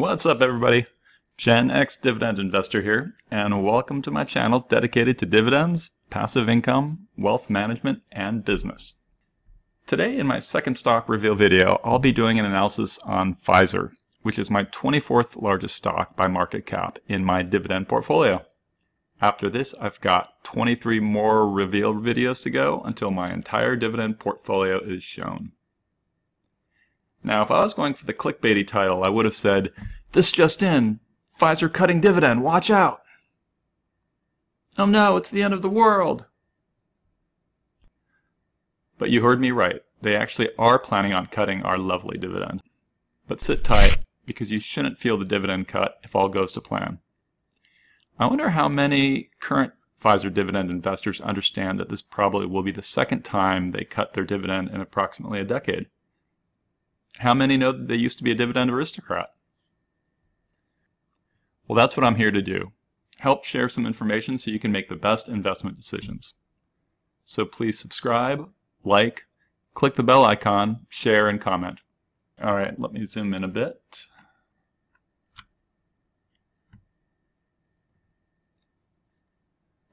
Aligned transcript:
What's 0.00 0.24
up 0.24 0.40
everybody? 0.40 0.86
Gen 1.36 1.70
X 1.70 1.94
Dividend 1.94 2.38
Investor 2.38 2.80
here, 2.80 3.16
and 3.30 3.62
welcome 3.62 4.00
to 4.00 4.10
my 4.10 4.24
channel 4.24 4.60
dedicated 4.60 5.18
to 5.18 5.26
dividends, 5.26 5.90
passive 6.08 6.48
income, 6.48 7.08
wealth 7.18 7.50
management, 7.50 8.00
and 8.10 8.42
business. 8.42 8.94
Today 9.86 10.16
in 10.16 10.26
my 10.26 10.38
second 10.38 10.76
stock 10.76 11.06
reveal 11.06 11.34
video, 11.34 11.82
I'll 11.84 11.98
be 11.98 12.12
doing 12.12 12.38
an 12.38 12.46
analysis 12.46 12.98
on 13.00 13.34
Pfizer, 13.34 13.90
which 14.22 14.38
is 14.38 14.50
my 14.50 14.64
24th 14.64 15.40
largest 15.40 15.76
stock 15.76 16.16
by 16.16 16.28
market 16.28 16.64
cap 16.64 16.98
in 17.06 17.22
my 17.22 17.42
dividend 17.42 17.86
portfolio. 17.86 18.46
After 19.20 19.50
this, 19.50 19.74
I've 19.82 20.00
got 20.00 20.42
23 20.44 20.98
more 21.00 21.46
reveal 21.46 21.92
videos 21.92 22.42
to 22.44 22.50
go 22.50 22.80
until 22.86 23.10
my 23.10 23.34
entire 23.34 23.76
dividend 23.76 24.18
portfolio 24.18 24.80
is 24.82 25.02
shown. 25.02 25.52
Now, 27.22 27.42
if 27.42 27.50
I 27.50 27.62
was 27.62 27.74
going 27.74 27.94
for 27.94 28.06
the 28.06 28.14
clickbaity 28.14 28.66
title, 28.66 29.04
I 29.04 29.08
would 29.08 29.24
have 29.24 29.36
said, 29.36 29.72
This 30.12 30.32
just 30.32 30.62
in, 30.62 31.00
Pfizer 31.38 31.72
cutting 31.72 32.00
dividend, 32.00 32.42
watch 32.42 32.70
out! 32.70 33.02
Oh 34.78 34.86
no, 34.86 35.16
it's 35.16 35.30
the 35.30 35.42
end 35.42 35.52
of 35.52 35.62
the 35.62 35.68
world! 35.68 36.24
But 38.98 39.10
you 39.10 39.22
heard 39.22 39.40
me 39.40 39.50
right. 39.50 39.82
They 40.00 40.16
actually 40.16 40.50
are 40.58 40.78
planning 40.78 41.14
on 41.14 41.26
cutting 41.26 41.62
our 41.62 41.78
lovely 41.78 42.18
dividend. 42.18 42.62
But 43.26 43.40
sit 43.40 43.64
tight, 43.64 43.98
because 44.26 44.50
you 44.50 44.60
shouldn't 44.60 44.98
feel 44.98 45.16
the 45.16 45.24
dividend 45.24 45.68
cut 45.68 45.98
if 46.02 46.16
all 46.16 46.28
goes 46.28 46.52
to 46.52 46.60
plan. 46.60 46.98
I 48.18 48.26
wonder 48.26 48.50
how 48.50 48.68
many 48.68 49.30
current 49.40 49.72
Pfizer 50.02 50.32
dividend 50.32 50.70
investors 50.70 51.20
understand 51.20 51.78
that 51.78 51.90
this 51.90 52.02
probably 52.02 52.46
will 52.46 52.62
be 52.62 52.72
the 52.72 52.82
second 52.82 53.22
time 53.22 53.70
they 53.70 53.84
cut 53.84 54.14
their 54.14 54.24
dividend 54.24 54.70
in 54.70 54.80
approximately 54.80 55.40
a 55.40 55.44
decade. 55.44 55.86
How 57.18 57.34
many 57.34 57.56
know 57.56 57.72
that 57.72 57.88
they 57.88 57.96
used 57.96 58.18
to 58.18 58.24
be 58.24 58.30
a 58.30 58.34
dividend 58.34 58.70
aristocrat? 58.70 59.30
Well, 61.66 61.76
that's 61.76 61.96
what 61.96 62.04
I'm 62.04 62.16
here 62.16 62.30
to 62.30 62.42
do. 62.42 62.72
Help 63.20 63.44
share 63.44 63.68
some 63.68 63.86
information 63.86 64.38
so 64.38 64.50
you 64.50 64.58
can 64.58 64.72
make 64.72 64.88
the 64.88 64.96
best 64.96 65.28
investment 65.28 65.76
decisions. 65.76 66.34
So 67.24 67.44
please 67.44 67.78
subscribe, 67.78 68.48
like, 68.82 69.26
click 69.74 69.94
the 69.94 70.02
bell 70.02 70.24
icon, 70.24 70.86
share, 70.88 71.28
and 71.28 71.40
comment. 71.40 71.80
All 72.42 72.54
right, 72.54 72.78
let 72.80 72.92
me 72.92 73.04
zoom 73.04 73.34
in 73.34 73.44
a 73.44 73.48
bit. 73.48 74.06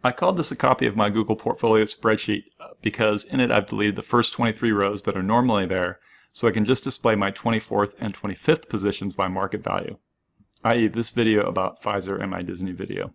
I 0.04 0.12
called 0.12 0.38
this 0.38 0.52
a 0.52 0.56
copy 0.56 0.86
of 0.86 0.96
my 0.96 1.10
Google 1.10 1.36
Portfolio 1.36 1.84
spreadsheet 1.84 2.46
uh, 2.62 2.70
because 2.82 3.26
in 3.26 3.42
it 3.42 3.52
I've 3.52 3.66
deleted 3.66 3.98
the 3.98 4.02
first 4.02 4.32
23 4.32 4.72
rows 4.72 5.04
that 5.04 5.18
are 5.18 5.24
normally 5.24 5.66
there 5.66 6.00
so 6.38 6.48
I 6.48 6.52
can 6.52 6.66
just 6.66 6.84
display 6.84 7.16
my 7.16 7.32
24th 7.32 7.96
and 7.98 8.14
25th 8.14 8.70
positions 8.70 9.16
by 9.16 9.28
market 9.28 9.64
value, 9.64 9.98
i.e. 10.66 10.88
this 10.88 11.10
video 11.10 11.42
about 11.48 11.82
Pfizer 11.82 12.22
and 12.22 12.30
my 12.30 12.44
Disney 12.44 12.74
video. 12.74 13.12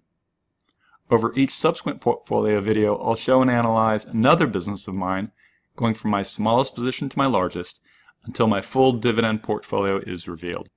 Over 1.08 1.32
each 1.36 1.54
subsequent 1.54 2.00
portfolio 2.00 2.60
video, 2.60 2.96
I'll 2.96 3.14
show 3.14 3.40
and 3.40 3.48
analyze 3.48 4.04
another 4.06 4.48
business 4.48 4.88
of 4.88 4.94
mine, 4.94 5.30
going 5.76 5.94
from 5.94 6.10
my 6.10 6.24
smallest 6.24 6.74
position 6.74 7.08
to 7.10 7.16
my 7.16 7.26
largest, 7.26 7.78
until 8.24 8.48
my 8.48 8.60
full 8.60 8.90
dividend 8.94 9.44
portfolio 9.44 9.98
is 9.98 10.26
revealed. 10.26 10.68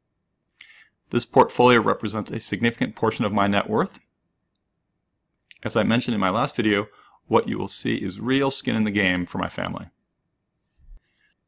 This 1.09 1.25
portfolio 1.25 1.81
represents 1.81 2.29
a 2.29 2.39
significant 2.39 2.95
portion 2.95 3.25
of 3.25 3.33
my 3.33 3.47
net 3.47 3.67
worth. 3.67 3.97
As 5.63 5.75
I 5.75 5.81
mentioned 5.81 6.13
in 6.13 6.21
my 6.21 6.29
last 6.29 6.55
video, 6.55 6.89
what 7.25 7.49
you 7.49 7.57
will 7.57 7.67
see 7.67 7.95
is 7.95 8.19
real 8.19 8.51
skin 8.51 8.75
in 8.75 8.83
the 8.83 8.91
game 8.91 9.25
for 9.25 9.39
my 9.39 9.49
family. 9.49 9.87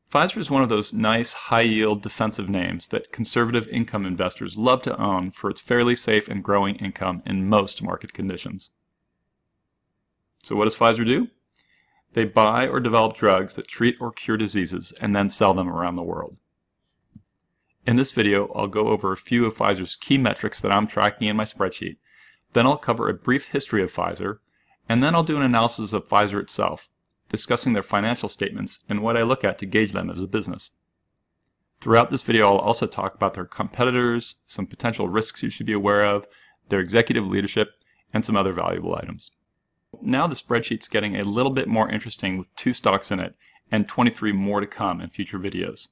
Pfizer 0.10 0.38
is 0.38 0.50
one 0.50 0.64
of 0.64 0.70
those 0.70 0.94
nice, 0.94 1.34
high-yield 1.34 2.02
defensive 2.02 2.50
names 2.50 2.88
that 2.90 3.12
conservative 3.12 3.68
income 3.68 4.06
investors 4.06 4.56
love 4.56 4.82
to 4.84 5.02
own 5.02 5.32
for 5.32 5.50
its 5.50 5.60
fairly 5.60 5.98
safe 5.98 6.30
and 6.30 6.44
growing 6.44 6.76
income 6.78 7.22
in 7.26 7.50
most 7.50 7.84
market 7.84 8.14
conditions. 8.14 8.70
So 10.44 10.56
what 10.56 10.64
does 10.64 10.78
Pfizer 10.78 11.06
do? 11.06 11.28
They 12.14 12.24
buy 12.24 12.68
or 12.68 12.80
develop 12.80 13.18
drugs 13.18 13.56
that 13.56 13.68
treat 13.68 13.98
or 14.00 14.14
cure 14.14 14.38
diseases 14.38 14.94
and 15.02 15.14
then 15.14 15.30
sell 15.30 15.54
them 15.54 15.68
around 15.68 15.98
the 15.98 16.04
world. 16.04 16.38
In 17.86 17.98
this 17.98 18.14
video, 18.14 18.52
I'll 18.56 18.68
go 18.68 18.88
over 18.88 19.12
a 19.12 19.18
few 19.18 19.46
of 19.46 19.58
Pfizer's 19.58 19.98
key 19.98 20.18
metrics 20.18 20.62
that 20.62 20.72
I'm 20.72 20.88
tracking 20.88 21.28
in 21.28 21.36
my 21.36 21.44
spreadsheet. 21.44 21.98
Then 22.54 22.66
I'll 22.66 22.78
cover 22.78 23.10
a 23.10 23.14
brief 23.14 23.46
history 23.46 23.84
of 23.84 23.94
Pfizer, 23.94 24.40
and 24.88 25.04
then 25.04 25.16
I'll 25.16 25.24
do 25.24 25.36
an 25.36 25.44
analysis 25.44 25.92
of 25.92 26.08
Pfizer 26.08 26.42
itself, 26.42 26.90
discussing 27.30 27.74
their 27.74 27.84
financial 27.84 28.30
statements 28.30 28.84
and 28.88 29.02
what 29.02 29.18
I 29.18 29.24
look 29.24 29.44
at 29.44 29.58
to 29.60 29.66
gauge 29.66 29.92
them 29.92 30.10
as 30.10 30.22
a 30.22 30.28
business. 30.28 30.72
Throughout 31.80 32.10
this 32.10 32.24
video, 32.24 32.48
I'll 32.48 32.58
also 32.58 32.88
talk 32.88 33.14
about 33.14 33.34
their 33.34 33.46
competitors, 33.46 34.38
some 34.46 34.66
potential 34.66 35.08
risks 35.08 35.44
you 35.44 35.50
should 35.50 35.66
be 35.66 35.74
aware 35.74 36.04
of, 36.04 36.26
their 36.70 36.80
executive 36.80 37.28
leadership, 37.28 37.70
and 38.14 38.26
some 38.26 38.36
other 38.36 38.54
valuable 38.54 38.96
items. 38.96 39.32
Now 40.02 40.28
the 40.28 40.36
spreadsheet's 40.36 40.88
getting 40.88 41.16
a 41.16 41.24
little 41.24 41.52
bit 41.52 41.68
more 41.68 41.90
interesting 41.90 42.38
with 42.38 42.54
two 42.56 42.74
stocks 42.74 43.12
in 43.12 43.20
it 43.20 43.36
and 43.72 43.88
23 43.88 44.32
more 44.32 44.60
to 44.60 44.68
come 44.68 45.02
in 45.02 45.10
future 45.10 45.40
videos. 45.40 45.90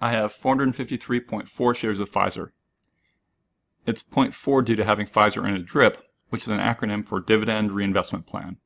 I 0.00 0.10
have 0.10 0.32
453.4 0.32 1.74
shares 1.74 2.00
of 2.00 2.10
Pfizer. 2.10 2.50
It's 3.86 4.02
0.4 4.02 4.64
due 4.64 4.76
to 4.76 4.84
having 4.84 5.06
Pfizer 5.06 5.46
in 5.48 5.54
a 5.54 5.58
DRIP, 5.58 6.04
which 6.28 6.42
is 6.42 6.48
an 6.48 6.58
acronym 6.58 7.06
for 7.06 7.20
Dividend 7.20 7.72
Reinvestment 7.72 8.26
Plan. 8.26 8.58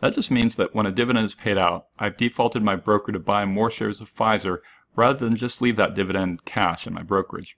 That 0.00 0.14
just 0.14 0.30
means 0.30 0.56
that 0.56 0.74
when 0.74 0.86
a 0.86 0.92
dividend 0.92 1.24
is 1.24 1.34
paid 1.34 1.56
out, 1.56 1.86
I've 1.98 2.16
defaulted 2.16 2.62
my 2.62 2.76
broker 2.76 3.12
to 3.12 3.18
buy 3.18 3.44
more 3.44 3.70
shares 3.70 4.00
of 4.00 4.14
Pfizer 4.14 4.58
rather 4.94 5.24
than 5.24 5.36
just 5.36 5.62
leave 5.62 5.76
that 5.76 5.94
dividend 5.94 6.44
cash 6.44 6.86
in 6.86 6.94
my 6.94 7.02
brokerage. 7.02 7.56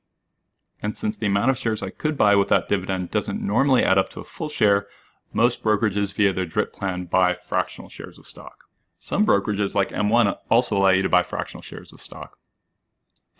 And 0.81 0.97
since 0.97 1.16
the 1.16 1.26
amount 1.26 1.50
of 1.50 1.59
shares 1.59 1.82
I 1.82 1.91
could 1.91 2.16
buy 2.16 2.37
with 2.37 2.49
that 2.49 2.69
dividend 2.69 3.10
doesn't 3.10 3.43
normally 3.43 3.82
add 3.82 3.99
up 3.99 4.09
to 4.10 4.21
a 4.21 4.25
full 4.25 4.49
share, 4.49 4.87
most 5.32 5.62
brokerages 5.62 6.15
via 6.15 6.32
their 6.32 6.47
DRIP 6.47 6.72
plan 6.72 7.04
buy 7.04 7.34
fractional 7.34 7.88
shares 7.88 8.19
of 8.19 8.26
stock. 8.26 8.65
Some 8.99 9.26
brokerages 9.26 9.75
like 9.75 9.91
M1 9.91 10.37
also 10.50 10.76
allow 10.76 10.91
you 10.91 11.03
to 11.03 11.09
buy 11.09 11.22
fractional 11.22 11.62
shares 11.62 11.93
of 11.93 12.00
stock. 12.00 12.38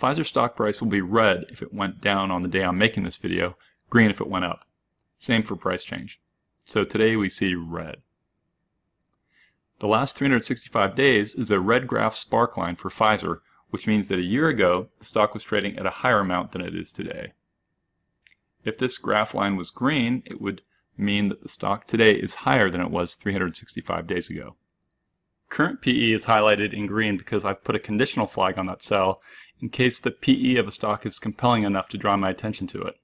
Pfizer 0.01 0.27
stock 0.27 0.55
price 0.55 0.81
will 0.81 0.89
be 0.89 1.01
red 1.01 1.47
if 1.51 1.63
it 1.63 1.75
went 1.75 2.01
down 2.01 2.31
on 2.31 2.43
the 2.43 2.49
day 2.49 2.63
I'm 2.63 2.79
making 2.79 3.05
this 3.05 3.17
video, 3.17 3.57
green 3.91 4.11
if 4.11 4.21
it 4.21 4.29
went 4.29 4.45
up. 4.45 4.65
Same 5.17 5.43
for 5.43 5.57
price 5.57 5.83
change. 5.83 6.21
So 6.67 6.85
today 6.85 7.17
we 7.17 7.29
see 7.29 7.55
red. 7.55 8.03
The 9.81 9.87
last 9.87 10.17
365 10.17 10.97
days 10.97 11.35
is 11.35 11.51
a 11.51 11.61
red 11.61 11.87
graph 11.87 12.17
spark 12.17 12.57
line 12.57 12.75
for 12.75 12.91
Pfizer, 12.91 13.41
which 13.71 13.87
means 13.87 14.09
that 14.09 14.19
a 14.19 14.23
year 14.23 14.49
ago, 14.49 14.89
the 14.99 15.05
stock 15.05 15.35
was 15.35 15.45
trading 15.45 15.79
at 15.79 15.87
a 15.87 15.91
higher 15.91 16.19
amount 16.19 16.53
than 16.53 16.63
it 16.63 16.75
is 16.75 16.91
today. 16.91 17.33
If 18.65 18.79
this 18.79 18.99
graph 18.99 19.35
line 19.35 19.57
was 19.57 19.71
green, 19.71 20.23
it 20.27 20.41
would 20.41 20.63
mean 20.97 21.29
that 21.29 21.43
the 21.43 21.49
stock 21.49 21.85
today 21.85 22.13
is 22.13 22.43
higher 22.43 22.69
than 22.69 22.81
it 22.81 22.91
was 22.91 23.15
365 23.15 24.07
days 24.07 24.29
ago. 24.29 24.57
Current 25.49 25.81
PE 25.81 26.11
is 26.13 26.27
highlighted 26.27 26.75
in 26.75 26.87
green 26.87 27.17
because 27.17 27.45
I've 27.45 27.63
put 27.63 27.77
a 27.77 27.81
conditional 27.81 28.27
flag 28.27 28.59
on 28.59 28.67
that 28.67 28.83
cell 28.83 29.23
in 29.61 29.71
case 29.71 30.01
the 30.01 30.11
PE 30.11 30.57
of 30.57 30.67
a 30.67 30.73
stock 30.73 31.07
is 31.07 31.19
compelling 31.21 31.63
enough 31.63 31.89
to 31.91 31.99
draw 31.99 32.17
my 32.17 32.31
attention 32.31 32.67
to 32.69 32.83
it. 32.83 32.97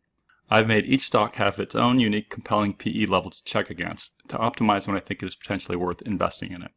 I've 0.54 0.68
made 0.68 0.86
each 0.86 1.06
stock 1.06 1.34
have 1.34 1.58
its 1.58 1.74
own 1.74 1.98
unique 1.98 2.30
compelling 2.30 2.74
PE 2.74 3.06
level 3.06 3.28
to 3.32 3.42
check 3.42 3.70
against 3.70 4.14
to 4.28 4.38
optimize 4.38 4.86
when 4.86 4.96
I 4.96 5.00
think 5.00 5.20
it 5.20 5.26
is 5.26 5.34
potentially 5.34 5.76
worth 5.76 6.00
investing 6.02 6.52
in 6.52 6.62
it. 6.62 6.70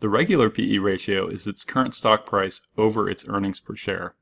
The 0.00 0.10
regular 0.10 0.50
PE 0.50 0.76
ratio 0.76 1.28
is 1.28 1.46
its 1.46 1.64
current 1.64 1.94
stock 1.94 2.26
price 2.26 2.60
over 2.76 3.08
its 3.08 3.24
earnings 3.26 3.58
per 3.58 3.74
share. 3.74 4.16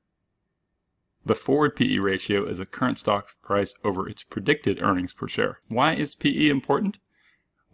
The 1.27 1.35
forward 1.35 1.75
PE 1.75 1.99
ratio 1.99 2.47
is 2.47 2.61
a 2.61 2.67
current 2.67 2.99
stock 2.99 3.31
price 3.43 3.75
over 3.83 4.09
its 4.09 4.23
predicted 4.23 4.81
earnings 4.81 5.13
per 5.13 5.27
share. 5.27 5.59
Why 5.67 5.95
is 5.95 6.15
PE 6.15 6.51
important? 6.51 6.99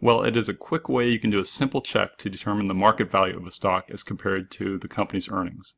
Well, 0.01 0.23
it 0.23 0.35
is 0.35 0.49
a 0.49 0.55
quick 0.55 0.89
way 0.89 1.07
you 1.07 1.19
can 1.19 1.29
do 1.29 1.39
a 1.39 1.45
simple 1.45 1.81
check 1.81 2.17
to 2.17 2.31
determine 2.31 2.67
the 2.67 2.73
market 2.73 3.11
value 3.11 3.37
of 3.37 3.45
a 3.45 3.51
stock 3.51 3.91
as 3.91 4.01
compared 4.01 4.49
to 4.53 4.79
the 4.79 4.87
company's 4.87 5.29
earnings. 5.29 5.75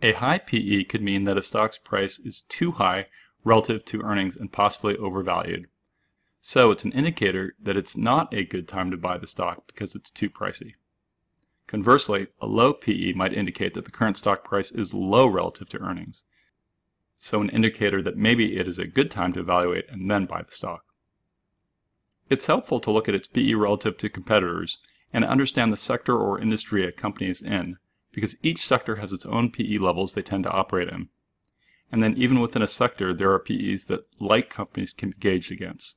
A 0.00 0.12
high 0.12 0.38
PE 0.38 0.84
could 0.84 1.02
mean 1.02 1.24
that 1.24 1.36
a 1.36 1.42
stock's 1.42 1.76
price 1.76 2.18
is 2.18 2.40
too 2.40 2.72
high 2.72 3.08
relative 3.44 3.84
to 3.86 4.02
earnings 4.02 4.36
and 4.36 4.52
possibly 4.52 4.96
overvalued. 4.96 5.66
So 6.40 6.70
it's 6.70 6.84
an 6.84 6.92
indicator 6.92 7.54
that 7.60 7.76
it's 7.76 7.96
not 7.96 8.32
a 8.32 8.44
good 8.44 8.66
time 8.66 8.90
to 8.90 8.96
buy 8.96 9.18
the 9.18 9.26
stock 9.26 9.66
because 9.66 9.94
it's 9.94 10.10
too 10.10 10.30
pricey. 10.30 10.74
Conversely, 11.66 12.28
a 12.40 12.46
low 12.46 12.72
PE 12.72 13.12
might 13.12 13.32
indicate 13.32 13.74
that 13.74 13.84
the 13.84 13.90
current 13.90 14.16
stock 14.16 14.42
price 14.42 14.72
is 14.72 14.94
low 14.94 15.26
relative 15.26 15.68
to 15.68 15.78
earnings. 15.78 16.24
So 17.18 17.40
an 17.40 17.50
indicator 17.50 18.02
that 18.02 18.16
maybe 18.16 18.56
it 18.56 18.66
is 18.66 18.78
a 18.78 18.86
good 18.86 19.10
time 19.10 19.32
to 19.34 19.40
evaluate 19.40 19.84
and 19.90 20.10
then 20.10 20.24
buy 20.24 20.42
the 20.42 20.52
stock. 20.52 20.84
It's 22.30 22.46
helpful 22.46 22.80
to 22.80 22.90
look 22.90 23.08
at 23.08 23.14
its 23.14 23.28
PE 23.28 23.52
relative 23.54 23.98
to 23.98 24.08
competitors 24.08 24.78
and 25.12 25.24
understand 25.24 25.72
the 25.72 25.76
sector 25.76 26.16
or 26.16 26.40
industry 26.40 26.84
a 26.84 26.92
company 26.92 27.28
is 27.28 27.42
in, 27.42 27.76
because 28.12 28.36
each 28.42 28.66
sector 28.66 28.96
has 28.96 29.12
its 29.12 29.26
own 29.26 29.50
PE 29.50 29.78
levels 29.78 30.12
they 30.12 30.22
tend 30.22 30.44
to 30.44 30.50
operate 30.50 30.88
in. 30.88 31.08
And 31.92 32.02
then 32.02 32.16
even 32.16 32.40
within 32.40 32.62
a 32.62 32.68
sector, 32.68 33.12
there 33.12 33.32
are 33.32 33.38
PEs 33.38 33.86
that 33.86 34.06
like 34.20 34.48
companies 34.48 34.92
can 34.92 35.10
be 35.10 35.16
gauged 35.18 35.50
against. 35.50 35.96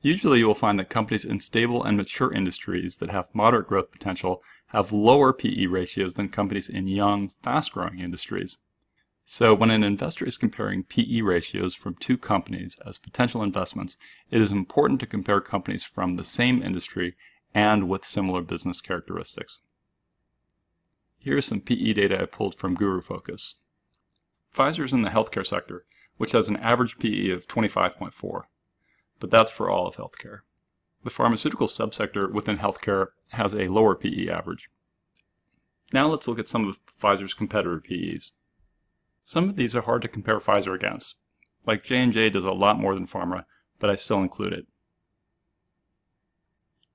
Usually 0.00 0.38
you 0.38 0.46
will 0.46 0.54
find 0.54 0.78
that 0.78 0.88
companies 0.88 1.24
in 1.24 1.40
stable 1.40 1.82
and 1.82 1.96
mature 1.96 2.32
industries 2.32 2.96
that 2.98 3.10
have 3.10 3.34
moderate 3.34 3.66
growth 3.66 3.90
potential 3.90 4.40
have 4.68 4.92
lower 4.92 5.32
PE 5.32 5.66
ratios 5.66 6.14
than 6.14 6.28
companies 6.28 6.68
in 6.68 6.86
young, 6.86 7.30
fast-growing 7.42 7.98
industries. 7.98 8.58
So 9.24 9.54
when 9.54 9.70
an 9.70 9.82
investor 9.82 10.24
is 10.24 10.38
comparing 10.38 10.84
PE 10.84 11.22
ratios 11.22 11.74
from 11.74 11.96
two 11.96 12.16
companies 12.16 12.76
as 12.86 12.98
potential 12.98 13.42
investments, 13.42 13.96
it 14.30 14.40
is 14.40 14.52
important 14.52 15.00
to 15.00 15.06
compare 15.06 15.40
companies 15.40 15.82
from 15.82 16.14
the 16.14 16.24
same 16.24 16.62
industry 16.62 17.16
and 17.52 17.88
with 17.88 18.04
similar 18.04 18.42
business 18.42 18.80
characteristics. 18.80 19.62
Here 21.18 21.38
is 21.38 21.46
some 21.46 21.60
PE 21.60 21.94
data 21.94 22.22
I 22.22 22.26
pulled 22.26 22.54
from 22.54 22.76
GuruFocus. 22.76 23.54
Pfizer 24.56 24.84
is 24.84 24.92
in 24.92 25.02
the 25.02 25.10
healthcare 25.10 25.46
sector, 25.46 25.84
which 26.16 26.32
has 26.32 26.48
an 26.48 26.56
average 26.56 26.98
PE 26.98 27.28
of 27.30 27.46
25.4, 27.46 28.42
but 29.20 29.30
that's 29.30 29.50
for 29.50 29.68
all 29.68 29.86
of 29.86 29.96
healthcare. 29.96 30.40
The 31.04 31.10
pharmaceutical 31.10 31.66
subsector 31.66 32.32
within 32.32 32.58
healthcare 32.58 33.08
has 33.30 33.54
a 33.54 33.68
lower 33.68 33.94
PE 33.94 34.28
average. 34.28 34.70
Now 35.92 36.08
let's 36.08 36.26
look 36.26 36.38
at 36.38 36.48
some 36.48 36.66
of 36.66 36.80
Pfizer's 36.86 37.34
competitor 37.34 37.80
PEs. 37.80 38.32
Some 39.24 39.48
of 39.48 39.56
these 39.56 39.76
are 39.76 39.82
hard 39.82 40.02
to 40.02 40.08
compare 40.08 40.40
Pfizer 40.40 40.74
against. 40.74 41.16
Like 41.66 41.84
J&J 41.84 42.30
does 42.30 42.44
a 42.44 42.52
lot 42.52 42.80
more 42.80 42.94
than 42.94 43.06
pharma, 43.06 43.44
but 43.78 43.90
I 43.90 43.94
still 43.94 44.22
include 44.22 44.52
it. 44.52 44.66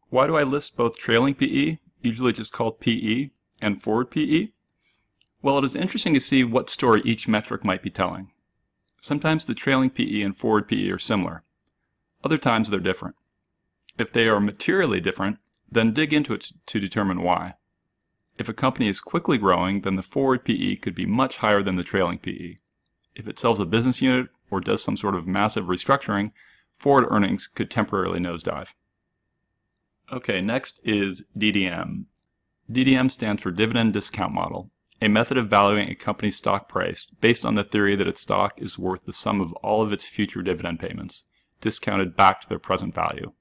Why 0.09 0.27
do 0.27 0.35
I 0.35 0.43
list 0.43 0.75
both 0.75 0.97
trailing 0.97 1.35
PE, 1.35 1.77
usually 2.01 2.33
just 2.33 2.51
called 2.51 2.79
PE, 2.79 3.27
and 3.61 3.81
forward 3.81 4.09
PE? 4.11 4.47
Well, 5.41 5.57
it 5.57 5.65
is 5.65 5.75
interesting 5.75 6.13
to 6.13 6.19
see 6.19 6.43
what 6.43 6.69
story 6.69 7.01
each 7.03 7.27
metric 7.27 7.65
might 7.65 7.81
be 7.81 7.89
telling. 7.89 8.31
Sometimes 8.99 9.45
the 9.45 9.55
trailing 9.55 9.89
PE 9.89 10.21
and 10.21 10.37
forward 10.37 10.67
PE 10.67 10.89
are 10.89 10.99
similar. 10.99 11.43
Other 12.23 12.37
times 12.37 12.69
they're 12.69 12.79
different. 12.79 13.15
If 13.97 14.13
they 14.13 14.27
are 14.27 14.39
materially 14.39 14.99
different, 14.99 15.39
then 15.71 15.93
dig 15.93 16.13
into 16.13 16.33
it 16.33 16.49
to 16.67 16.79
determine 16.79 17.21
why. 17.21 17.55
If 18.37 18.47
a 18.49 18.53
company 18.53 18.87
is 18.87 18.99
quickly 18.99 19.37
growing, 19.37 19.81
then 19.81 19.95
the 19.95 20.03
forward 20.03 20.45
PE 20.45 20.75
could 20.75 20.93
be 20.93 21.05
much 21.05 21.37
higher 21.37 21.63
than 21.63 21.75
the 21.75 21.83
trailing 21.83 22.19
PE. 22.19 22.57
If 23.15 23.27
it 23.27 23.39
sells 23.39 23.59
a 23.59 23.65
business 23.65 24.01
unit 24.01 24.29
or 24.49 24.61
does 24.61 24.83
some 24.83 24.97
sort 24.97 25.15
of 25.15 25.27
massive 25.27 25.65
restructuring, 25.65 26.31
forward 26.77 27.07
earnings 27.09 27.47
could 27.47 27.71
temporarily 27.71 28.19
nosedive. 28.19 28.73
Okay, 30.11 30.41
next 30.41 30.79
is 30.83 31.25
DDM. 31.37 32.05
DDM 32.71 33.09
stands 33.09 33.41
for 33.41 33.51
Dividend 33.51 33.93
Discount 33.93 34.33
Model, 34.33 34.69
a 35.01 35.09
method 35.09 35.37
of 35.37 35.49
valuing 35.49 35.89
a 35.89 35.95
company's 35.95 36.35
stock 36.35 36.69
price 36.69 37.05
based 37.21 37.45
on 37.45 37.55
the 37.55 37.63
theory 37.63 37.95
that 37.95 38.07
its 38.07 38.21
stock 38.21 38.61
is 38.61 38.77
worth 38.77 39.05
the 39.05 39.13
sum 39.13 39.41
of 39.41 39.51
all 39.53 39.81
of 39.81 39.91
its 39.91 40.05
future 40.05 40.43
dividend 40.43 40.79
payments, 40.79 41.25
discounted 41.59 42.15
back 42.15 42.41
to 42.41 42.49
their 42.49 42.59
present 42.59 42.93
value. 42.93 43.31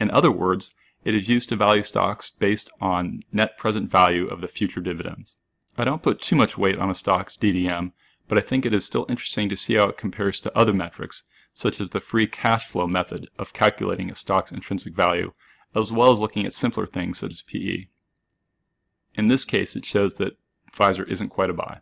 In 0.00 0.10
other 0.10 0.32
words, 0.32 0.74
it 1.04 1.14
is 1.14 1.28
used 1.28 1.48
to 1.50 1.56
value 1.56 1.84
stocks 1.84 2.30
based 2.30 2.70
on 2.80 3.20
net 3.32 3.56
present 3.56 3.90
value 3.90 4.26
of 4.26 4.40
the 4.40 4.48
future 4.48 4.80
dividends. 4.80 5.36
I 5.76 5.84
don't 5.84 6.02
put 6.02 6.20
too 6.20 6.34
much 6.34 6.58
weight 6.58 6.78
on 6.78 6.90
a 6.90 6.94
stock's 6.94 7.36
DDM, 7.36 7.92
but 8.26 8.36
I 8.36 8.40
think 8.40 8.66
it 8.66 8.74
is 8.74 8.84
still 8.84 9.06
interesting 9.08 9.48
to 9.48 9.56
see 9.56 9.74
how 9.74 9.88
it 9.88 9.96
compares 9.96 10.40
to 10.40 10.58
other 10.58 10.72
metrics, 10.72 11.22
such 11.52 11.80
as 11.80 11.90
the 11.90 12.00
free 12.00 12.26
cash 12.26 12.66
flow 12.66 12.88
method 12.88 13.28
of 13.38 13.52
calculating 13.52 14.10
a 14.10 14.16
stock's 14.16 14.50
intrinsic 14.50 14.94
value, 14.94 15.32
as 15.74 15.92
well 15.92 16.10
as 16.10 16.20
looking 16.20 16.44
at 16.44 16.52
simpler 16.52 16.86
things 16.86 17.18
such 17.18 17.32
as 17.32 17.42
PE. 17.42 17.86
In 19.14 19.28
this 19.28 19.44
case, 19.44 19.76
it 19.76 19.84
shows 19.84 20.14
that 20.14 20.36
Pfizer 20.78 21.08
isn't 21.08 21.30
quite 21.30 21.50
a 21.50 21.54
buy. 21.54 21.80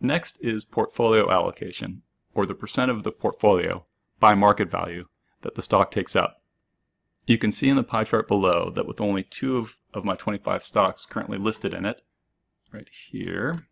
Next 0.00 0.38
is 0.40 0.64
portfolio 0.64 1.30
allocation, 1.30 2.02
or 2.34 2.46
the 2.46 2.54
percent 2.54 2.90
of 2.90 3.02
the 3.02 3.12
portfolio 3.12 3.84
by 4.18 4.34
market 4.34 4.70
value 4.70 5.06
that 5.42 5.54
the 5.54 5.62
stock 5.62 5.90
takes 5.90 6.16
up. 6.16 6.38
You 7.26 7.38
can 7.38 7.52
see 7.52 7.68
in 7.68 7.76
the 7.76 7.82
pie 7.82 8.04
chart 8.04 8.28
below 8.28 8.70
that 8.74 8.86
with 8.86 9.00
only 9.00 9.22
two 9.22 9.56
of, 9.56 9.76
of 9.92 10.04
my 10.04 10.14
25 10.14 10.64
stocks 10.64 11.06
currently 11.06 11.38
listed 11.38 11.72
in 11.72 11.86
it, 11.86 12.02
right 12.72 12.88
here, 13.10 13.66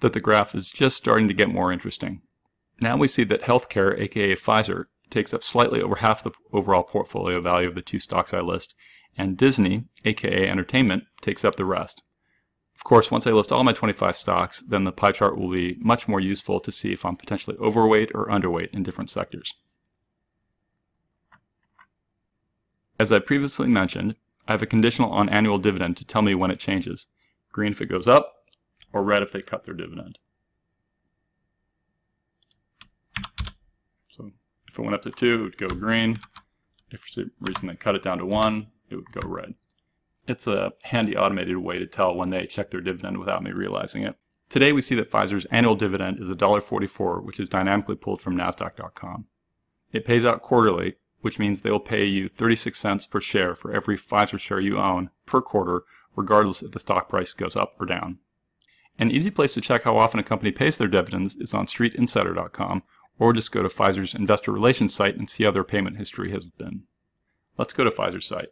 that 0.00 0.12
the 0.12 0.20
graph 0.20 0.54
is 0.54 0.70
just 0.70 0.96
starting 0.96 1.28
to 1.28 1.34
get 1.34 1.48
more 1.48 1.72
interesting. 1.72 2.22
Now 2.80 2.96
we 2.96 3.08
see 3.08 3.24
that 3.24 3.42
healthcare, 3.42 3.98
aka 3.98 4.34
Pfizer, 4.34 4.86
takes 5.10 5.32
up 5.32 5.42
slightly 5.42 5.80
over 5.80 5.96
half 5.96 6.22
the 6.22 6.32
overall 6.52 6.82
portfolio 6.82 7.40
value 7.40 7.68
of 7.68 7.74
the 7.74 7.82
two 7.82 7.98
stocks 7.98 8.34
I 8.34 8.40
list, 8.40 8.74
and 9.18 9.36
Disney, 9.36 9.84
aka 10.04 10.48
entertainment, 10.48 11.04
takes 11.20 11.44
up 11.44 11.56
the 11.56 11.64
rest. 11.64 12.04
Of 12.76 12.84
course, 12.84 13.10
once 13.10 13.26
I 13.26 13.32
list 13.32 13.50
all 13.50 13.64
my 13.64 13.72
25 13.72 14.16
stocks, 14.16 14.60
then 14.60 14.84
the 14.84 14.92
pie 14.92 15.10
chart 15.10 15.36
will 15.36 15.50
be 15.50 15.76
much 15.80 16.06
more 16.06 16.20
useful 16.20 16.60
to 16.60 16.70
see 16.70 16.92
if 16.92 17.04
I'm 17.04 17.16
potentially 17.16 17.56
overweight 17.58 18.12
or 18.14 18.28
underweight 18.28 18.72
in 18.72 18.84
different 18.84 19.10
sectors. 19.10 19.52
As 23.00 23.10
I 23.10 23.18
previously 23.18 23.66
mentioned, 23.66 24.14
I 24.46 24.52
have 24.52 24.62
a 24.62 24.66
conditional 24.66 25.10
on 25.10 25.28
annual 25.28 25.58
dividend 25.58 25.96
to 25.96 26.04
tell 26.04 26.22
me 26.22 26.34
when 26.34 26.52
it 26.52 26.60
changes. 26.60 27.08
Green 27.52 27.72
if 27.72 27.80
it 27.80 27.86
goes 27.86 28.06
up, 28.06 28.46
or 28.92 29.02
red 29.02 29.22
if 29.22 29.32
they 29.32 29.42
cut 29.42 29.64
their 29.64 29.74
dividend. 29.74 30.18
So 34.08 34.30
if 34.68 34.78
it 34.78 34.82
went 34.82 34.94
up 34.94 35.02
to 35.02 35.10
2, 35.10 35.34
it 35.34 35.42
would 35.42 35.58
go 35.58 35.68
green. 35.68 36.20
If 36.90 37.00
for 37.00 37.08
some 37.08 37.30
reason 37.40 37.66
they 37.66 37.74
cut 37.74 37.96
it 37.96 38.02
down 38.02 38.18
to 38.18 38.26
1, 38.26 38.68
it 38.90 38.96
would 38.96 39.12
go 39.12 39.26
red. 39.28 39.54
It's 40.26 40.46
a 40.46 40.72
handy 40.82 41.16
automated 41.16 41.56
way 41.56 41.78
to 41.78 41.86
tell 41.86 42.14
when 42.14 42.30
they 42.30 42.46
check 42.46 42.70
their 42.70 42.80
dividend 42.80 43.18
without 43.18 43.42
me 43.42 43.50
realizing 43.50 44.02
it. 44.02 44.16
Today 44.48 44.72
we 44.72 44.82
see 44.82 44.94
that 44.94 45.10
Pfizer's 45.10 45.46
annual 45.46 45.74
dividend 45.74 46.20
is 46.20 46.28
$1.44, 46.28 47.22
which 47.22 47.40
is 47.40 47.48
dynamically 47.48 47.96
pulled 47.96 48.20
from 48.20 48.36
NASDAQ.com. 48.36 49.26
It 49.92 50.04
pays 50.04 50.24
out 50.24 50.42
quarterly, 50.42 50.96
which 51.20 51.38
means 51.38 51.60
they 51.60 51.70
will 51.70 51.80
pay 51.80 52.04
you 52.04 52.28
36 52.28 52.78
cents 52.78 53.06
per 53.06 53.20
share 53.20 53.54
for 53.54 53.72
every 53.72 53.96
Pfizer 53.96 54.38
share 54.38 54.60
you 54.60 54.78
own 54.78 55.10
per 55.26 55.40
quarter, 55.40 55.82
regardless 56.14 56.62
if 56.62 56.72
the 56.72 56.80
stock 56.80 57.08
price 57.08 57.32
goes 57.32 57.56
up 57.56 57.74
or 57.80 57.86
down. 57.86 58.18
An 58.98 59.10
easy 59.10 59.30
place 59.30 59.54
to 59.54 59.60
check 59.60 59.84
how 59.84 59.96
often 59.96 60.20
a 60.20 60.24
company 60.24 60.50
pays 60.50 60.76
their 60.76 60.88
dividends 60.88 61.36
is 61.36 61.54
on 61.54 61.66
streetinsider.com, 61.66 62.82
or 63.18 63.32
just 63.32 63.52
go 63.52 63.62
to 63.62 63.68
Pfizer's 63.68 64.14
investor 64.14 64.52
relations 64.52 64.94
site 64.94 65.16
and 65.16 65.28
see 65.28 65.44
how 65.44 65.50
their 65.50 65.64
payment 65.64 65.96
history 65.96 66.30
has 66.30 66.48
been. 66.48 66.84
Let's 67.56 67.72
go 67.72 67.84
to 67.84 67.90
Pfizer's 67.90 68.26
site. 68.26 68.48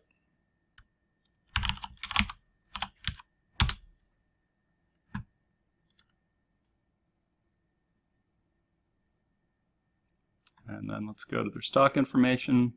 And 10.69 10.91
then 10.91 11.07
let's 11.07 11.25
go 11.25 11.45
to 11.45 11.51
their 11.51 11.63
stock 11.63 11.97
information 11.97 12.75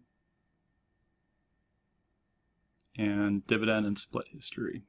and 2.98 3.46
dividend 3.48 3.86
and 3.86 3.98
split 3.98 4.28
history. 4.32 4.84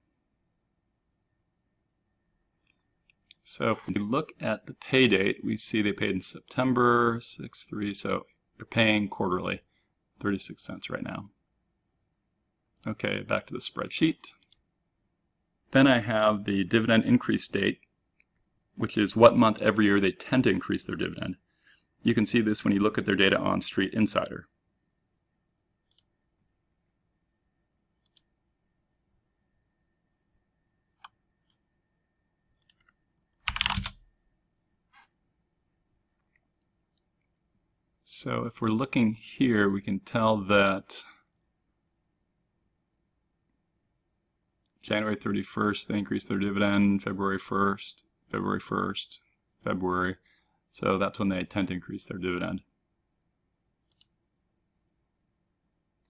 So 3.42 3.72
if 3.72 3.86
we 3.86 3.94
look 3.94 4.32
at 4.40 4.66
the 4.66 4.74
pay 4.74 5.08
date, 5.08 5.40
we 5.42 5.56
see 5.56 5.82
they 5.82 5.92
paid 5.92 6.10
in 6.10 6.20
September 6.20 7.18
6-3, 7.18 7.96
so 7.96 8.26
they're 8.56 8.66
paying 8.66 9.08
quarterly, 9.08 9.62
36 10.20 10.62
cents 10.62 10.90
right 10.90 11.02
now. 11.02 11.30
Okay, 12.86 13.22
back 13.22 13.46
to 13.46 13.52
the 13.52 13.58
spreadsheet. 13.58 14.32
Then 15.72 15.86
I 15.86 16.00
have 16.00 16.44
the 16.44 16.64
dividend 16.64 17.04
increase 17.04 17.48
date, 17.48 17.80
which 18.76 18.96
is 18.96 19.16
what 19.16 19.36
month 19.36 19.60
every 19.62 19.86
year 19.86 20.00
they 20.00 20.12
tend 20.12 20.44
to 20.44 20.50
increase 20.50 20.84
their 20.84 20.96
dividend. 20.96 21.36
You 22.02 22.14
can 22.14 22.26
see 22.26 22.40
this 22.40 22.64
when 22.64 22.72
you 22.72 22.80
look 22.80 22.98
at 22.98 23.06
their 23.06 23.16
data 23.16 23.38
on 23.38 23.60
Street 23.60 23.92
Insider. 23.92 24.46
So 38.22 38.44
if 38.44 38.60
we're 38.60 38.68
looking 38.68 39.14
here, 39.14 39.70
we 39.70 39.80
can 39.80 40.00
tell 40.00 40.36
that 40.36 41.04
January 44.82 45.16
31st, 45.16 45.86
they 45.86 45.98
increased 45.98 46.28
their 46.28 46.38
dividend, 46.38 47.02
February 47.02 47.38
1st, 47.38 48.02
February 48.30 48.60
1st, 48.60 49.20
February. 49.64 50.16
So 50.70 50.98
that's 50.98 51.18
when 51.18 51.28
they 51.28 51.44
tend 51.44 51.68
to 51.68 51.74
increase 51.74 52.04
their 52.04 52.18
dividend. 52.18 52.62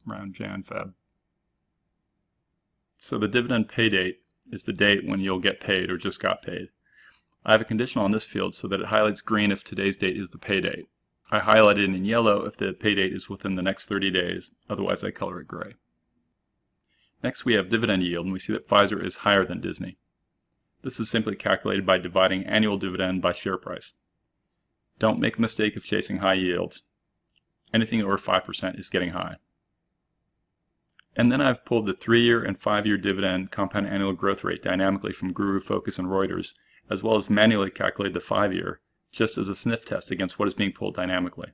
Around 0.09 0.35
Jan, 0.35 0.63
Feb. 0.63 0.93
So 2.99 3.19
the 3.19 3.29
dividend 3.29 3.69
pay 3.69 3.89
date 3.89 4.21
is 4.53 4.65
the 4.65 4.73
date 4.73 5.07
when 5.07 5.21
you'll 5.21 5.41
get 5.41 5.61
paid 5.61 5.91
or 5.91 5.97
just 5.97 6.21
got 6.21 6.43
paid. 6.43 6.69
I 7.45 7.53
have 7.53 7.63
a 7.63 7.65
conditional 7.65 8.05
on 8.05 8.11
this 8.11 8.27
field 8.27 8.55
so 8.55 8.69
that 8.69 8.81
it 8.81 8.87
highlights 8.87 9.23
green 9.23 9.51
if 9.51 9.65
today's 9.65 9.97
date 9.97 10.17
is 10.19 10.31
the 10.31 10.39
pay 10.39 10.61
date. 10.61 10.87
I 11.31 11.39
highlight 11.39 11.79
it 11.79 11.85
in 11.85 12.05
yellow 12.05 12.45
if 12.45 12.57
the 12.57 12.73
pay 12.73 12.95
date 12.95 13.15
is 13.15 13.31
within 13.31 13.55
the 13.55 13.63
next 13.63 13.87
30 13.87 14.11
days, 14.11 14.51
otherwise 14.69 15.03
I 15.03 15.11
color 15.11 15.41
it 15.41 15.47
gray. 15.47 15.75
Next 17.23 17.45
we 17.45 17.55
have 17.55 17.71
dividend 17.71 18.03
yield 18.03 18.27
and 18.27 18.33
we 18.33 18.39
see 18.39 18.53
that 18.53 18.69
Pfizer 18.69 19.05
is 19.05 19.19
higher 19.19 19.45
than 19.45 19.61
Disney. 19.61 19.97
This 20.83 20.99
is 20.99 21.09
simply 21.09 21.37
calculated 21.37 21.87
by 21.87 21.99
dividing 21.99 22.45
annual 22.45 22.79
dividend 22.79 23.23
by 23.23 23.33
share 23.33 23.59
price. 23.59 23.95
Don't 25.01 25.19
make 25.19 25.39
a 25.39 25.41
mistake 25.41 25.77
of 25.77 25.85
chasing 25.85 26.19
high 26.19 26.35
yields. 26.35 26.83
Anything 27.73 28.03
over 28.03 28.19
5% 28.19 28.79
is 28.79 28.91
getting 28.91 29.11
high. 29.11 29.37
And 31.17 31.33
then 31.33 31.41
I've 31.41 31.65
pulled 31.65 31.87
the 31.87 31.95
three-year 31.95 32.45
and 32.45 32.59
five-year 32.59 32.99
dividend 32.99 33.51
compound 33.51 33.89
annual 33.89 34.13
growth 34.13 34.45
rate 34.45 34.63
dynamically 34.63 35.13
from 35.13 35.33
Guru, 35.33 35.59
Focus, 35.59 35.99
and 35.99 36.09
Reuters, 36.09 36.53
as 36.89 37.03
well 37.03 37.17
as 37.17 37.31
manually 37.31 37.71
calculated 37.71 38.15
the 38.15 38.21
five-year, 38.21 38.81
just 39.11 39.39
as 39.39 39.49
a 39.49 39.55
sniff 39.55 39.87
test 39.87 40.11
against 40.11 40.39
what 40.39 40.49
is 40.49 40.55
being 40.55 40.73
pulled 40.73 40.95
dynamically. 40.95 41.49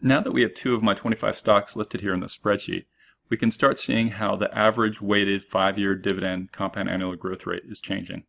Now 0.00 0.20
that 0.20 0.32
we 0.32 0.42
have 0.42 0.54
two 0.54 0.74
of 0.74 0.82
my 0.82 0.94
25 0.94 1.36
stocks 1.36 1.76
listed 1.76 2.00
here 2.00 2.14
in 2.14 2.20
the 2.20 2.26
spreadsheet, 2.26 2.86
we 3.28 3.36
can 3.36 3.50
start 3.50 3.78
seeing 3.78 4.10
how 4.12 4.34
the 4.34 4.56
average 4.56 5.02
weighted 5.02 5.44
five-year 5.44 5.94
dividend 5.94 6.52
compound 6.52 6.88
annual 6.88 7.16
growth 7.16 7.46
rate 7.46 7.64
is 7.68 7.80
changing. 7.80 8.24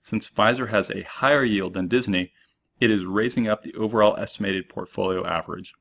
Since 0.00 0.30
Pfizer 0.30 0.70
has 0.70 0.90
a 0.90 1.02
higher 1.02 1.44
yield 1.44 1.74
than 1.74 1.88
Disney, 1.88 2.32
it 2.80 2.90
is 2.90 3.04
raising 3.04 3.46
up 3.46 3.62
the 3.62 3.74
overall 3.74 4.16
estimated 4.16 4.68
portfolio 4.68 5.26
average. 5.26 5.74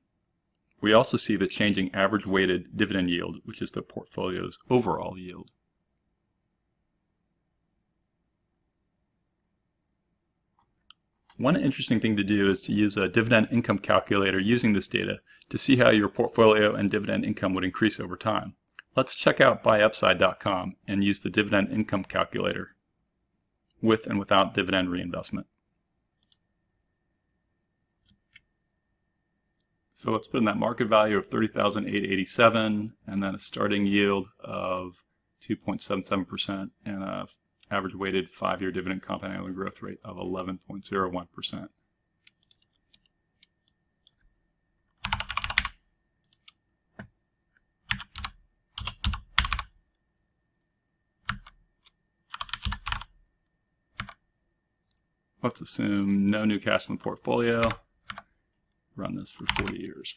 We 0.82 0.94
also 0.94 1.18
see 1.18 1.36
the 1.36 1.48
changing 1.48 1.94
average 1.94 2.26
weighted 2.26 2.76
dividend 2.76 3.10
yield, 3.10 3.38
which 3.46 3.62
is 3.62 3.72
the 3.72 3.82
portfolio's 3.82 4.60
overall 4.70 5.18
yield. 5.18 5.52
One 11.38 11.56
interesting 11.56 12.02
thing 12.02 12.18
to 12.18 12.24
do 12.24 12.50
is 12.50 12.60
to 12.62 12.74
use 12.74 12.98
a 12.98 13.08
dividend 13.08 13.48
income 13.50 13.80
calculator 13.80 14.40
using 14.40 14.74
this 14.74 14.88
data 14.88 15.22
to 15.48 15.58
see 15.58 15.78
how 15.78 15.90
your 15.90 16.10
portfolio 16.10 16.76
and 16.76 16.92
dividend 16.92 17.24
income 17.24 17.54
would 17.54 17.64
increase 17.64 17.98
over 17.98 18.18
time. 18.18 18.56
Let's 18.98 19.16
check 19.16 19.40
out 19.40 19.64
buyupside.com 19.64 20.76
and 20.86 21.04
use 21.04 21.22
the 21.22 21.30
dividend 21.30 21.72
income 21.72 22.04
calculator 22.04 22.76
with 23.82 24.06
and 24.08 24.20
without 24.20 24.54
dividend 24.54 24.90
reinvestment. 24.92 25.48
So 29.94 30.12
let's 30.12 30.28
put 30.28 30.38
in 30.38 30.46
that 30.46 30.58
market 30.58 30.88
value 30.88 31.18
of 31.18 31.28
30,887 31.28 32.94
and 33.06 33.24
then 33.24 33.36
a 33.36 33.40
starting 33.40 33.86
yield 33.86 34.28
of 34.40 35.04
2.77% 35.44 36.70
and 36.86 37.04
a 37.04 37.28
average 37.72 37.96
weighted 37.96 38.30
five-year 38.30 38.72
dividend 38.72 39.04
compound 39.04 39.34
annual 39.34 39.52
growth 39.52 39.82
rate 39.82 40.00
of 40.04 40.18
11.01%. 40.18 41.70
Let's 55.50 55.62
assume 55.62 56.30
no 56.30 56.46
new 56.46 56.60
cash 56.60 56.88
in 56.90 56.98
the 56.98 57.04
portfolio. 57.04 57.64
Run 58.96 59.16
this 59.16 59.32
for 59.32 59.48
40 59.58 59.80
years. 59.80 60.14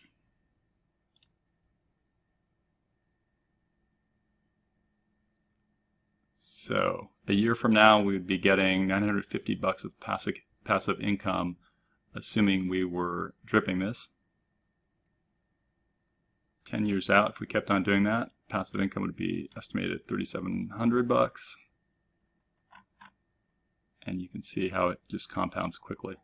So 6.35 7.09
a 7.27 7.33
year 7.33 7.55
from 7.55 7.73
now, 7.73 7.99
we 8.03 8.12
would 8.12 8.27
be 8.27 8.37
getting 8.37 8.87
950 8.87 9.55
bucks 9.55 9.85
of 9.85 9.99
passive, 10.01 10.35
passive 10.65 11.01
income, 11.01 11.57
assuming 12.15 12.69
we 12.69 12.85
were 12.85 13.33
dripping 13.43 13.79
this. 13.79 14.11
10 16.67 16.85
years 16.85 17.09
out, 17.09 17.31
if 17.31 17.41
we 17.41 17.47
kept 17.47 17.71
on 17.71 17.83
doing 17.83 18.03
that, 18.03 18.29
passive 18.51 18.83
income 18.83 19.03
would 19.03 19.17
be 19.17 19.49
estimated 19.57 19.93
at 19.93 20.07
3,700 20.07 21.09
bucks. 21.09 21.57
And 24.06 24.21
you 24.21 24.28
can 24.28 24.42
see 24.42 24.68
how 24.68 24.88
it 24.88 25.00
just 25.11 25.28
compounds 25.30 25.78
quickly. 25.78 26.16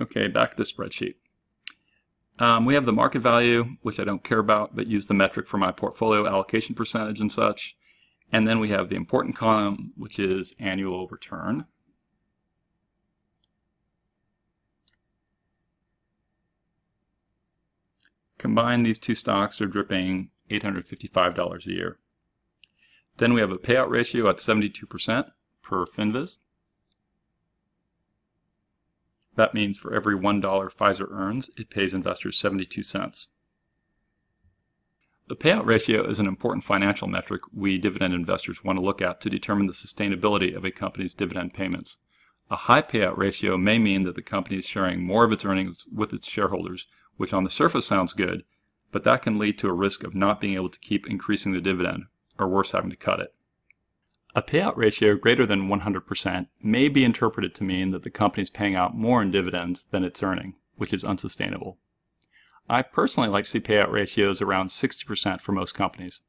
Okay, 0.00 0.28
back 0.28 0.52
to 0.52 0.56
the 0.56 0.62
spreadsheet. 0.62 1.14
Um, 2.38 2.64
we 2.64 2.74
have 2.74 2.84
the 2.84 2.92
market 2.92 3.18
value, 3.18 3.76
which 3.82 3.98
I 3.98 4.04
don't 4.04 4.22
care 4.22 4.38
about, 4.38 4.76
but 4.76 4.86
use 4.86 5.06
the 5.06 5.14
metric 5.14 5.48
for 5.48 5.58
my 5.58 5.72
portfolio 5.72 6.26
allocation 6.26 6.74
percentage 6.74 7.20
and 7.20 7.32
such. 7.32 7.76
And 8.30 8.46
then 8.46 8.60
we 8.60 8.68
have 8.68 8.90
the 8.90 8.96
important 8.96 9.34
column, 9.34 9.92
which 9.96 10.18
is 10.20 10.54
annual 10.60 11.08
return. 11.08 11.64
Combined, 18.38 18.86
these 18.86 18.98
two 18.98 19.14
stocks 19.14 19.60
are 19.60 19.66
dripping 19.66 20.30
$855 20.50 21.66
a 21.66 21.70
year. 21.70 21.98
Then 23.16 23.34
we 23.34 23.40
have 23.40 23.50
a 23.50 23.58
payout 23.58 23.90
ratio 23.90 24.28
at 24.28 24.36
72% 24.36 25.30
per 25.62 25.86
FinViz. 25.86 26.36
That 29.34 29.54
means 29.54 29.76
for 29.76 29.94
every 29.94 30.16
$1 30.16 30.40
Pfizer 30.42 31.10
earns, 31.10 31.50
it 31.56 31.70
pays 31.70 31.94
investors 31.94 32.38
72 32.38 32.82
cents. 32.82 33.28
The 35.28 35.36
payout 35.36 35.66
ratio 35.66 36.08
is 36.08 36.18
an 36.18 36.26
important 36.26 36.64
financial 36.64 37.06
metric 37.06 37.42
we 37.52 37.76
dividend 37.76 38.14
investors 38.14 38.64
want 38.64 38.78
to 38.78 38.84
look 38.84 39.02
at 39.02 39.20
to 39.20 39.30
determine 39.30 39.66
the 39.66 39.74
sustainability 39.74 40.56
of 40.56 40.64
a 40.64 40.70
company's 40.70 41.12
dividend 41.12 41.52
payments. 41.52 41.98
A 42.50 42.56
high 42.56 42.80
payout 42.80 43.18
ratio 43.18 43.58
may 43.58 43.78
mean 43.78 44.04
that 44.04 44.14
the 44.14 44.22
company 44.22 44.56
is 44.56 44.64
sharing 44.64 45.04
more 45.04 45.24
of 45.24 45.32
its 45.32 45.44
earnings 45.44 45.84
with 45.92 46.14
its 46.14 46.26
shareholders, 46.26 46.86
which 47.18 47.34
on 47.34 47.44
the 47.44 47.50
surface 47.50 47.84
sounds 47.84 48.14
good, 48.14 48.44
but 48.90 49.04
that 49.04 49.20
can 49.20 49.38
lead 49.38 49.58
to 49.58 49.68
a 49.68 49.72
risk 49.72 50.02
of 50.02 50.14
not 50.14 50.40
being 50.40 50.54
able 50.54 50.70
to 50.70 50.78
keep 50.78 51.06
increasing 51.06 51.52
the 51.52 51.60
dividend, 51.60 52.04
or 52.38 52.48
worse, 52.48 52.72
having 52.72 52.88
to 52.88 52.96
cut 52.96 53.20
it. 53.20 53.34
A 54.34 54.42
payout 54.42 54.76
ratio 54.76 55.16
greater 55.16 55.44
than 55.44 55.68
100% 55.68 56.46
may 56.62 56.88
be 56.88 57.04
interpreted 57.04 57.54
to 57.56 57.64
mean 57.64 57.90
that 57.90 58.04
the 58.04 58.10
company 58.10 58.42
is 58.42 58.50
paying 58.50 58.74
out 58.74 58.96
more 58.96 59.20
in 59.20 59.30
dividends 59.30 59.84
than 59.90 60.04
it's 60.04 60.22
earning, 60.22 60.54
which 60.76 60.92
is 60.92 61.04
unsustainable. 61.04 61.78
I 62.68 62.82
personally 62.82 63.28
like 63.28 63.44
to 63.44 63.50
see 63.50 63.60
payout 63.60 63.90
ratios 63.90 64.40
around 64.40 64.68
60% 64.68 65.40
for 65.40 65.52
most 65.52 65.74
companies. 65.74 66.22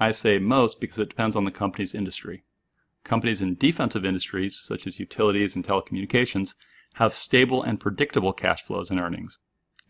I 0.00 0.12
say 0.12 0.38
most 0.38 0.80
because 0.80 0.98
it 0.98 1.10
depends 1.10 1.36
on 1.36 1.44
the 1.44 1.50
company's 1.50 1.94
industry. 1.94 2.44
Companies 3.04 3.40
in 3.40 3.54
defensive 3.54 4.04
industries, 4.04 4.58
such 4.58 4.86
as 4.86 4.98
utilities 4.98 5.54
and 5.54 5.64
telecommunications, 5.64 6.54
have 6.94 7.14
stable 7.14 7.62
and 7.62 7.78
predictable 7.78 8.32
cash 8.32 8.62
flows 8.62 8.90
and 8.90 9.00
earnings, 9.00 9.38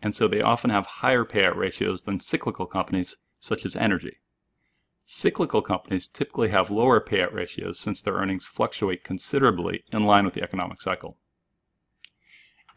and 0.02 0.14
so 0.14 0.28
they 0.28 0.40
often 0.40 0.70
have 0.70 0.86
higher 0.86 1.24
payout 1.24 1.56
ratios 1.56 2.02
than 2.02 2.20
cyclical 2.20 2.66
companies, 2.66 3.16
such 3.40 3.66
as 3.66 3.76
energy. 3.76 4.18
Cyclical 5.04 5.62
companies 5.62 6.06
typically 6.06 6.50
have 6.50 6.70
lower 6.70 7.00
payout 7.00 7.32
ratios 7.32 7.78
since 7.78 8.02
their 8.02 8.14
earnings 8.14 8.46
fluctuate 8.46 9.04
considerably 9.04 9.82
in 9.92 10.04
line 10.04 10.24
with 10.24 10.34
the 10.34 10.42
economic 10.42 10.80
cycle. 10.80 11.16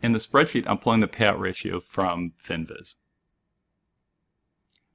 In 0.01 0.13
the 0.13 0.19
spreadsheet, 0.19 0.65
I'm 0.65 0.77
pulling 0.77 1.01
the 1.01 1.07
payout 1.07 1.39
ratio 1.39 1.79
from 1.79 2.33
FinViz. 2.41 2.95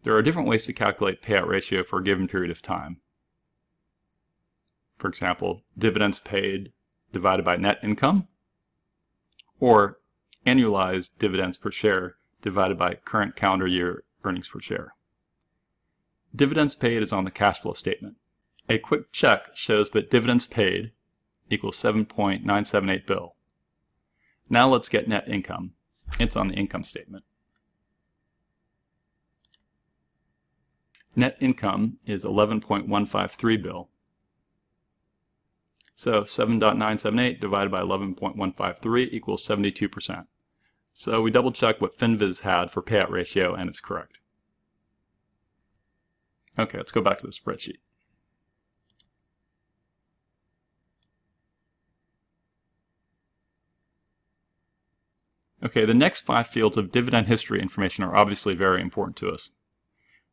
There 0.02 0.16
are 0.16 0.22
different 0.22 0.48
ways 0.48 0.64
to 0.66 0.72
calculate 0.72 1.22
payout 1.22 1.46
ratio 1.46 1.82
for 1.82 1.98
a 1.98 2.04
given 2.04 2.26
period 2.26 2.50
of 2.50 2.62
time. 2.62 3.00
For 4.96 5.08
example, 5.08 5.62
dividends 5.76 6.20
paid 6.20 6.72
divided 7.12 7.44
by 7.44 7.56
net 7.56 7.78
income, 7.82 8.28
or 9.60 9.98
annualized 10.46 11.10
dividends 11.18 11.58
per 11.58 11.70
share 11.70 12.16
divided 12.40 12.78
by 12.78 12.94
current 12.94 13.36
calendar 13.36 13.66
year 13.66 14.04
earnings 14.24 14.48
per 14.48 14.60
share. 14.60 14.94
Dividends 16.34 16.74
paid 16.74 17.02
is 17.02 17.12
on 17.12 17.24
the 17.24 17.30
cash 17.30 17.60
flow 17.60 17.72
statement. 17.72 18.16
A 18.68 18.78
quick 18.78 19.12
check 19.12 19.48
shows 19.54 19.90
that 19.92 20.10
dividends 20.10 20.46
paid 20.46 20.92
equals 21.50 21.76
7.978 21.78 23.06
bill. 23.06 23.34
Now 24.48 24.68
let's 24.68 24.88
get 24.88 25.08
net 25.08 25.28
income. 25.28 25.72
It's 26.18 26.36
on 26.36 26.48
the 26.48 26.54
income 26.54 26.84
statement. 26.84 27.24
Net 31.14 31.36
income 31.40 31.98
is 32.06 32.24
11.153 32.24 33.62
bill. 33.62 33.88
So 35.94 36.22
7.978 36.22 37.40
divided 37.40 37.70
by 37.70 37.80
11.153 37.80 39.08
equals 39.12 39.46
72%. 39.46 40.26
So 40.98 41.20
we 41.20 41.30
double 41.30 41.52
check 41.52 41.78
what 41.78 41.98
FinViz 41.98 42.40
had 42.40 42.70
for 42.70 42.82
payout 42.82 43.10
ratio 43.10 43.54
and 43.54 43.68
it's 43.68 43.80
correct. 43.80 44.16
Okay, 46.58 46.78
let's 46.78 46.90
go 46.90 47.02
back 47.02 47.18
to 47.18 47.26
the 47.26 47.34
spreadsheet. 47.34 47.76
Okay, 55.62 55.84
the 55.84 55.92
next 55.92 56.22
five 56.22 56.46
fields 56.46 56.78
of 56.78 56.90
dividend 56.90 57.26
history 57.26 57.60
information 57.60 58.02
are 58.02 58.16
obviously 58.16 58.54
very 58.54 58.80
important 58.80 59.18
to 59.18 59.28
us. 59.28 59.50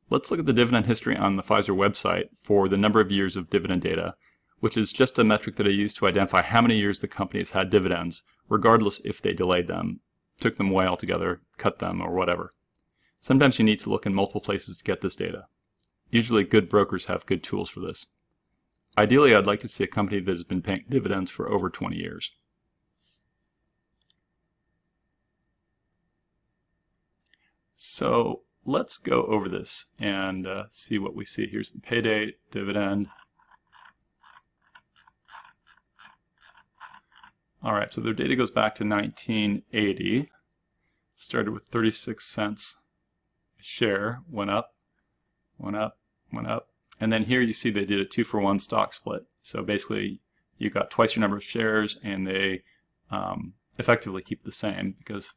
Let's 0.10 0.32
look 0.32 0.40
at 0.40 0.46
the 0.46 0.54
dividend 0.54 0.86
history 0.86 1.18
on 1.18 1.36
the 1.36 1.44
Pfizer 1.44 1.76
website 1.76 2.30
for 2.38 2.70
the 2.70 2.78
number 2.78 3.02
of 3.02 3.12
years 3.12 3.36
of 3.36 3.50
dividend 3.50 3.82
data, 3.82 4.16
which 4.62 4.78
is 4.78 4.94
just 4.94 5.20
a 5.20 5.26
metric 5.26 5.58
that 5.58 5.68
I 5.68 5.72
use 5.72 5.94
to 5.96 6.08
identify 6.08 6.42
how 6.42 6.62
many 6.62 6.78
years 6.78 7.02
the 7.02 7.10
company 7.10 7.42
has 7.42 7.50
had 7.50 7.70
dividends, 7.70 8.24
regardless 8.48 9.02
if 9.04 9.22
they 9.22 9.34
delayed 9.34 9.68
them, 9.68 10.00
took 10.44 10.58
them 10.58 10.70
away 10.70 10.86
altogether, 10.86 11.42
cut 11.58 11.80
them, 11.80 12.02
or 12.02 12.14
whatever. 12.14 12.52
Sometimes 13.22 13.58
you 13.58 13.64
need 13.64 13.80
to 13.80 13.90
look 13.90 14.06
in 14.06 14.14
multiple 14.14 14.42
places 14.42 14.78
to 14.78 14.84
get 14.84 15.00
this 15.00 15.16
data. 15.16 15.46
Usually 16.12 16.44
good 16.44 16.68
brokers 16.68 17.06
have 17.06 17.26
good 17.26 17.42
tools 17.42 17.70
for 17.70 17.80
this. 17.80 18.08
Ideally, 18.98 19.34
I'd 19.34 19.48
like 19.48 19.62
to 19.62 19.70
see 19.70 19.86
a 19.86 19.88
company 19.88 20.20
that 20.20 20.32
has 20.32 20.44
been 20.44 20.62
paying 20.62 20.84
dividends 20.90 21.32
for 21.32 21.50
over 21.50 21.70
20 21.70 21.96
years. 21.96 22.32
So 27.74 28.42
let's 28.66 28.98
go 28.98 29.24
over 29.24 29.48
this 29.48 29.86
and 29.98 30.46
uh, 30.46 30.66
see 30.70 31.00
what 31.00 31.16
we 31.16 31.24
see. 31.24 31.48
Here's 31.48 31.72
the 31.72 31.80
pay 31.80 32.02
date, 32.02 32.36
dividend, 32.52 33.08
All 37.64 37.74
right, 37.74 37.94
so 37.94 38.02
their 38.02 38.14
data 38.14 38.36
goes 38.36 38.52
back 38.52 38.76
to 38.76 38.84
1980. 38.84 40.28
Started 41.16 41.52
with 41.52 41.64
36 41.72 42.26
cents 42.26 42.82
a 43.60 43.64
share, 43.64 44.22
went 44.30 44.50
up, 44.50 44.74
went 45.58 45.78
up, 45.78 45.98
went 46.32 46.48
up. 46.48 46.70
And 47.00 47.12
then 47.12 47.26
here 47.26 47.42
you 47.42 47.54
see 47.54 47.70
they 47.70 47.86
did 47.86 48.00
a 48.00 48.06
two 48.06 48.24
for 48.24 48.40
one 48.40 48.60
stock 48.60 48.94
split. 48.94 49.26
So 49.42 49.64
basically 49.64 50.20
you 50.58 50.70
got 50.70 50.92
twice 50.92 51.16
your 51.16 51.22
number 51.22 51.38
of 51.38 51.44
shares 51.44 51.98
and 52.04 52.28
they 52.28 52.64
um, 53.10 53.54
effectively 53.80 54.22
keep 54.22 54.44
the 54.44 54.52
same 54.52 54.96
because 54.98 55.34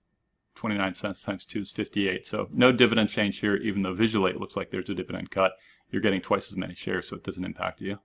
29 0.56 0.94
cents 0.94 1.22
times 1.22 1.44
2 1.44 1.60
is 1.60 1.70
58. 1.70 2.26
So 2.26 2.48
no 2.52 2.72
dividend 2.72 3.10
change 3.10 3.38
here, 3.40 3.56
even 3.56 3.82
though 3.82 3.94
visually 3.94 4.32
it 4.32 4.40
looks 4.40 4.56
like 4.56 4.70
there's 4.70 4.90
a 4.90 4.94
dividend 4.94 5.30
cut. 5.30 5.52
You're 5.90 6.02
getting 6.02 6.22
twice 6.22 6.50
as 6.50 6.56
many 6.56 6.74
shares, 6.74 7.08
so 7.08 7.16
it 7.16 7.22
doesn't 7.22 7.44
impact 7.44 7.80
you. 7.80 8.00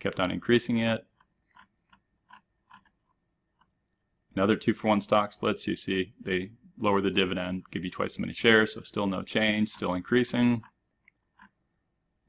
Kept 0.00 0.18
on 0.18 0.30
increasing 0.30 0.78
it. 0.78 1.06
Another 4.36 4.54
2 4.54 4.74
for 4.74 4.88
1 4.88 5.00
stock 5.00 5.32
splits. 5.32 5.66
You 5.66 5.76
see 5.76 6.12
they 6.20 6.50
lower 6.78 7.00
the 7.00 7.10
dividend, 7.10 7.64
give 7.70 7.84
you 7.84 7.90
twice 7.90 8.12
as 8.12 8.18
many 8.18 8.34
shares, 8.34 8.74
so 8.74 8.82
still 8.82 9.06
no 9.06 9.22
change, 9.22 9.70
still 9.70 9.94
increasing. 9.94 10.62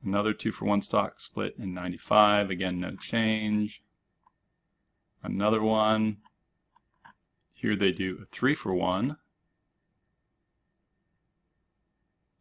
Another 0.01 0.33
2 0.33 0.53
for 0.53 0.63
1 0.63 0.81
stock 0.81 1.19
split 1.19 1.55
in 1.59 1.73
95. 1.73 2.49
Again, 2.49 2.79
no 2.79 2.95
change. 2.95 3.83
Another 5.21 5.61
one. 5.61 6.17
Here 7.51 7.75
they 7.75 7.91
do 7.91 8.19
a 8.21 8.25
3 8.25 8.55
for 8.55 8.73
1 8.73 9.17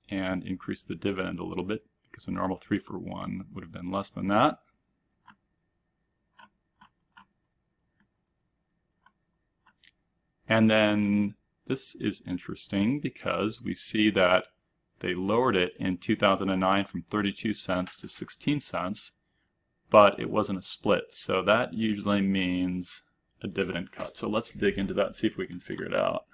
and 0.08 0.44
increase 0.44 0.84
the 0.84 0.94
dividend 0.94 1.40
a 1.40 1.44
little 1.44 1.64
bit 1.64 1.84
because 2.08 2.28
a 2.28 2.30
normal 2.30 2.56
3 2.56 2.78
for 2.78 2.98
1 2.98 3.46
would 3.52 3.64
have 3.64 3.72
been 3.72 3.90
less 3.90 4.10
than 4.10 4.26
that. 4.26 4.60
And 10.48 10.70
then 10.70 11.34
this 11.66 11.94
is 11.96 12.22
interesting 12.26 13.00
because 13.00 13.60
we 13.60 13.74
see 13.74 14.10
that 14.10 14.46
they 15.00 15.14
lowered 15.14 15.56
it 15.56 15.74
in 15.78 15.98
2009 15.98 16.84
from 16.84 17.02
32 17.02 17.52
cents 17.52 18.00
to 18.00 18.08
16 18.08 18.60
cents, 18.60 19.12
but 19.90 20.18
it 20.18 20.30
wasn't 20.30 20.58
a 20.58 20.62
split. 20.62 21.04
So 21.10 21.42
that 21.42 21.74
usually 21.74 22.22
means 22.22 23.02
a 23.42 23.48
dividend 23.48 23.92
cut. 23.92 24.16
So 24.16 24.28
let's 24.28 24.52
dig 24.52 24.78
into 24.78 24.94
that 24.94 25.06
and 25.06 25.16
see 25.16 25.26
if 25.26 25.36
we 25.36 25.46
can 25.46 25.60
figure 25.60 25.86
it 25.86 25.94
out. 25.94 26.24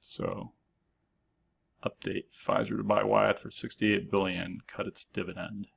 So 0.00 0.52
update 1.84 2.24
Pfizer 2.32 2.76
to 2.76 2.82
buy 2.82 3.02
Wyeth 3.02 3.38
for 3.38 3.50
68 3.50 4.10
billion, 4.10 4.60
cut 4.66 4.86
its 4.86 5.04
dividend. 5.04 5.68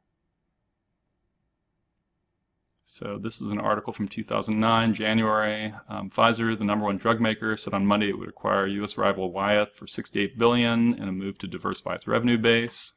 So 2.86 3.18
this 3.18 3.42
is 3.42 3.50
an 3.50 3.60
article 3.60 3.94
from 3.94 4.08
2009, 4.08 4.94
January. 4.94 5.74
Um, 5.88 6.10
Pfizer, 6.10 6.58
the 6.58 6.66
number 6.66 6.86
one 6.86 6.98
drug 6.98 7.22
maker, 7.22 7.56
said 7.58 7.74
on 7.74 7.86
Monday 7.86 8.10
it 8.10 8.20
would 8.20 8.30
acquire 8.30 8.68
U.S. 8.68 8.98
rival 8.98 9.32
Wyeth 9.32 9.74
for 9.74 9.88
68 9.88 10.38
billion 10.38 10.94
in 10.94 11.08
a 11.08 11.12
move 11.12 11.38
to 11.40 11.48
diversify 11.48 11.96
its 11.96 12.08
revenue 12.08 12.38
base. 12.38 12.94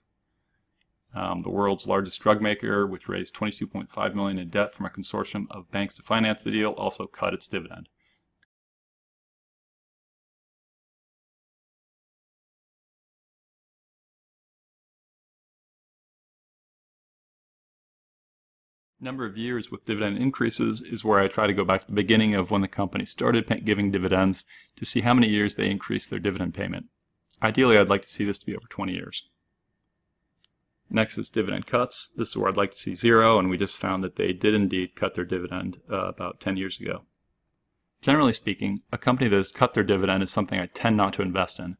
Um, 1.14 1.40
the 1.40 1.50
world's 1.50 1.86
largest 1.86 2.20
drug 2.20 2.42
maker, 2.42 2.86
which 2.86 3.08
raised 3.08 3.34
22.5 3.34 4.14
million 4.14 4.38
in 4.38 4.48
debt 4.48 4.74
from 4.74 4.84
a 4.84 4.90
consortium 4.90 5.46
of 5.50 5.70
banks 5.70 5.94
to 5.94 6.02
finance 6.02 6.42
the 6.42 6.50
deal, 6.50 6.72
also 6.72 7.06
cut 7.06 7.32
its 7.32 7.48
dividend. 7.48 7.88
Number 19.00 19.26
of 19.26 19.36
years 19.36 19.70
with 19.70 19.84
dividend 19.84 20.18
increases 20.18 20.82
is 20.82 21.04
where 21.04 21.20
I 21.20 21.28
try 21.28 21.46
to 21.46 21.52
go 21.52 21.64
back 21.64 21.82
to 21.82 21.86
the 21.86 21.92
beginning 21.92 22.34
of 22.34 22.50
when 22.50 22.62
the 22.62 22.68
company 22.68 23.04
started 23.04 23.46
giving 23.64 23.90
dividends 23.90 24.44
to 24.76 24.84
see 24.84 25.02
how 25.02 25.14
many 25.14 25.28
years 25.28 25.54
they 25.54 25.70
increased 25.70 26.10
their 26.10 26.18
dividend 26.18 26.54
payment. 26.54 26.86
Ideally, 27.42 27.78
I'd 27.78 27.90
like 27.90 28.02
to 28.02 28.08
see 28.08 28.24
this 28.24 28.38
to 28.38 28.46
be 28.46 28.56
over 28.56 28.66
20 28.68 28.92
years. 28.92 29.28
Next 30.88 31.18
is 31.18 31.30
dividend 31.30 31.66
cuts. 31.66 32.08
This 32.08 32.28
is 32.28 32.36
where 32.36 32.48
I'd 32.48 32.56
like 32.56 32.70
to 32.70 32.78
see 32.78 32.94
zero, 32.94 33.38
and 33.38 33.50
we 33.50 33.56
just 33.56 33.76
found 33.76 34.02
that 34.04 34.16
they 34.16 34.32
did 34.32 34.54
indeed 34.54 34.94
cut 34.94 35.14
their 35.14 35.24
dividend 35.24 35.80
uh, 35.90 36.06
about 36.08 36.40
10 36.40 36.56
years 36.56 36.80
ago. 36.80 37.02
Generally 38.00 38.34
speaking, 38.34 38.82
a 38.92 38.98
company 38.98 39.28
that 39.28 39.36
has 39.36 39.52
cut 39.52 39.74
their 39.74 39.82
dividend 39.82 40.22
is 40.22 40.30
something 40.30 40.60
I 40.60 40.66
tend 40.66 40.96
not 40.96 41.12
to 41.14 41.22
invest 41.22 41.58
in, 41.58 41.76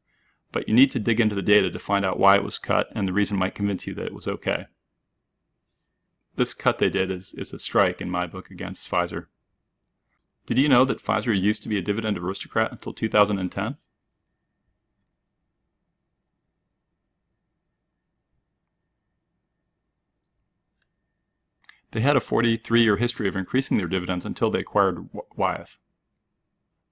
but 0.50 0.68
you 0.68 0.74
need 0.74 0.90
to 0.90 0.98
dig 0.98 1.20
into 1.20 1.35
the 1.35 1.42
data 1.42 1.70
to 1.70 1.79
find 1.79 2.05
out 2.05 2.18
why 2.18 2.35
it 2.35 2.44
was 2.44 2.59
cut, 2.59 2.88
and 2.94 3.07
the 3.07 3.12
reason 3.12 3.38
might 3.38 3.55
convince 3.55 3.87
you 3.87 3.94
that 3.94 4.07
it 4.07 4.14
was 4.14 4.29
okay 4.29 4.66
this 6.37 6.55
cut 6.55 6.79
they 6.79 6.90
did 6.90 7.11
is, 7.11 7.35
is 7.35 7.53
a 7.53 7.59
strike 7.59 8.01
in 8.01 8.11
my 8.11 8.27
book 8.27 8.51
against 8.51 8.90
Pfizer. 8.90 9.27
Did 10.46 10.59
you 10.59 10.68
know 10.68 10.85
that 10.85 11.03
Pfizer 11.03 11.38
used 11.38 11.62
to 11.64 11.68
be 11.68 11.77
a 11.77 11.83
dividend 11.83 12.16
aristocrat 12.16 12.70
until 12.70 12.92
2010? 12.92 13.77
They 21.90 22.01
had 22.01 22.16
a 22.16 22.20
43-year 22.20 22.96
history 22.96 23.27
of 23.27 23.37
increasing 23.37 23.79
their 23.79 23.88
dividends 23.88 24.27
until 24.27 24.51
they 24.51 24.61
acquired 24.61 25.09
Wyeth. 25.35 25.79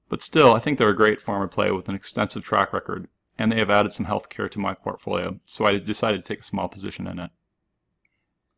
But 0.09 0.23
still, 0.23 0.55
I 0.55 0.61
think 0.61 0.79
they're 0.79 0.89
a 0.89 0.97
great 0.97 1.21
pharma 1.21 1.51
play 1.51 1.71
with 1.71 1.89
an 1.89 1.95
extensive 1.95 2.43
track 2.43 2.73
record, 2.73 3.09
and 3.39 3.53
they 3.53 3.59
have 3.59 3.71
added 3.71 3.93
some 3.93 4.07
healthcare 4.07 4.51
to 4.51 4.59
my 4.59 4.73
portfolio, 4.75 5.41
so 5.45 5.67
I 5.67 5.79
decided 5.79 6.25
to 6.25 6.29
take 6.29 6.41
a 6.41 6.45
small 6.45 6.69
position 6.69 7.07
in 7.07 7.19
it. 7.19 7.31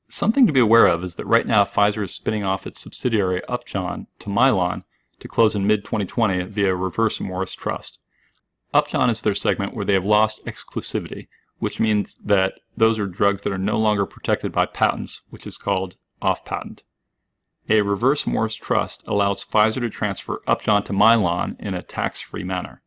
Something 0.08 0.46
to 0.46 0.52
be 0.52 0.60
aware 0.60 0.86
of 0.86 1.02
is 1.02 1.16
that 1.16 1.26
right 1.26 1.46
now 1.46 1.64
Pfizer 1.64 2.04
is 2.04 2.14
spinning 2.14 2.44
off 2.44 2.66
its 2.66 2.80
subsidiary 2.80 3.42
Upjohn 3.48 4.06
to 4.20 4.28
Mylan 4.28 4.84
to 5.18 5.28
close 5.28 5.54
in 5.54 5.66
mid-2020 5.66 6.48
via 6.48 6.74
Reverse 6.76 7.20
Morris 7.20 7.54
Trust. 7.54 7.98
Upjohn 8.72 9.10
is 9.10 9.22
their 9.22 9.34
segment 9.34 9.74
where 9.74 9.84
they 9.84 9.94
have 9.94 10.04
lost 10.04 10.44
exclusivity, 10.44 11.26
which 11.58 11.80
means 11.80 12.16
that 12.22 12.54
those 12.76 12.98
are 12.98 13.06
drugs 13.06 13.42
that 13.42 13.52
are 13.52 13.58
no 13.58 13.78
longer 13.78 14.06
protected 14.06 14.52
by 14.52 14.66
patents, 14.66 15.22
which 15.30 15.46
is 15.46 15.56
called 15.56 15.96
off-patent. 16.22 16.84
A 17.68 17.80
Reverse 17.80 18.26
Morris 18.26 18.54
Trust 18.54 19.02
allows 19.08 19.44
Pfizer 19.44 19.80
to 19.80 19.90
transfer 19.90 20.40
Upjohn 20.46 20.84
to 20.84 20.92
Mylan 20.92 21.58
in 21.58 21.74
a 21.74 21.82
tax-free 21.82 22.44
manner. 22.44 22.82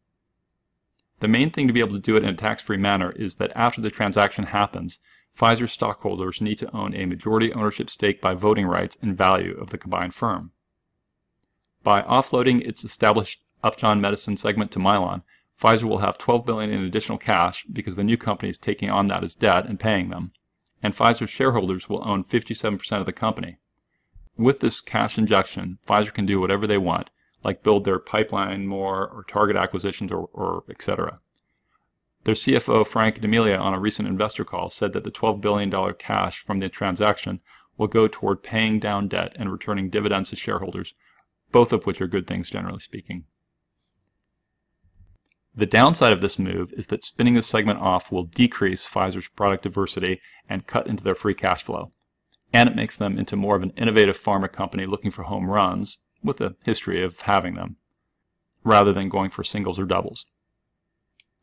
The 1.19 1.27
main 1.27 1.51
thing 1.51 1.67
to 1.67 1.73
be 1.73 1.81
able 1.81 1.95
to 1.95 1.99
do 1.99 2.15
it 2.15 2.23
in 2.23 2.29
a 2.29 2.37
tax-free 2.37 2.77
manner 2.77 3.11
is 3.11 3.35
that 3.35 3.51
after 3.55 3.81
the 3.81 3.89
transaction 3.89 4.45
happens, 4.45 4.99
Pfizer 5.37 5.69
stockholders 5.69 6.41
need 6.41 6.57
to 6.57 6.75
own 6.75 6.93
a 6.93 7.05
majority 7.05 7.53
ownership 7.53 7.89
stake 7.89 8.21
by 8.21 8.33
voting 8.33 8.65
rights 8.65 8.97
and 9.01 9.17
value 9.17 9.57
of 9.59 9.69
the 9.69 9.77
combined 9.77 10.13
firm. 10.13 10.51
By 11.83 12.01
offloading 12.01 12.67
its 12.67 12.83
established 12.83 13.41
Upjohn 13.63 14.01
Medicine 14.01 14.37
segment 14.37 14.71
to 14.71 14.79
Mylan, 14.79 15.23
Pfizer 15.59 15.83
will 15.83 15.99
have 15.99 16.17
12 16.17 16.45
billion 16.45 16.71
in 16.71 16.83
additional 16.83 17.17
cash 17.17 17.65
because 17.71 17.95
the 17.95 18.03
new 18.03 18.17
company 18.17 18.49
is 18.49 18.57
taking 18.57 18.89
on 18.89 19.07
that 19.07 19.23
as 19.23 19.35
debt 19.35 19.65
and 19.65 19.79
paying 19.79 20.09
them, 20.09 20.31
and 20.81 20.95
Pfizer's 20.95 21.29
shareholders 21.29 21.89
will 21.89 22.07
own 22.07 22.23
57% 22.23 22.99
of 22.99 23.05
the 23.05 23.11
company. 23.11 23.57
With 24.37 24.61
this 24.61 24.79
cash 24.79 25.17
injection, 25.17 25.79
Pfizer 25.85 26.13
can 26.13 26.25
do 26.25 26.39
whatever 26.39 26.65
they 26.65 26.77
want, 26.77 27.09
like 27.43 27.63
build 27.63 27.83
their 27.83 27.99
pipeline 27.99 28.67
more 28.67 29.07
or 29.07 29.25
target 29.27 29.57
acquisitions 29.57 30.11
or, 30.11 30.29
or 30.31 30.63
etc. 30.69 31.19
Their 32.29 32.35
CFO, 32.35 32.85
Frank 32.85 33.21
D'Amelio, 33.21 33.59
on 33.59 33.73
a 33.73 33.79
recent 33.79 34.07
investor 34.07 34.45
call, 34.45 34.69
said 34.69 34.93
that 34.93 35.03
the 35.03 35.09
$12 35.09 35.41
billion 35.41 35.73
cash 35.95 36.37
from 36.37 36.59
the 36.59 36.69
transaction 36.69 37.39
will 37.75 37.87
go 37.87 38.07
toward 38.07 38.43
paying 38.43 38.79
down 38.79 39.07
debt 39.07 39.35
and 39.35 39.51
returning 39.51 39.89
dividends 39.89 40.29
to 40.29 40.35
shareholders, 40.35 40.93
both 41.51 41.73
of 41.73 41.87
which 41.87 41.99
are 41.99 42.05
good 42.05 42.27
things 42.27 42.51
generally 42.51 42.81
speaking. 42.81 43.23
The 45.55 45.65
downside 45.65 46.13
of 46.13 46.21
this 46.21 46.37
move 46.37 46.71
is 46.73 46.85
that 46.89 47.03
spinning 47.03 47.33
the 47.33 47.41
segment 47.41 47.79
off 47.79 48.11
will 48.11 48.25
decrease 48.25 48.87
Pfizer's 48.87 49.27
product 49.29 49.63
diversity 49.63 50.21
and 50.47 50.67
cut 50.67 50.85
into 50.85 51.03
their 51.03 51.15
free 51.15 51.33
cash 51.33 51.63
flow. 51.63 51.93
And 52.53 52.69
it 52.69 52.75
makes 52.75 52.95
them 52.95 53.17
into 53.17 53.35
more 53.37 53.55
of 53.55 53.63
an 53.63 53.73
innovative 53.75 54.21
pharma 54.21 54.51
company 54.51 54.85
looking 54.85 55.09
for 55.09 55.23
home 55.23 55.49
runs, 55.49 55.97
with 56.23 56.39
a 56.41 56.57
history 56.63 57.03
of 57.03 57.21
having 57.21 57.55
them, 57.55 57.77
rather 58.63 58.93
than 58.93 59.09
going 59.09 59.31
for 59.31 59.43
singles 59.43 59.79
or 59.79 59.85
doubles. 59.85 60.27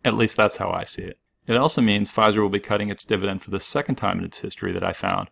At 0.06 0.14
least 0.14 0.36
that's 0.36 0.58
how 0.58 0.70
I 0.70 0.84
see 0.84 1.02
it. 1.02 1.18
It 1.48 1.56
also 1.56 1.82
means 1.82 2.12
Pfizer 2.12 2.38
will 2.38 2.48
be 2.48 2.60
cutting 2.60 2.90
its 2.90 3.04
dividend 3.04 3.42
for 3.42 3.50
the 3.50 3.58
second 3.58 3.96
time 3.96 4.20
in 4.20 4.24
its 4.24 4.38
history 4.38 4.72
that 4.72 4.84
I 4.84 4.92
found. 4.92 5.30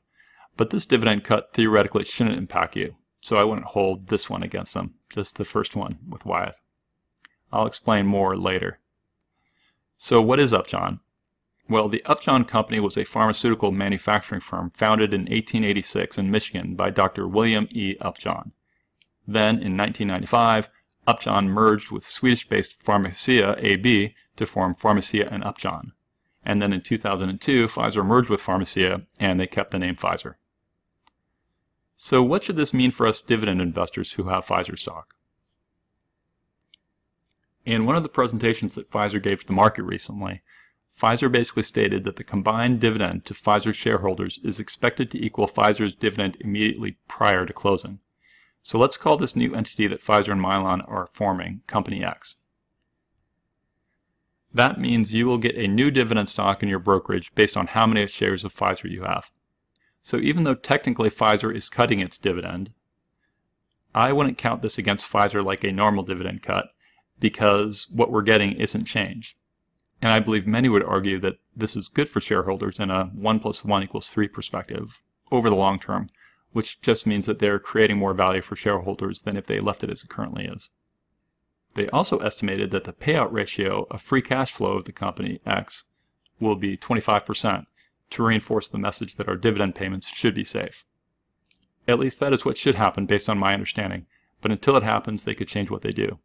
But 0.57 0.71
this 0.71 0.85
dividend 0.85 1.23
cut 1.23 1.55
theoretically 1.55 2.03
shouldn't 2.03 2.37
impact 2.37 2.75
you, 2.75 2.97
so 3.21 3.37
I 3.37 3.45
wouldn't 3.45 3.69
hold 3.69 4.09
this 4.09 4.29
one 4.29 4.43
against 4.43 4.75
them, 4.75 4.95
just 5.09 5.37
the 5.37 5.45
first 5.45 5.77
one 5.77 6.01
with 6.09 6.27
Wyeth. 6.27 6.61
I'll 7.53 7.69
explain 7.69 8.07
more 8.07 8.37
later. 8.37 8.81
So 9.97 10.21
what 10.21 10.41
is 10.41 10.53
Upjohn? 10.53 10.99
Well, 11.69 11.89
the 11.89 12.05
Upjohn 12.05 12.45
Company 12.45 12.81
was 12.81 12.99
a 12.99 13.05
pharmaceutical 13.05 13.71
manufacturing 13.71 14.41
firm 14.41 14.73
founded 14.75 15.15
in 15.15 15.21
1886 15.21 16.19
in 16.19 16.33
Michigan 16.33 16.75
by 16.75 16.91
Dr. 16.91 17.29
William 17.29 17.69
E. 17.71 17.95
Upjohn. 18.01 18.51
Then, 19.25 19.63
in 19.63 19.77
1995, 19.77 20.69
Upjohn 21.07 21.49
merged 21.49 21.93
with 21.93 22.05
Swedish-based 22.05 22.73
Pharmacia 22.83 23.55
AB 23.59 24.17
to 24.37 24.47
form 24.47 24.75
Pharmacia 24.75 25.33
and 25.33 25.44
Upjohn. 25.44 25.92
And 26.44 26.61
then 26.61 26.73
in 26.73 26.83
2002, 26.83 27.66
Pfizer 27.66 28.05
merged 28.05 28.29
with 28.29 28.40
Pharmacia 28.40 29.03
and 29.18 29.40
they 29.40 29.47
kept 29.47 29.70
the 29.70 29.79
name 29.79 29.97
Pfizer. 29.97 30.35
So 31.97 32.23
what 32.23 32.44
should 32.44 32.57
this 32.57 32.75
mean 32.75 32.90
for 32.90 33.07
us 33.07 33.20
dividend 33.20 33.61
investors 33.61 34.12
who 34.12 34.25
have 34.25 34.47
Pfizer 34.47 34.79
stock? 34.79 35.14
In 37.64 37.87
one 37.87 37.97
of 37.97 38.03
the 38.03 38.09
presentations 38.09 38.75
that 38.75 38.90
Pfizer 38.90 39.23
gave 39.23 39.40
to 39.40 39.47
the 39.47 39.53
market 39.53 39.85
recently, 39.85 40.42
Pfizer 41.01 41.33
basically 41.33 41.62
stated 41.62 42.05
that 42.05 42.16
the 42.16 42.25
combined 42.25 42.81
dividend 42.81 43.25
to 43.25 43.35
Pfizer 43.35 43.75
shareholders 43.75 44.38
is 44.44 44.61
expected 44.61 45.11
to 45.11 45.25
equal 45.25 45.49
Pfizer's 45.49 45.94
dividend 45.94 46.37
immediately 46.40 46.99
prior 47.09 47.47
to 47.47 47.53
closing. 47.53 48.01
So 48.62 48.79
let's 48.79 48.97
call 48.97 49.16
this 49.16 49.35
new 49.35 49.55
entity 49.55 49.87
that 49.88 50.03
Pfizer 50.03 50.33
and 50.33 50.40
Mylan 50.40 50.88
are 50.88 51.09
forming 51.12 51.62
Company 51.66 52.05
X. 52.05 52.37
That 54.55 54.81
means 54.81 55.12
you 55.12 55.27
will 55.27 55.38
get 55.38 55.57
a 55.57 55.67
new 55.67 55.90
dividend 55.90 56.29
stock 56.29 56.62
in 56.62 56.69
your 56.69 56.79
brokerage 56.79 57.35
based 57.35 57.57
on 57.57 57.67
how 57.67 57.87
many 57.87 58.07
shares 58.07 58.45
of 58.45 58.55
Pfizer 58.55 58.88
you 58.88 59.03
have. 59.03 59.31
So 60.01 60.19
even 60.19 60.45
though 60.45 60.55
technically 60.55 61.11
Pfizer 61.11 61.55
is 61.55 61.69
cutting 61.69 61.99
its 61.99 62.19
dividend, 62.19 62.71
I 63.95 64.12
wouldn't 64.12 64.38
count 64.38 64.62
this 64.62 64.79
against 64.79 65.11
Pfizer 65.11 65.45
like 65.45 65.64
a 65.64 65.73
normal 65.73 66.05
dividend 66.05 66.43
cut 66.43 66.69
because 67.19 67.88
what 67.90 68.12
we're 68.12 68.23
getting 68.23 68.53
isn't 68.53 68.85
change. 68.85 69.37
And 70.01 70.12
I 70.12 70.21
believe 70.21 70.47
many 70.47 70.69
would 70.69 70.85
argue 70.85 71.19
that 71.21 71.38
this 71.57 71.75
is 71.75 71.88
good 71.88 72.09
for 72.09 72.21
shareholders 72.21 72.79
in 72.79 72.90
a 72.90 73.07
1 73.07 73.40
plus 73.40 73.64
1 73.64 73.83
equals 73.83 74.09
3 74.09 74.29
perspective 74.29 75.03
over 75.33 75.51
the 75.51 75.57
long 75.57 75.81
term, 75.81 76.09
which 76.53 76.81
just 76.81 77.07
means 77.07 77.27
that 77.27 77.40
they're 77.40 77.59
creating 77.59 77.97
more 77.97 78.14
value 78.14 78.43
for 78.43 78.55
shareholders 78.55 79.23
than 79.23 79.37
if 79.37 79.47
they 79.47 79.59
left 79.59 79.83
it 79.83 79.90
as 79.90 80.05
it 80.05 80.11
currently 80.11 80.45
is. 80.45 80.71
They 81.75 81.89
also 81.89 82.19
estimated 82.19 82.71
that 82.71 82.85
the 82.85 82.93
payout 82.93 83.33
ratio 83.33 83.87
of 83.91 84.01
free 84.01 84.23
cash 84.23 84.53
flow 84.53 84.73
of 84.73 84.85
the 84.85 84.93
company 84.93 85.41
X 85.45 85.85
will 86.41 86.57
be 86.57 86.77
25% 86.77 87.67
to 88.11 88.23
reinforce 88.23 88.69
the 88.69 88.79
message 88.79 89.17
that 89.17 89.29
our 89.29 89.37
dividend 89.37 89.75
payments 89.75 90.09
should 90.09 90.35
be 90.35 90.45
safe. 90.45 90.85
At 91.89 91.99
least 91.99 92.21
that 92.21 92.33
is 92.33 92.45
what 92.45 92.57
should 92.57 92.77
happen 92.77 93.07
based 93.07 93.29
on 93.29 93.39
my 93.39 93.53
understanding, 93.53 94.07
but 94.41 94.51
until 94.51 94.77
it 94.77 94.83
happens, 94.83 95.25
they 95.25 95.35
could 95.35 95.49
change 95.49 95.71
what 95.71 95.83
they 95.83 95.93
do. 95.93 96.19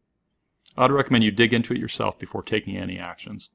I'd 0.78 0.92
recommend 0.92 1.24
you 1.24 1.32
dig 1.32 1.54
into 1.54 1.74
it 1.74 1.80
yourself 1.80 2.20
before 2.20 2.44
taking 2.44 2.78
any 2.78 3.00
actions. 3.00 3.50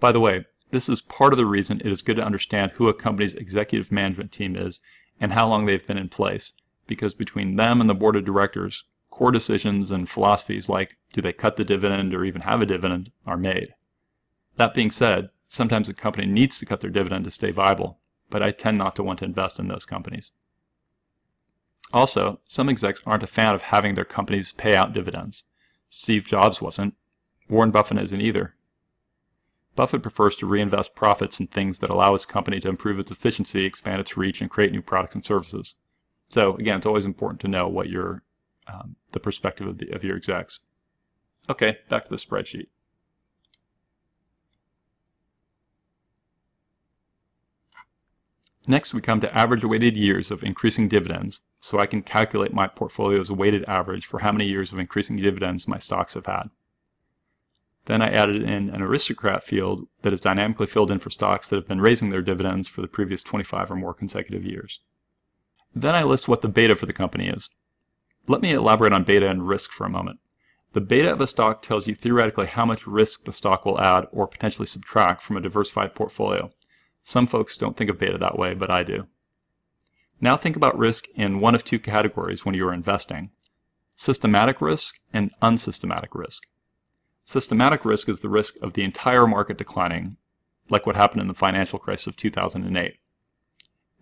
By 0.00 0.12
the 0.12 0.20
way, 0.20 0.46
this 0.70 0.88
is 0.88 1.00
part 1.00 1.32
of 1.32 1.36
the 1.36 1.46
reason 1.46 1.80
it 1.80 1.92
is 1.92 2.02
good 2.02 2.16
to 2.16 2.24
understand 2.24 2.72
who 2.72 2.88
a 2.88 2.94
company's 2.94 3.34
executive 3.34 3.92
management 3.92 4.32
team 4.32 4.56
is 4.56 4.80
and 5.20 5.32
how 5.32 5.46
long 5.46 5.64
they've 5.64 5.86
been 5.86 5.96
in 5.96 6.08
place, 6.08 6.54
because 6.86 7.14
between 7.14 7.56
them 7.56 7.80
and 7.80 7.88
the 7.88 7.94
board 7.94 8.16
of 8.16 8.24
directors, 8.24 8.84
core 9.16 9.30
decisions 9.30 9.90
and 9.90 10.10
philosophies 10.10 10.68
like 10.68 10.98
do 11.14 11.22
they 11.22 11.32
cut 11.32 11.56
the 11.56 11.64
dividend 11.64 12.14
or 12.14 12.22
even 12.22 12.42
have 12.42 12.60
a 12.60 12.66
dividend 12.66 13.10
are 13.26 13.38
made. 13.38 13.72
That 14.56 14.74
being 14.74 14.90
said, 14.90 15.30
sometimes 15.48 15.88
a 15.88 15.94
company 15.94 16.26
needs 16.26 16.58
to 16.58 16.66
cut 16.66 16.80
their 16.80 16.90
dividend 16.90 17.24
to 17.24 17.30
stay 17.30 17.50
viable, 17.50 17.98
but 18.28 18.42
I 18.42 18.50
tend 18.50 18.76
not 18.76 18.94
to 18.96 19.02
want 19.02 19.20
to 19.20 19.24
invest 19.24 19.58
in 19.58 19.68
those 19.68 19.86
companies. 19.86 20.32
Also, 21.94 22.40
some 22.46 22.68
execs 22.68 23.02
aren't 23.06 23.22
a 23.22 23.26
fan 23.26 23.54
of 23.54 23.62
having 23.62 23.94
their 23.94 24.04
companies 24.04 24.52
pay 24.52 24.76
out 24.76 24.92
dividends. 24.92 25.44
Steve 25.88 26.26
Jobs 26.26 26.60
wasn't. 26.60 26.94
Warren 27.48 27.70
Buffett 27.70 27.96
isn't 27.96 28.20
either. 28.20 28.54
Buffett 29.76 30.02
prefers 30.02 30.36
to 30.36 30.46
reinvest 30.46 30.94
profits 30.94 31.40
in 31.40 31.46
things 31.46 31.78
that 31.78 31.88
allow 31.88 32.12
his 32.12 32.26
company 32.26 32.60
to 32.60 32.68
improve 32.68 32.98
its 32.98 33.10
efficiency, 33.10 33.64
expand 33.64 33.98
its 33.98 34.18
reach, 34.18 34.42
and 34.42 34.50
create 34.50 34.72
new 34.72 34.82
products 34.82 35.14
and 35.14 35.24
services. 35.24 35.76
So 36.28 36.54
again, 36.56 36.76
it's 36.76 36.86
always 36.86 37.06
important 37.06 37.40
to 37.40 37.48
know 37.48 37.66
what 37.66 37.88
your 37.88 38.22
um, 38.66 38.96
the 39.12 39.20
perspective 39.20 39.66
of, 39.66 39.78
the, 39.78 39.90
of 39.90 40.04
your 40.04 40.16
execs. 40.16 40.60
Okay, 41.48 41.78
back 41.88 42.04
to 42.04 42.10
the 42.10 42.16
spreadsheet. 42.16 42.66
Next, 48.68 48.92
we 48.92 49.00
come 49.00 49.20
to 49.20 49.36
average 49.36 49.64
weighted 49.64 49.96
years 49.96 50.32
of 50.32 50.42
increasing 50.42 50.88
dividends, 50.88 51.42
so 51.60 51.78
I 51.78 51.86
can 51.86 52.02
calculate 52.02 52.52
my 52.52 52.66
portfolio's 52.66 53.30
weighted 53.30 53.64
average 53.68 54.06
for 54.06 54.20
how 54.20 54.32
many 54.32 54.46
years 54.46 54.72
of 54.72 54.80
increasing 54.80 55.16
dividends 55.16 55.68
my 55.68 55.78
stocks 55.78 56.14
have 56.14 56.26
had. 56.26 56.48
Then 57.84 58.02
I 58.02 58.10
added 58.10 58.42
in 58.42 58.70
an 58.70 58.82
aristocrat 58.82 59.44
field 59.44 59.86
that 60.02 60.12
is 60.12 60.20
dynamically 60.20 60.66
filled 60.66 60.90
in 60.90 60.98
for 60.98 61.10
stocks 61.10 61.48
that 61.48 61.56
have 61.56 61.68
been 61.68 61.80
raising 61.80 62.10
their 62.10 62.22
dividends 62.22 62.66
for 62.66 62.82
the 62.82 62.88
previous 62.88 63.22
25 63.22 63.70
or 63.70 63.76
more 63.76 63.94
consecutive 63.94 64.44
years. 64.44 64.80
Then 65.72 65.94
I 65.94 66.02
list 66.02 66.26
what 66.26 66.42
the 66.42 66.48
beta 66.48 66.74
for 66.74 66.86
the 66.86 66.92
company 66.92 67.28
is. 67.28 67.50
Let 68.28 68.40
me 68.40 68.52
elaborate 68.52 68.92
on 68.92 69.04
beta 69.04 69.28
and 69.28 69.46
risk 69.46 69.70
for 69.70 69.86
a 69.86 69.90
moment. 69.90 70.18
The 70.72 70.80
beta 70.80 71.12
of 71.12 71.20
a 71.20 71.26
stock 71.26 71.62
tells 71.62 71.86
you 71.86 71.94
theoretically 71.94 72.46
how 72.46 72.66
much 72.66 72.86
risk 72.86 73.24
the 73.24 73.32
stock 73.32 73.64
will 73.64 73.80
add 73.80 74.08
or 74.12 74.26
potentially 74.26 74.66
subtract 74.66 75.22
from 75.22 75.36
a 75.36 75.40
diversified 75.40 75.94
portfolio. 75.94 76.50
Some 77.02 77.26
folks 77.26 77.56
don't 77.56 77.76
think 77.76 77.88
of 77.88 77.98
beta 77.98 78.18
that 78.18 78.38
way, 78.38 78.52
but 78.52 78.70
I 78.70 78.82
do. 78.82 79.06
Now 80.20 80.36
think 80.36 80.56
about 80.56 80.76
risk 80.76 81.06
in 81.14 81.40
one 81.40 81.54
of 81.54 81.64
two 81.64 81.78
categories 81.78 82.44
when 82.44 82.54
you 82.54 82.66
are 82.66 82.74
investing. 82.74 83.30
Systematic 83.94 84.60
risk 84.60 84.96
and 85.12 85.30
unsystematic 85.40 86.14
risk. 86.14 86.48
Systematic 87.24 87.84
risk 87.84 88.08
is 88.08 88.20
the 88.20 88.28
risk 88.28 88.56
of 88.60 88.72
the 88.72 88.82
entire 88.82 89.26
market 89.26 89.58
declining, 89.58 90.16
like 90.68 90.84
what 90.84 90.96
happened 90.96 91.22
in 91.22 91.28
the 91.28 91.34
financial 91.34 91.78
crisis 91.78 92.06
of 92.06 92.16
2008. 92.16 92.98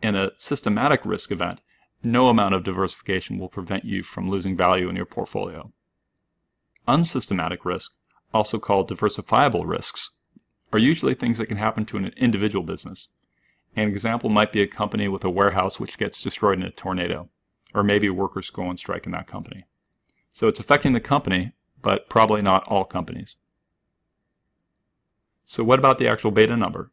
In 0.02 0.14
a 0.14 0.30
systematic 0.38 1.04
risk 1.04 1.30
event, 1.30 1.60
no 2.04 2.28
amount 2.28 2.54
of 2.54 2.64
diversification 2.64 3.38
will 3.38 3.48
prevent 3.48 3.84
you 3.84 4.02
from 4.02 4.30
losing 4.30 4.56
value 4.56 4.88
in 4.88 4.96
your 4.96 5.06
portfolio. 5.06 5.72
Unsystematic 6.86 7.64
risk, 7.64 7.92
also 8.32 8.58
called 8.58 8.90
diversifiable 8.90 9.66
risks, 9.66 10.10
are 10.72 10.78
usually 10.78 11.14
things 11.14 11.38
that 11.38 11.46
can 11.46 11.56
happen 11.56 11.84
to 11.86 11.96
an 11.96 12.12
individual 12.16 12.64
business. 12.64 13.10
An 13.76 13.88
example 13.88 14.30
might 14.30 14.52
be 14.52 14.62
a 14.62 14.66
company 14.66 15.08
with 15.08 15.24
a 15.24 15.30
warehouse 15.30 15.80
which 15.80 15.98
gets 15.98 16.22
destroyed 16.22 16.58
in 16.58 16.64
a 16.64 16.70
tornado, 16.70 17.28
or 17.74 17.82
maybe 17.82 18.08
workers 18.10 18.50
go 18.50 18.64
on 18.64 18.76
strike 18.76 19.06
in 19.06 19.12
that 19.12 19.26
company. 19.26 19.64
So 20.30 20.48
it's 20.48 20.60
affecting 20.60 20.92
the 20.92 21.00
company, 21.00 21.52
but 21.80 22.08
probably 22.08 22.42
not 22.42 22.66
all 22.68 22.84
companies. 22.84 23.36
So 25.44 25.62
what 25.62 25.78
about 25.78 25.98
the 25.98 26.08
actual 26.08 26.30
beta 26.30 26.56
number? 26.56 26.90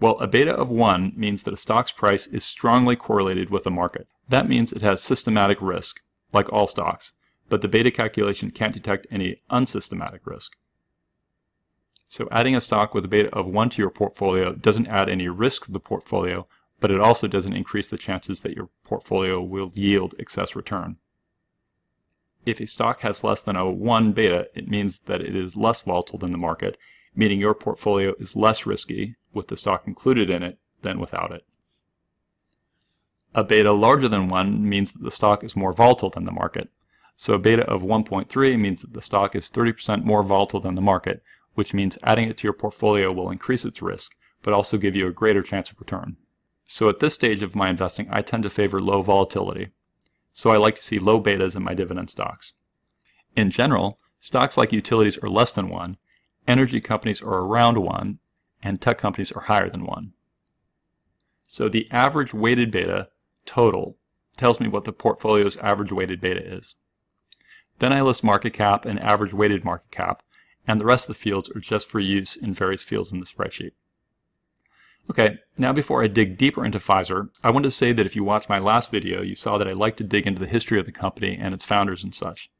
Well, 0.00 0.18
a 0.18 0.26
beta 0.26 0.52
of 0.52 0.68
1 0.68 1.12
means 1.16 1.44
that 1.44 1.54
a 1.54 1.58
stock's 1.58 1.92
price 1.92 2.26
is 2.26 2.44
strongly 2.44 2.96
correlated 2.96 3.50
with 3.50 3.64
the 3.64 3.70
market. 3.70 4.08
That 4.28 4.48
means 4.48 4.72
it 4.72 4.82
has 4.82 5.02
systematic 5.02 5.58
risk, 5.60 6.00
like 6.32 6.52
all 6.52 6.66
stocks, 6.66 7.12
but 7.48 7.60
the 7.60 7.68
beta 7.68 7.90
calculation 7.90 8.50
can't 8.50 8.74
detect 8.74 9.06
any 9.10 9.42
unsystematic 9.50 10.26
risk. 10.26 10.56
So 12.08 12.28
adding 12.30 12.54
a 12.54 12.60
stock 12.60 12.94
with 12.94 13.04
a 13.04 13.08
beta 13.08 13.30
of 13.34 13.46
1 13.46 13.70
to 13.70 13.82
your 13.82 13.90
portfolio 13.90 14.52
doesn't 14.52 14.86
add 14.86 15.08
any 15.08 15.28
risk 15.28 15.66
to 15.66 15.72
the 15.72 15.80
portfolio, 15.80 16.46
but 16.80 16.90
it 16.90 17.00
also 17.00 17.26
doesn't 17.26 17.56
increase 17.56 17.88
the 17.88 17.98
chances 17.98 18.40
that 18.40 18.54
your 18.54 18.68
portfolio 18.84 19.42
will 19.42 19.72
yield 19.74 20.14
excess 20.18 20.54
return. 20.54 20.96
If 22.46 22.60
a 22.60 22.66
stock 22.66 23.00
has 23.00 23.24
less 23.24 23.42
than 23.42 23.56
a 23.56 23.70
1 23.70 24.12
beta, 24.12 24.48
it 24.54 24.68
means 24.68 25.00
that 25.00 25.22
it 25.22 25.34
is 25.34 25.56
less 25.56 25.82
volatile 25.82 26.18
than 26.18 26.30
the 26.30 26.38
market, 26.38 26.76
meaning 27.16 27.40
your 27.40 27.54
portfolio 27.54 28.14
is 28.18 28.36
less 28.36 28.66
risky 28.66 29.16
with 29.32 29.48
the 29.48 29.56
stock 29.56 29.86
included 29.86 30.30
in 30.30 30.42
it 30.42 30.58
than 30.82 31.00
without 31.00 31.32
it. 31.32 31.44
A 33.34 33.42
beta 33.42 33.72
larger 33.72 34.08
than 34.08 34.28
1 34.28 34.68
means 34.68 34.92
that 34.92 35.02
the 35.02 35.10
stock 35.10 35.42
is 35.42 35.56
more 35.56 35.72
volatile 35.72 36.10
than 36.10 36.24
the 36.24 36.32
market. 36.32 36.68
So 37.16 37.34
a 37.34 37.38
beta 37.38 37.64
of 37.64 37.82
1.3 37.82 38.58
means 38.58 38.80
that 38.82 38.92
the 38.92 39.02
stock 39.02 39.34
is 39.34 39.50
30% 39.50 40.04
more 40.04 40.22
volatile 40.22 40.60
than 40.60 40.76
the 40.76 40.82
market, 40.82 41.22
which 41.54 41.74
means 41.74 41.98
adding 42.02 42.28
it 42.28 42.38
to 42.38 42.44
your 42.44 42.52
portfolio 42.52 43.12
will 43.12 43.30
increase 43.30 43.64
its 43.64 43.82
risk, 43.82 44.14
but 44.42 44.54
also 44.54 44.76
give 44.76 44.94
you 44.94 45.08
a 45.08 45.12
greater 45.12 45.42
chance 45.42 45.70
of 45.70 45.80
return. 45.80 46.16
So 46.66 46.88
at 46.88 47.00
this 47.00 47.14
stage 47.14 47.42
of 47.42 47.56
my 47.56 47.68
investing, 47.68 48.06
I 48.10 48.22
tend 48.22 48.44
to 48.44 48.50
favor 48.50 48.80
low 48.80 49.02
volatility. 49.02 49.70
So 50.32 50.50
I 50.50 50.56
like 50.56 50.76
to 50.76 50.82
see 50.82 50.98
low 50.98 51.20
betas 51.20 51.56
in 51.56 51.62
my 51.62 51.74
dividend 51.74 52.10
stocks. 52.10 52.54
In 53.36 53.50
general, 53.50 53.98
stocks 54.20 54.56
like 54.56 54.72
utilities 54.72 55.18
are 55.18 55.28
less 55.28 55.52
than 55.52 55.68
1, 55.68 55.96
energy 56.46 56.80
companies 56.80 57.20
are 57.20 57.40
around 57.40 57.78
1, 57.78 58.18
and 58.62 58.80
tech 58.80 58.98
companies 58.98 59.32
are 59.32 59.42
higher 59.42 59.68
than 59.68 59.84
1. 59.84 60.12
So 61.46 61.68
the 61.68 61.88
average 61.90 62.32
weighted 62.32 62.70
beta 62.70 63.08
total 63.46 63.96
tells 64.36 64.60
me 64.60 64.68
what 64.68 64.84
the 64.84 64.92
portfolio's 64.92 65.56
average 65.58 65.92
weighted 65.92 66.20
beta 66.20 66.42
is. 66.44 66.76
Then 67.78 67.92
I 67.92 68.02
list 68.02 68.24
market 68.24 68.52
cap 68.52 68.84
and 68.84 69.00
average 69.00 69.32
weighted 69.32 69.64
market 69.64 69.90
cap, 69.90 70.22
and 70.66 70.80
the 70.80 70.86
rest 70.86 71.08
of 71.08 71.14
the 71.14 71.20
fields 71.20 71.50
are 71.50 71.60
just 71.60 71.88
for 71.88 72.00
use 72.00 72.36
in 72.36 72.54
various 72.54 72.82
fields 72.82 73.12
in 73.12 73.20
the 73.20 73.26
spreadsheet. 73.26 73.72
Okay, 75.10 75.36
now 75.58 75.72
before 75.72 76.02
I 76.02 76.06
dig 76.06 76.38
deeper 76.38 76.64
into 76.64 76.78
Pfizer, 76.78 77.28
I 77.42 77.50
want 77.50 77.64
to 77.64 77.70
say 77.70 77.92
that 77.92 78.06
if 78.06 78.16
you 78.16 78.24
watched 78.24 78.48
my 78.48 78.58
last 78.58 78.90
video, 78.90 79.20
you 79.20 79.34
saw 79.34 79.58
that 79.58 79.68
I 79.68 79.72
like 79.72 79.96
to 79.98 80.04
dig 80.04 80.26
into 80.26 80.40
the 80.40 80.46
history 80.46 80.80
of 80.80 80.86
the 80.86 80.92
company 80.92 81.36
and 81.38 81.52
its 81.52 81.66
founders 81.66 82.02
and 82.02 82.14
such. 82.14 82.50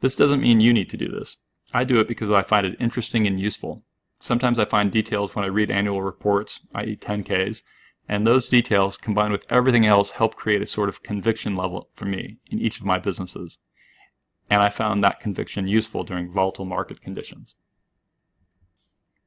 This 0.00 0.16
doesn't 0.16 0.42
mean 0.42 0.60
you 0.60 0.74
need 0.74 0.90
to 0.90 0.98
do 0.98 1.08
this. 1.08 1.38
I 1.72 1.84
do 1.84 1.98
it 2.00 2.08
because 2.08 2.30
I 2.30 2.42
find 2.42 2.66
it 2.66 2.76
interesting 2.80 3.26
and 3.26 3.40
useful. 3.40 3.82
Sometimes 4.18 4.58
I 4.58 4.66
find 4.66 4.92
details 4.92 5.34
when 5.34 5.44
I 5.44 5.48
read 5.48 5.70
annual 5.70 6.02
reports, 6.02 6.60
i.e. 6.74 6.96
10Ks, 6.96 7.62
and 8.10 8.26
those 8.26 8.48
details 8.48 8.98
combined 8.98 9.30
with 9.30 9.46
everything 9.52 9.86
else 9.86 10.10
help 10.10 10.34
create 10.34 10.60
a 10.60 10.66
sort 10.66 10.88
of 10.88 11.00
conviction 11.00 11.54
level 11.54 11.88
for 11.94 12.06
me 12.06 12.38
in 12.50 12.58
each 12.58 12.80
of 12.80 12.84
my 12.84 12.98
businesses. 12.98 13.58
And 14.50 14.60
I 14.60 14.68
found 14.68 15.04
that 15.04 15.20
conviction 15.20 15.68
useful 15.68 16.02
during 16.02 16.32
volatile 16.32 16.64
market 16.64 17.00
conditions. 17.00 17.54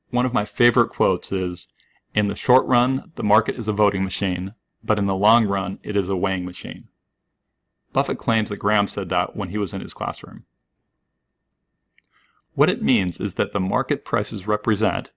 One 0.09 0.25
of 0.25 0.33
my 0.33 0.43
favorite 0.43 0.89
quotes 0.89 1.31
is, 1.31 1.69
in 2.13 2.27
the 2.27 2.35
short 2.35 2.65
run, 2.65 3.13
the 3.15 3.23
market 3.23 3.55
is 3.55 3.69
a 3.69 3.73
voting 3.73 4.03
machine, 4.03 4.53
but 4.83 4.99
in 4.99 5.05
the 5.05 5.15
long 5.15 5.45
run, 5.47 5.79
it 5.81 5.95
is 5.95 6.09
a 6.09 6.17
weighing 6.17 6.43
machine. 6.43 6.89
Buffett 7.93 8.17
claims 8.17 8.49
that 8.49 8.57
Graham 8.57 8.87
said 8.87 9.07
that 9.07 9.33
when 9.33 9.47
he 9.47 9.57
was 9.57 9.73
in 9.73 9.79
his 9.79 9.93
classroom. 9.93 10.43
What 12.53 12.69
it 12.69 12.83
means 12.83 13.21
is 13.21 13.35
that 13.35 13.53
the 13.53 13.61
market 13.61 14.03
prices 14.03 14.45
represent, 14.45 15.11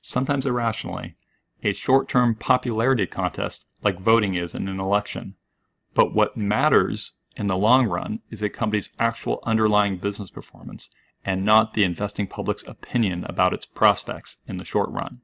sometimes 0.00 0.44
irrationally, 0.44 1.14
a 1.62 1.72
short-term 1.72 2.34
popularity 2.34 3.06
contest 3.06 3.70
like 3.82 4.00
voting 4.00 4.36
is 4.36 4.54
in 4.54 4.68
an 4.68 4.80
election. 4.80 5.34
But 5.94 6.14
what 6.14 6.36
matters 6.36 7.12
in 7.36 7.46
the 7.46 7.56
long 7.56 7.86
run 7.86 8.20
is 8.30 8.42
a 8.42 8.48
company's 8.48 8.92
actual 8.98 9.40
underlying 9.44 9.96
business 9.98 10.30
performance 10.30 10.90
and 11.24 11.44
not 11.44 11.74
the 11.74 11.84
investing 11.84 12.26
public's 12.26 12.66
opinion 12.66 13.24
about 13.24 13.54
its 13.54 13.66
prospects 13.66 14.38
in 14.46 14.56
the 14.56 14.64
short 14.64 14.90
run. 14.90 15.20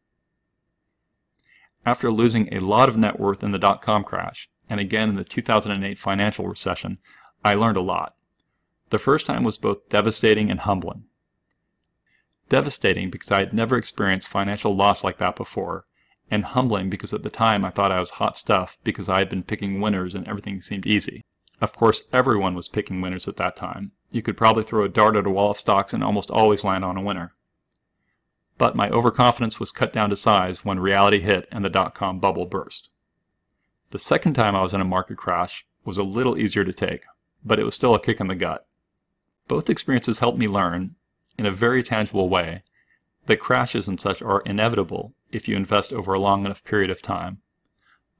After 1.84 2.10
losing 2.10 2.52
a 2.52 2.60
lot 2.60 2.88
of 2.88 2.96
net 2.96 3.18
worth 3.18 3.42
in 3.42 3.52
the 3.52 3.58
dot-com 3.58 4.04
crash, 4.04 4.48
and 4.70 4.78
again 4.78 5.08
in 5.08 5.16
the 5.16 5.24
2008 5.24 5.98
financial 5.98 6.46
recession, 6.46 6.98
I 7.44 7.54
learned 7.54 7.76
a 7.76 7.82
lot. 7.82 8.14
The 8.90 8.98
first 8.98 9.26
time 9.26 9.42
was 9.42 9.58
both 9.58 9.88
devastating 9.88 10.50
and 10.50 10.60
humbling. 10.60 11.04
Devastating 12.48 13.10
because 13.10 13.30
I 13.30 13.40
had 13.40 13.52
never 13.52 13.76
experienced 13.76 14.28
financial 14.28 14.74
loss 14.74 15.02
like 15.02 15.18
that 15.18 15.36
before, 15.36 15.84
and 16.30 16.44
humbling 16.44 16.90
because 16.90 17.14
at 17.14 17.22
the 17.22 17.30
time 17.30 17.64
I 17.64 17.70
thought 17.70 17.92
I 17.92 18.00
was 18.00 18.10
hot 18.10 18.36
stuff 18.36 18.78
because 18.84 19.08
I 19.08 19.18
had 19.18 19.28
been 19.28 19.42
picking 19.42 19.80
winners 19.80 20.14
and 20.14 20.26
everything 20.28 20.60
seemed 20.60 20.86
easy. 20.86 21.24
Of 21.60 21.74
course, 21.74 22.04
everyone 22.12 22.54
was 22.54 22.68
picking 22.68 23.00
winners 23.00 23.26
at 23.26 23.36
that 23.38 23.56
time. 23.56 23.92
You 24.10 24.22
could 24.22 24.36
probably 24.36 24.62
throw 24.62 24.84
a 24.84 24.88
dart 24.88 25.16
at 25.16 25.26
a 25.26 25.30
wall 25.30 25.50
of 25.50 25.58
stocks 25.58 25.92
and 25.92 26.04
almost 26.04 26.30
always 26.30 26.64
land 26.64 26.84
on 26.84 26.96
a 26.96 27.02
winner. 27.02 27.34
But 28.58 28.76
my 28.76 28.88
overconfidence 28.90 29.60
was 29.60 29.70
cut 29.70 29.92
down 29.92 30.10
to 30.10 30.16
size 30.16 30.64
when 30.64 30.80
reality 30.80 31.20
hit 31.20 31.48
and 31.50 31.64
the 31.64 31.70
dot-com 31.70 32.20
bubble 32.20 32.46
burst. 32.46 32.90
The 33.90 33.98
second 33.98 34.34
time 34.34 34.54
I 34.54 34.62
was 34.62 34.74
in 34.74 34.80
a 34.80 34.84
market 34.84 35.16
crash 35.16 35.64
was 35.84 35.96
a 35.96 36.02
little 36.02 36.36
easier 36.36 36.64
to 36.64 36.72
take, 36.72 37.02
but 37.44 37.58
it 37.58 37.64
was 37.64 37.74
still 37.74 37.94
a 37.94 38.00
kick 38.00 38.20
in 38.20 38.26
the 38.26 38.34
gut. 38.34 38.66
Both 39.46 39.70
experiences 39.70 40.18
helped 40.18 40.38
me 40.38 40.48
learn, 40.48 40.96
in 41.38 41.46
a 41.46 41.52
very 41.52 41.82
tangible 41.82 42.28
way, 42.28 42.62
that 43.26 43.40
crashes 43.40 43.88
and 43.88 44.00
such 44.00 44.20
are 44.20 44.42
inevitable 44.42 45.14
if 45.30 45.48
you 45.48 45.56
invest 45.56 45.92
over 45.92 46.12
a 46.12 46.20
long 46.20 46.44
enough 46.44 46.64
period 46.64 46.90
of 46.90 47.02
time. 47.02 47.38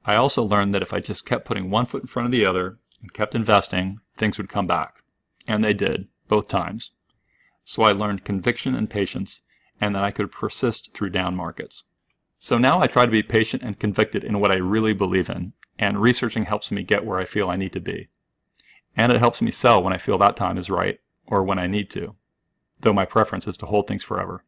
I 0.05 0.15
also 0.15 0.43
learned 0.43 0.73
that 0.73 0.81
if 0.81 0.93
I 0.93 0.99
just 0.99 1.25
kept 1.25 1.45
putting 1.45 1.69
one 1.69 1.85
foot 1.85 2.03
in 2.03 2.07
front 2.07 2.25
of 2.25 2.31
the 2.31 2.45
other 2.45 2.79
and 3.01 3.13
kept 3.13 3.35
investing, 3.35 3.99
things 4.15 4.37
would 4.37 4.49
come 4.49 4.67
back. 4.67 5.03
And 5.47 5.63
they 5.63 5.73
did, 5.73 6.09
both 6.27 6.47
times. 6.47 6.91
So 7.63 7.83
I 7.83 7.91
learned 7.91 8.25
conviction 8.25 8.75
and 8.75 8.89
patience, 8.89 9.41
and 9.81 9.95
that 9.95 10.03
I 10.03 10.11
could 10.11 10.31
persist 10.31 10.93
through 10.93 11.11
down 11.11 11.35
markets. 11.35 11.85
So 12.37 12.57
now 12.57 12.81
I 12.81 12.87
try 12.87 13.05
to 13.05 13.11
be 13.11 13.23
patient 13.23 13.63
and 13.63 13.79
convicted 13.79 14.23
in 14.23 14.39
what 14.39 14.51
I 14.51 14.57
really 14.57 14.93
believe 14.93 15.29
in, 15.29 15.53
and 15.77 16.01
researching 16.01 16.45
helps 16.45 16.71
me 16.71 16.83
get 16.83 17.05
where 17.05 17.19
I 17.19 17.25
feel 17.25 17.49
I 17.49 17.57
need 17.57 17.73
to 17.73 17.79
be. 17.79 18.09
And 18.95 19.11
it 19.11 19.19
helps 19.19 19.41
me 19.41 19.51
sell 19.51 19.83
when 19.83 19.93
I 19.93 19.97
feel 19.97 20.17
that 20.17 20.35
time 20.35 20.57
is 20.57 20.69
right, 20.69 20.99
or 21.27 21.43
when 21.43 21.59
I 21.59 21.67
need 21.67 21.89
to, 21.91 22.15
though 22.79 22.93
my 22.93 23.05
preference 23.05 23.47
is 23.47 23.57
to 23.57 23.65
hold 23.65 23.87
things 23.87 24.03
forever. 24.03 24.43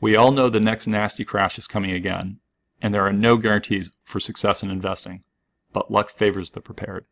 We 0.00 0.14
all 0.14 0.30
know 0.30 0.48
the 0.48 0.60
next 0.60 0.86
nasty 0.86 1.24
crash 1.24 1.58
is 1.58 1.66
coming 1.66 1.90
again, 1.90 2.38
and 2.80 2.94
there 2.94 3.06
are 3.06 3.12
no 3.12 3.36
guarantees 3.36 3.90
for 4.04 4.20
success 4.20 4.62
in 4.62 4.70
investing, 4.70 5.24
but 5.72 5.90
luck 5.90 6.08
favors 6.10 6.50
the 6.50 6.60
prepared. 6.60 7.06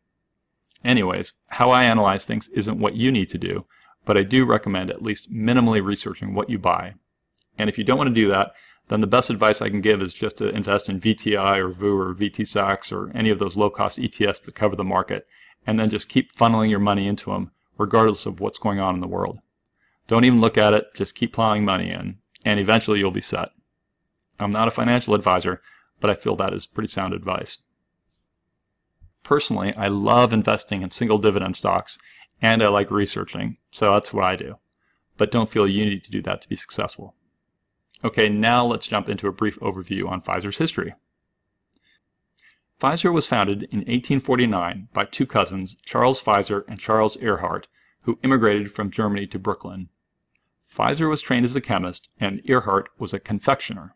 Anyways, 0.85 1.33
how 1.47 1.69
I 1.69 1.83
analyze 1.83 2.23
things 2.23 2.47
isn't 2.49 2.79
what 2.79 2.95
you 2.95 3.11
need 3.11 3.29
to 3.29 3.37
do, 3.37 3.65
but 4.05 4.15
I 4.15 4.23
do 4.23 4.45
recommend 4.45 4.89
at 4.89 5.01
least 5.01 5.33
minimally 5.33 5.83
researching 5.83 6.33
what 6.33 6.49
you 6.49 6.57
buy. 6.57 6.93
And 7.57 7.69
if 7.69 7.77
you 7.77 7.83
don't 7.83 7.97
want 7.97 8.07
to 8.07 8.13
do 8.13 8.29
that, 8.29 8.53
then 8.87 9.01
the 9.01 9.07
best 9.07 9.29
advice 9.29 9.61
I 9.61 9.69
can 9.69 9.81
give 9.81 10.01
is 10.01 10.13
just 10.13 10.37
to 10.37 10.47
invest 10.47 10.87
in 10.87 11.01
VTI 11.01 11.57
or 11.57 11.69
VOO 11.69 11.97
or 11.97 12.15
VTSAX 12.15 12.93
or 12.93 13.11
any 13.13 13.29
of 13.29 13.39
those 13.39 13.57
low-cost 13.57 13.99
ETFs 13.99 14.41
that 14.43 14.55
cover 14.55 14.77
the 14.77 14.85
market, 14.85 15.27
and 15.65 15.77
then 15.77 15.89
just 15.89 16.07
keep 16.07 16.33
funneling 16.33 16.69
your 16.69 16.79
money 16.79 17.05
into 17.05 17.31
them, 17.31 17.51
regardless 17.77 18.25
of 18.25 18.39
what's 18.39 18.59
going 18.59 18.79
on 18.79 18.95
in 18.95 19.01
the 19.01 19.07
world. 19.07 19.39
Don't 20.07 20.23
even 20.23 20.39
look 20.39 20.57
at 20.57 20.73
it, 20.73 20.85
just 20.95 21.15
keep 21.15 21.33
plowing 21.33 21.65
money 21.65 21.91
in, 21.91 22.19
and 22.45 22.59
eventually 22.59 22.99
you'll 22.99 23.11
be 23.11 23.21
set. 23.21 23.49
I'm 24.39 24.51
not 24.51 24.67
a 24.67 24.71
financial 24.71 25.15
advisor, 25.15 25.61
but 25.99 26.09
I 26.09 26.13
feel 26.13 26.35
that 26.35 26.53
is 26.53 26.67
pretty 26.67 26.89
sound 26.89 27.13
advice. 27.13 27.59
Personally, 29.23 29.73
I 29.75 29.87
love 29.87 30.31
investing 30.31 30.81
in 30.81 30.91
single 30.91 31.17
dividend 31.17 31.55
stocks, 31.55 31.97
and 32.41 32.63
I 32.63 32.67
like 32.67 32.91
researching, 32.91 33.57
so 33.71 33.93
that's 33.93 34.13
what 34.13 34.25
I 34.25 34.35
do. 34.35 34.55
But 35.17 35.31
don't 35.31 35.49
feel 35.49 35.67
you 35.67 35.85
need 35.85 36.03
to 36.03 36.11
do 36.11 36.21
that 36.21 36.41
to 36.41 36.47
be 36.47 36.55
successful. 36.55 37.15
Okay, 38.03 38.29
now 38.29 38.63
let's 38.63 38.87
jump 38.87 39.09
into 39.09 39.27
a 39.27 39.31
brief 39.31 39.59
overview 39.59 40.07
on 40.07 40.21
Pfizer's 40.21 40.57
history. 40.57 40.93
Pfizer 42.79 43.11
was 43.11 43.25
founded 43.25 43.63
in 43.63 43.79
1849 43.79 44.89
by 44.93 45.05
two 45.05 45.25
cousins, 45.25 45.77
Charles 45.83 46.21
Pfizer 46.21 46.63
and 46.67 46.79
Charles 46.79 47.17
Erhart, 47.17 47.65
who 48.01 48.19
immigrated 48.23 48.71
from 48.71 48.91
Germany 48.91 49.25
to 49.27 49.39
Brooklyn. 49.39 49.89
Pfizer 50.71 51.09
was 51.09 51.21
trained 51.21 51.45
as 51.45 51.55
a 51.55 51.61
chemist 51.61 52.09
and 52.19 52.41
Erhart 52.47 52.87
was 52.97 53.13
a 53.13 53.19
confectioner. 53.19 53.95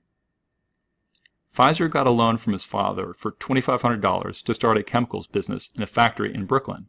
Pfizer 1.56 1.90
got 1.90 2.08
a 2.08 2.12
loan 2.12 2.38
from 2.38 2.54
his 2.54 2.64
father 2.64 3.14
for 3.18 3.34
$2,500 3.34 4.44
to 4.44 4.54
start 4.54 4.78
a 4.78 4.84
chemicals 4.84 5.28
business 5.28 5.70
in 5.76 5.84
a 5.84 5.88
factory 5.88 6.34
in 6.34 6.46
Brooklyn. 6.46 6.88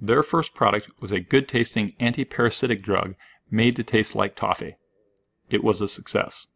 Their 0.00 0.22
first 0.22 0.54
product 0.54 0.90
was 1.00 1.12
a 1.12 1.20
good-tasting 1.20 1.94
anti-parasitic 2.00 2.82
drug 2.82 3.14
made 3.50 3.76
to 3.76 3.84
taste 3.84 4.14
like 4.14 4.34
toffee 4.34 4.76
it 5.50 5.62
was 5.62 5.80
a 5.80 5.88
success. 5.88 6.48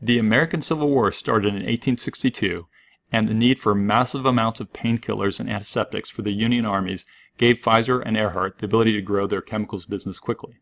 The 0.00 0.18
American 0.18 0.62
Civil 0.62 0.88
War 0.88 1.10
started 1.10 1.48
in 1.48 1.54
1862, 1.54 2.68
and 3.10 3.28
the 3.28 3.34
need 3.34 3.58
for 3.58 3.74
massive 3.74 4.24
amounts 4.24 4.60
of 4.60 4.72
painkillers 4.72 5.40
and 5.40 5.50
antiseptics 5.50 6.10
for 6.10 6.22
the 6.22 6.32
Union 6.32 6.64
armies 6.64 7.04
gave 7.38 7.60
Pfizer 7.60 8.02
and 8.04 8.16
Erhart 8.16 8.58
the 8.58 8.66
ability 8.66 8.92
to 8.92 9.02
grow 9.02 9.26
their 9.26 9.40
chemicals 9.40 9.86
business 9.86 10.20
quickly. 10.20 10.58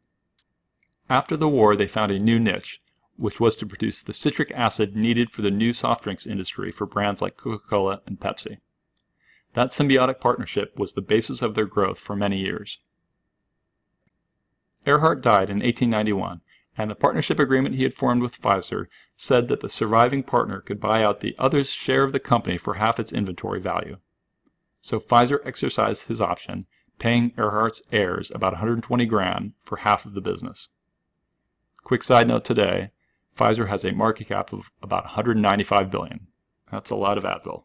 After 1.09 1.37
the 1.37 1.49
war, 1.49 1.77
they 1.77 1.87
found 1.87 2.11
a 2.11 2.19
new 2.19 2.40
niche, 2.40 2.81
which 3.16 3.38
was 3.38 3.55
to 3.57 3.66
produce 3.66 4.03
the 4.03 4.12
citric 4.12 4.51
acid 4.53 4.97
needed 4.97 5.31
for 5.31 5.42
the 5.42 5.51
new 5.51 5.73
soft 5.73 6.05
drinks 6.05 6.27
industry 6.27 6.73
for 6.73 6.87
brands 6.87 7.23
like 7.23 7.37
Coca-Cola 7.37 8.03
and 8.07 8.19
Pepsi. 8.19 8.59
That 9.55 9.71
symbiotic 9.71 10.21
partnership 10.21 10.79
was 10.79 10.92
the 10.92 11.01
basis 11.01 11.42
of 11.42 11.55
their 11.55 11.64
growth 11.64 11.99
for 11.99 12.16
many 12.16 12.38
years. 12.38 12.79
Erhart 14.85 15.23
died 15.23 15.49
in 15.49 15.61
1891, 15.61 16.42
and 16.77 16.90
the 16.90 16.95
partnership 16.95 17.38
agreement 17.38 17.75
he 17.75 17.85
had 17.85 17.95
formed 17.95 18.21
with 18.21 18.40
Pfizer 18.40 18.87
said 19.14 19.49
that 19.49 19.61
the 19.61 19.71
surviving 19.71 20.23
partner 20.23 20.61
could 20.61 20.81
buy 20.81 21.03
out 21.03 21.21
the 21.21 21.35
other's 21.38 21.71
share 21.71 22.03
of 22.03 22.12
the 22.12 22.21
company 22.21 22.59
for 22.59 22.75
half 22.75 23.01
its 23.01 23.12
inventory 23.12 23.61
value. 23.61 23.97
So 24.81 25.01
Pfizer 25.01 25.38
exercised 25.45 26.09
his 26.09 26.21
option, 26.21 26.66
paying 26.99 27.31
Erhart's 27.33 27.83
heirs 27.90 28.31
about 28.35 28.53
120 28.53 29.07
grand 29.07 29.55
for 29.61 29.79
half 29.79 30.05
of 30.05 30.14
the 30.14 30.21
business. 30.21 30.69
Quick 31.87 32.03
side 32.03 32.27
note 32.27 32.44
today, 32.44 32.90
Pfizer 33.38 33.68
has 33.68 33.85
a 33.85 33.92
market 33.92 34.27
cap 34.27 34.53
of 34.53 34.72
about 34.83 35.05
195 35.05 35.88
billion. 35.88 36.27
That's 36.68 36.90
a 36.90 36.96
lot 36.96 37.16
of 37.16 37.22
Advil. 37.22 37.62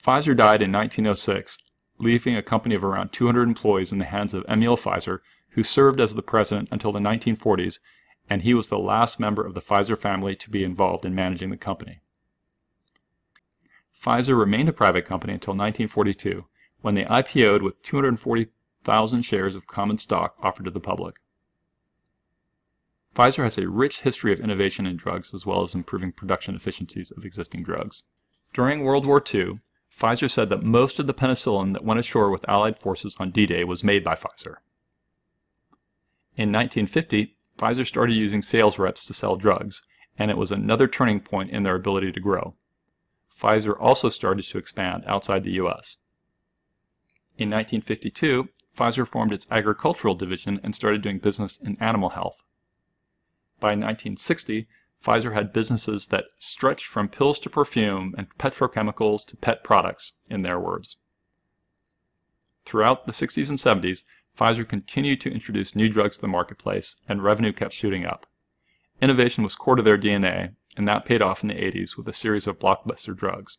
Pfizer 0.00 0.36
died 0.36 0.62
in 0.62 0.70
1906, 0.70 1.58
leaving 1.98 2.36
a 2.36 2.40
company 2.40 2.76
of 2.76 2.84
around 2.84 3.08
200 3.08 3.48
employees 3.48 3.90
in 3.90 3.98
the 3.98 4.04
hands 4.04 4.32
of 4.32 4.44
Emil 4.48 4.76
Pfizer, 4.76 5.18
who 5.48 5.64
served 5.64 6.00
as 6.00 6.14
the 6.14 6.22
president 6.22 6.68
until 6.70 6.92
the 6.92 7.00
1940s, 7.00 7.80
and 8.28 8.42
he 8.42 8.54
was 8.54 8.68
the 8.68 8.78
last 8.78 9.18
member 9.18 9.44
of 9.44 9.54
the 9.54 9.60
Pfizer 9.60 9.98
family 9.98 10.36
to 10.36 10.48
be 10.48 10.62
involved 10.62 11.04
in 11.04 11.12
managing 11.12 11.50
the 11.50 11.56
company. 11.56 12.02
Pfizer 14.00 14.38
remained 14.38 14.68
a 14.68 14.72
private 14.72 15.04
company 15.04 15.32
until 15.32 15.54
1942, 15.54 16.44
when 16.80 16.94
they 16.94 17.02
IPO'd 17.02 17.62
with 17.62 17.82
240,000 17.82 19.22
shares 19.22 19.56
of 19.56 19.66
common 19.66 19.98
stock 19.98 20.36
offered 20.40 20.66
to 20.66 20.70
the 20.70 20.78
public. 20.78 21.16
Pfizer 23.14 23.42
has 23.44 23.58
a 23.58 23.68
rich 23.68 24.00
history 24.00 24.32
of 24.32 24.40
innovation 24.40 24.86
in 24.86 24.96
drugs 24.96 25.34
as 25.34 25.44
well 25.44 25.62
as 25.62 25.74
improving 25.74 26.12
production 26.12 26.54
efficiencies 26.54 27.10
of 27.10 27.24
existing 27.24 27.64
drugs. 27.64 28.04
During 28.52 28.84
World 28.84 29.06
War 29.06 29.22
II, 29.22 29.60
Pfizer 29.92 30.30
said 30.30 30.48
that 30.50 30.62
most 30.62 30.98
of 30.98 31.06
the 31.06 31.14
penicillin 31.14 31.72
that 31.72 31.84
went 31.84 32.00
ashore 32.00 32.30
with 32.30 32.48
Allied 32.48 32.78
forces 32.78 33.16
on 33.18 33.30
D-Day 33.30 33.64
was 33.64 33.84
made 33.84 34.04
by 34.04 34.14
Pfizer. 34.14 34.56
In 36.36 36.52
1950, 36.52 37.36
Pfizer 37.58 37.86
started 37.86 38.14
using 38.14 38.40
sales 38.40 38.78
reps 38.78 39.04
to 39.04 39.12
sell 39.12 39.36
drugs, 39.36 39.82
and 40.16 40.30
it 40.30 40.36
was 40.36 40.52
another 40.52 40.86
turning 40.86 41.20
point 41.20 41.50
in 41.50 41.64
their 41.64 41.74
ability 41.74 42.12
to 42.12 42.20
grow. 42.20 42.54
Pfizer 43.36 43.74
also 43.78 44.08
started 44.08 44.44
to 44.44 44.58
expand 44.58 45.02
outside 45.06 45.44
the 45.44 45.52
U.S. 45.52 45.96
In 47.36 47.50
1952, 47.50 48.48
Pfizer 48.76 49.06
formed 49.06 49.32
its 49.32 49.46
agricultural 49.50 50.14
division 50.14 50.60
and 50.62 50.74
started 50.74 51.02
doing 51.02 51.18
business 51.18 51.58
in 51.58 51.76
animal 51.80 52.10
health. 52.10 52.42
By 53.60 53.68
1960, 53.68 54.66
Pfizer 55.04 55.34
had 55.34 55.52
businesses 55.52 56.08
that 56.08 56.26
stretched 56.38 56.86
from 56.86 57.08
pills 57.08 57.38
to 57.40 57.50
perfume 57.50 58.14
and 58.18 58.28
petrochemicals 58.38 59.26
to 59.26 59.36
pet 59.36 59.62
products, 59.62 60.14
in 60.28 60.42
their 60.42 60.58
words. 60.58 60.96
Throughout 62.64 63.06
the 63.06 63.12
60s 63.12 63.48
and 63.48 63.58
70s, 63.58 64.04
Pfizer 64.38 64.68
continued 64.68 65.20
to 65.22 65.30
introduce 65.30 65.74
new 65.74 65.88
drugs 65.88 66.16
to 66.16 66.22
the 66.22 66.28
marketplace, 66.28 66.96
and 67.08 67.22
revenue 67.22 67.52
kept 67.52 67.74
shooting 67.74 68.06
up. 68.06 68.26
Innovation 69.02 69.42
was 69.44 69.54
core 69.54 69.76
to 69.76 69.82
their 69.82 69.98
DNA, 69.98 70.54
and 70.76 70.86
that 70.86 71.04
paid 71.04 71.22
off 71.22 71.42
in 71.42 71.48
the 71.48 71.54
80s 71.54 71.96
with 71.96 72.06
a 72.08 72.12
series 72.12 72.46
of 72.46 72.58
blockbuster 72.58 73.16
drugs. 73.16 73.58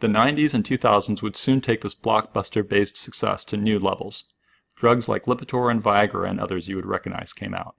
The 0.00 0.08
90s 0.08 0.54
and 0.54 0.64
2000s 0.64 1.22
would 1.22 1.36
soon 1.36 1.60
take 1.60 1.82
this 1.82 1.94
blockbuster 1.94 2.68
based 2.68 2.96
success 2.96 3.44
to 3.44 3.56
new 3.56 3.78
levels. 3.78 4.24
Drugs 4.74 5.08
like 5.08 5.24
Lipitor 5.24 5.70
and 5.70 5.82
Viagra 5.82 6.28
and 6.28 6.40
others 6.40 6.66
you 6.66 6.74
would 6.76 6.86
recognize 6.86 7.32
came 7.32 7.54
out. 7.54 7.76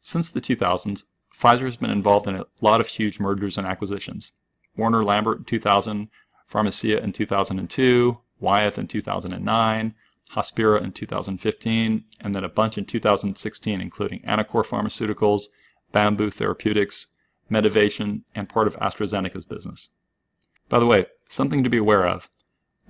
Since 0.00 0.30
the 0.30 0.40
2000s, 0.40 1.04
Pfizer 1.34 1.64
has 1.64 1.76
been 1.76 1.90
involved 1.90 2.26
in 2.26 2.36
a 2.36 2.46
lot 2.60 2.80
of 2.80 2.88
huge 2.88 3.20
mergers 3.20 3.56
and 3.56 3.66
acquisitions. 3.66 4.32
Warner 4.76 5.04
Lambert 5.04 5.38
in 5.38 5.44
2000, 5.44 6.08
Pharmacia 6.46 7.02
in 7.02 7.12
2002, 7.12 8.20
Wyeth 8.38 8.78
in 8.78 8.88
2009, 8.88 9.94
Hospira 10.32 10.82
in 10.82 10.92
2015, 10.92 12.04
and 12.20 12.34
then 12.34 12.44
a 12.44 12.48
bunch 12.48 12.78
in 12.78 12.84
2016, 12.84 13.80
including 13.80 14.22
Anacor 14.22 14.64
Pharmaceuticals, 14.64 15.44
Bamboo 15.92 16.30
Therapeutics, 16.30 17.08
Medivation, 17.50 18.22
and 18.34 18.48
part 18.48 18.66
of 18.66 18.76
AstraZeneca's 18.76 19.44
business. 19.44 19.90
By 20.68 20.78
the 20.78 20.86
way, 20.86 21.06
something 21.28 21.64
to 21.64 21.70
be 21.70 21.78
aware 21.78 22.06
of. 22.06 22.28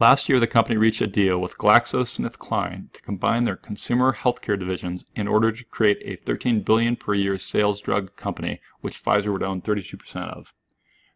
Last 0.01 0.31
year, 0.31 0.41
the 0.41 0.47
company 0.47 0.79
reached 0.79 1.03
a 1.03 1.07
deal 1.07 1.39
with 1.39 1.59
GlaxoSmithKline 1.59 2.91
to 2.93 3.03
combine 3.03 3.45
their 3.45 3.57
consumer 3.57 4.15
healthcare 4.15 4.59
divisions 4.59 5.05
in 5.15 5.29
order 5.29 5.53
to 5.53 5.65
create 5.65 5.99
a 6.01 6.17
13 6.25 6.63
billion 6.63 6.97
per 6.97 7.13
year 7.13 7.37
sales 7.37 7.83
drug 7.83 8.17
company, 8.17 8.63
which 8.81 9.05
Pfizer 9.05 9.31
would 9.31 9.43
own 9.43 9.61
32% 9.61 10.17
of. 10.35 10.55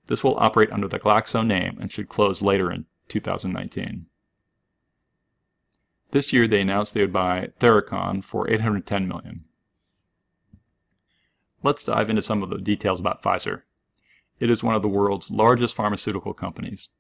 This 0.05 0.23
will 0.23 0.37
operate 0.39 0.71
under 0.71 0.87
the 0.87 0.99
Glaxo 0.99 1.47
name 1.47 1.79
and 1.81 1.91
should 1.91 2.11
close 2.11 2.43
later 2.43 2.71
in 2.71 2.85
2019. 3.09 4.05
This 6.11 6.31
year, 6.35 6.47
they 6.47 6.61
announced 6.61 6.93
they 6.93 7.01
would 7.01 7.13
buy 7.13 7.53
Therachon 7.61 8.23
for 8.23 8.51
810 8.51 9.09
million. 9.09 9.47
Let's 11.63 11.87
dive 11.87 12.11
into 12.11 12.21
some 12.21 12.43
of 12.43 12.51
the 12.51 12.59
details 12.59 13.01
about 13.01 13.23
Pfizer. 13.23 13.63
It 14.39 14.51
is 14.51 14.63
one 14.63 14.75
of 14.75 14.83
the 14.83 14.89
world's 14.89 15.31
largest 15.31 15.75
pharmaceutical 15.75 16.35
companies. 16.35 16.91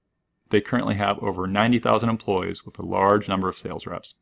They 0.54 0.60
currently 0.60 0.94
have 0.94 1.18
over 1.18 1.48
90,000 1.48 2.08
employees 2.08 2.64
with 2.64 2.78
a 2.78 2.86
large 2.86 3.26
number 3.26 3.48
of 3.48 3.58
sales 3.58 3.88
reps. 3.88 4.14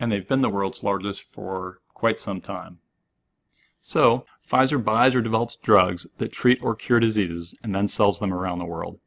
And 0.00 0.10
they've 0.10 0.26
been 0.26 0.40
the 0.40 0.50
world's 0.50 0.82
largest 0.82 1.22
for 1.22 1.78
quite 1.94 2.18
some 2.18 2.40
time. 2.40 2.80
So, 3.80 4.24
Pfizer 4.44 4.82
buys 4.82 5.14
or 5.14 5.22
develops 5.22 5.54
drugs 5.54 6.08
that 6.16 6.32
treat 6.32 6.60
or 6.64 6.74
cure 6.74 6.98
diseases 6.98 7.54
and 7.62 7.72
then 7.72 7.86
sells 7.86 8.18
them 8.18 8.34
around 8.34 8.58
the 8.58 8.64
world. 8.64 8.98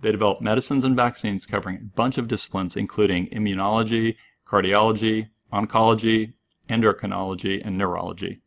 They 0.00 0.10
develop 0.10 0.40
medicines 0.40 0.82
and 0.82 0.96
vaccines 0.96 1.46
covering 1.46 1.76
a 1.76 1.94
bunch 1.94 2.18
of 2.18 2.26
disciplines, 2.26 2.74
including 2.74 3.28
immunology, 3.28 4.16
cardiology, 4.44 5.28
oncology, 5.52 6.32
endocrinology, 6.68 7.64
and 7.64 7.78
neurology. 7.78 8.40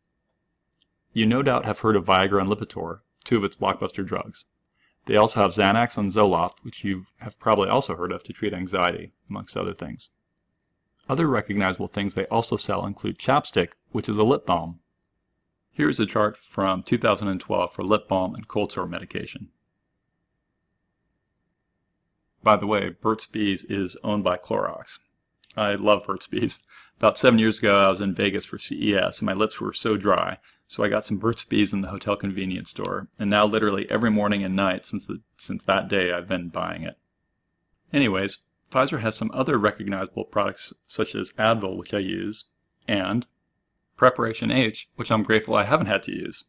You 1.14 1.26
no 1.26 1.42
doubt 1.42 1.64
have 1.64 1.80
heard 1.80 1.96
of 1.96 2.08
Viagra 2.08 2.42
and 2.42 2.50
Lipitor, 2.50 3.00
two 3.24 3.38
of 3.38 3.46
its 3.46 3.56
blockbuster 3.56 4.06
drugs. 4.06 4.44
They 5.08 5.16
also 5.16 5.40
have 5.40 5.52
Xanax 5.52 5.98
and 5.98 6.12
Zoloft, 6.12 6.64
which 6.64 6.84
you 6.84 7.06
have 7.20 7.40
probably 7.40 7.70
also 7.70 7.96
heard 7.96 8.12
of 8.12 8.24
to 8.24 8.34
treat 8.34 8.54
anxiety, 8.54 9.14
amongst 9.30 9.56
other 9.56 9.74
things. 9.74 10.12
Other 11.10 11.28
recognizable 11.28 11.88
things 11.88 12.14
they 12.14 12.26
also 12.26 12.58
sell 12.58 12.86
include 12.86 13.18
Chapstick, 13.18 13.72
which 13.92 14.10
is 14.10 14.18
a 14.18 14.24
lip 14.24 14.46
balm. 14.46 14.80
Here's 15.72 16.00
a 16.00 16.06
chart 16.06 16.36
from 16.36 16.84
2012 16.84 17.74
for 17.74 17.84
lip 17.84 18.10
balm 18.10 18.36
and 18.36 18.50
cold 18.50 18.74
sore 18.74 18.86
medication. 18.86 19.50
By 22.44 22.58
the 22.58 22.68
way, 22.68 22.90
Burt's 22.90 23.28
Bees 23.28 23.64
is 23.64 23.96
owned 24.04 24.26
by 24.26 24.36
Clorox. 24.36 25.00
I 25.56 25.76
love 25.76 26.06
Burt's 26.06 26.28
Bees. 26.28 26.60
About 26.98 27.18
seven 27.18 27.40
years 27.40 27.60
ago, 27.60 27.76
I 27.76 27.90
was 27.90 28.02
in 28.02 28.14
Vegas 28.14 28.46
for 28.46 28.58
CES, 28.58 29.20
and 29.20 29.26
my 29.26 29.34
lips 29.34 29.62
were 29.62 29.74
so 29.74 29.96
dry, 29.96 30.40
so 30.68 30.84
I 30.84 30.90
got 30.90 31.06
some 31.06 31.18
Burt's 31.18 31.46
Bees 31.46 31.74
in 31.74 31.82
the 31.82 31.88
hotel 31.88 32.18
convenience 32.18 32.70
store, 32.70 33.08
and 33.18 33.30
now 33.30 33.46
literally 33.46 33.90
every 33.90 34.12
morning 34.12 34.44
and 34.44 34.56
night 34.56 34.86
since, 34.86 35.06
the, 35.06 35.22
since 35.38 35.64
that 35.64 35.88
day, 35.88 36.12
I've 36.12 36.28
been 36.28 36.50
buying 36.50 36.84
it. 36.84 36.98
Anyways, 37.94 38.40
Pfizer 38.70 39.00
has 39.00 39.16
some 39.16 39.32
other 39.34 39.58
recognizable 39.58 40.26
products, 40.26 40.74
such 40.86 41.16
as 41.16 41.32
Advil, 41.34 41.78
which 41.78 41.94
I 41.94 42.00
use, 42.00 42.46
and 42.86 43.26
Preparation 43.96 44.52
H, 44.52 44.90
which 44.96 45.10
I'm 45.10 45.24
grateful 45.24 45.56
I 45.56 45.64
haven't 45.64 45.88
had 45.88 46.04
to 46.04 46.12
use, 46.12 46.46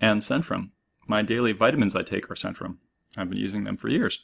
and 0.00 0.20
Centrum. 0.20 0.70
My 1.06 1.22
daily 1.22 1.52
vitamins 1.52 1.96
I 1.96 2.02
take 2.02 2.30
are 2.30 2.34
Centrum. 2.34 2.76
I've 3.16 3.30
been 3.30 3.38
using 3.38 3.64
them 3.64 3.78
for 3.78 3.88
years. 3.88 4.20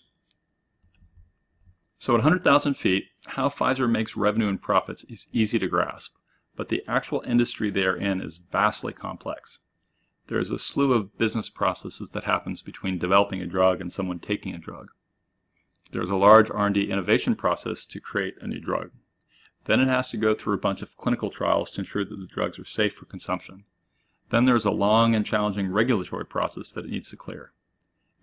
So 1.96 2.12
at 2.12 2.18
100,000 2.18 2.74
feet, 2.74 3.06
how 3.28 3.48
Pfizer 3.48 3.90
makes 3.90 4.14
revenue 4.14 4.48
and 4.48 4.60
profits 4.60 5.04
is 5.04 5.26
easy 5.32 5.58
to 5.58 5.66
grasp, 5.66 6.14
but 6.56 6.68
the 6.68 6.82
actual 6.86 7.22
industry 7.26 7.70
they 7.70 7.84
are 7.84 7.96
in 7.96 8.20
is 8.20 8.38
vastly 8.50 8.92
complex. 8.92 9.60
There 10.28 10.38
is 10.38 10.50
a 10.50 10.58
slew 10.58 10.92
of 10.92 11.18
business 11.18 11.50
processes 11.50 12.10
that 12.10 12.24
happens 12.24 12.62
between 12.62 12.98
developing 12.98 13.40
a 13.40 13.46
drug 13.46 13.80
and 13.80 13.92
someone 13.92 14.18
taking 14.18 14.54
a 14.54 14.58
drug. 14.58 14.88
There's 15.90 16.10
a 16.10 16.16
large 16.16 16.50
R&D 16.50 16.90
innovation 16.90 17.34
process 17.34 17.84
to 17.86 18.00
create 18.00 18.34
a 18.40 18.46
new 18.46 18.60
drug. 18.60 18.90
Then 19.66 19.80
it 19.80 19.88
has 19.88 20.10
to 20.10 20.16
go 20.16 20.34
through 20.34 20.54
a 20.54 20.58
bunch 20.58 20.82
of 20.82 20.96
clinical 20.96 21.30
trials 21.30 21.70
to 21.72 21.80
ensure 21.80 22.04
that 22.04 22.16
the 22.16 22.26
drugs 22.26 22.58
are 22.58 22.64
safe 22.64 22.94
for 22.94 23.04
consumption. 23.04 23.64
Then 24.30 24.44
there's 24.44 24.64
a 24.64 24.70
long 24.70 25.14
and 25.14 25.24
challenging 25.24 25.70
regulatory 25.70 26.26
process 26.26 26.72
that 26.72 26.84
it 26.84 26.90
needs 26.90 27.10
to 27.10 27.16
clear. 27.16 27.52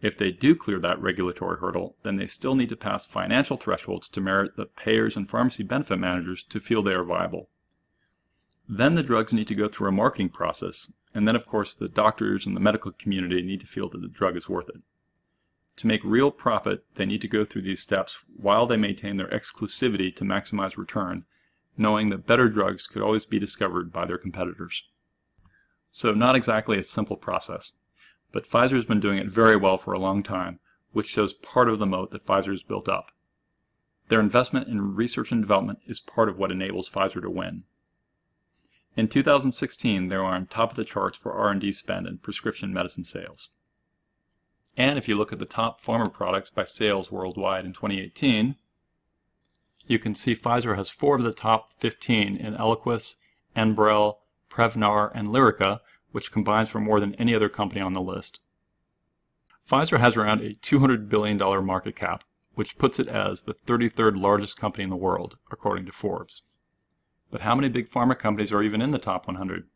If 0.02 0.18
they 0.18 0.32
do 0.32 0.56
clear 0.56 0.80
that 0.80 1.00
regulatory 1.00 1.60
hurdle, 1.60 1.96
then 2.04 2.16
they 2.16 2.26
still 2.26 2.56
need 2.56 2.70
to 2.70 2.76
pass 2.76 3.06
financial 3.06 3.58
thresholds 3.58 4.10
to 4.10 4.22
merit 4.22 4.56
the 4.56 4.66
payers 4.66 5.16
and 5.16 5.30
pharmacy 5.30 5.64
benefit 5.64 5.98
managers 5.98 6.44
to 6.44 6.60
feel 6.60 6.82
they 6.82 6.94
are 6.94 7.04
viable. 7.04 7.50
Then 8.74 8.96
the 8.96 9.04
drugs 9.04 9.34
need 9.34 9.50
to 9.50 9.56
go 9.56 9.68
through 9.68 9.90
a 9.90 9.92
marketing 9.92 10.30
process, 10.30 10.94
and 11.14 11.28
then 11.28 11.36
of 11.36 11.46
course 11.46 11.76
the 11.76 11.90
doctors 11.90 12.46
and 12.46 12.56
the 12.56 12.62
medical 12.62 12.94
community 12.94 13.42
need 13.42 13.60
to 13.60 13.68
feel 13.68 13.90
that 13.90 14.00
the 14.00 14.08
drug 14.08 14.38
is 14.38 14.48
worth 14.48 14.70
it. 14.70 14.82
To 15.76 15.88
make 15.88 16.02
real 16.06 16.32
profit, 16.32 16.86
they 16.96 17.06
need 17.06 17.20
to 17.20 17.28
go 17.28 17.44
through 17.44 17.64
these 17.64 17.82
steps 17.82 18.20
while 18.34 18.66
they 18.66 18.78
maintain 18.78 19.18
their 19.18 19.28
exclusivity 19.28 20.16
to 20.16 20.24
maximize 20.24 20.78
return, 20.78 21.26
knowing 21.76 22.12
that 22.12 22.26
better 22.26 22.48
drugs 22.48 22.88
could 22.88 23.02
always 23.02 23.26
be 23.26 23.40
discovered 23.40 23.92
by 23.92 24.06
their 24.06 24.18
competitors. 24.18 24.84
So 25.90 26.14
not 26.14 26.38
exactly 26.38 26.80
a 26.80 26.84
simple 26.86 27.18
process. 27.18 27.74
But 28.32 28.48
Pfizer 28.48 28.76
has 28.76 28.86
been 28.86 29.02
doing 29.02 29.18
it 29.18 29.28
very 29.28 29.58
well 29.58 29.78
for 29.78 29.92
a 29.92 30.00
long 30.00 30.24
time, 30.24 30.62
which 30.94 31.10
shows 31.10 31.34
part 31.34 31.68
of 31.68 31.78
the 31.78 31.86
moat 31.86 32.12
that 32.12 32.26
Pfizer 32.26 32.52
has 32.52 32.64
built 32.64 32.88
up. 32.88 33.08
Their 34.08 34.22
investment 34.22 34.70
in 34.70 34.96
research 34.96 35.34
and 35.34 35.42
development 35.42 35.80
is 35.88 36.00
part 36.00 36.30
of 36.30 36.38
what 36.38 36.54
enables 36.54 36.90
Pfizer 36.90 37.22
to 37.22 37.30
win. 37.30 37.64
In 38.98 39.08
2016, 39.08 40.10
they 40.10 40.18
were 40.18 40.24
on 40.24 40.48
top 40.48 40.72
of 40.72 40.76
the 40.76 40.84
charts 40.84 41.18
for 41.18 41.34
R&D 41.34 41.72
spend 41.72 42.08
and 42.08 42.22
prescription 42.22 42.74
medicine 42.74 43.06
sales. 43.06 43.50
And 44.76 44.98
if 44.98 45.08
you 45.08 45.16
look 45.16 45.32
at 45.32 45.40
the 45.40 45.46
top 45.46 45.82
pharma 45.82 46.12
products 46.12 46.50
by 46.50 46.66
sales 46.66 47.12
worldwide 47.12 47.66
in 47.66 47.74
2018, 47.74 48.56
you 49.88 50.00
can 50.00 50.16
see 50.16 50.36
Pfizer 50.36 50.76
has 50.76 50.90
four 50.90 51.16
of 51.16 51.24
the 51.24 51.34
top 51.34 51.72
15 51.80 52.36
in 52.36 52.56
Eliquis, 52.56 53.16
Enbrel, 53.56 54.18
Prevnar, 54.50 55.12
and 55.14 55.30
Lyrica, 55.30 55.80
which 56.12 56.32
combines 56.32 56.70
for 56.70 56.80
more 56.80 57.00
than 57.00 57.16
any 57.16 57.34
other 57.34 57.50
company 57.50 57.82
on 57.82 57.94
the 57.94 58.02
list. 58.02 58.40
Pfizer 59.70 60.00
has 60.00 60.18
around 60.18 60.42
a 60.42 60.54
$200 60.54 61.08
billion 61.08 61.38
market 61.66 61.96
cap, 61.96 62.24
which 62.56 62.78
puts 62.78 63.00
it 63.00 63.08
as 63.08 63.44
the 63.44 63.54
33rd 63.54 64.22
largest 64.22 64.58
company 64.58 64.84
in 64.84 64.90
the 64.90 64.96
world, 64.96 65.38
according 65.50 65.86
to 65.86 65.92
Forbes. 65.92 66.44
But 67.32 67.42
how 67.42 67.56
many 67.56 67.70
big 67.70 67.90
pharma 67.90 68.20
companies 68.20 68.52
are 68.52 68.62
even 68.62 68.82
in 68.82 68.92
the 68.92 69.00
top 69.00 69.26
100? 69.26 69.68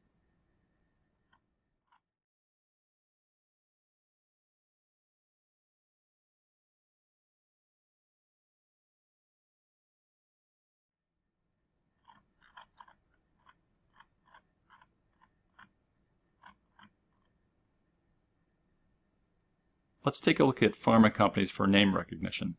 Let's 20.03 20.19
take 20.19 20.39
a 20.39 20.43
look 20.43 20.61
at 20.61 20.73
pharma 20.73 21.11
companies 21.11 21.49
for 21.49 21.65
name 21.65 21.95
recognition. 21.95 22.57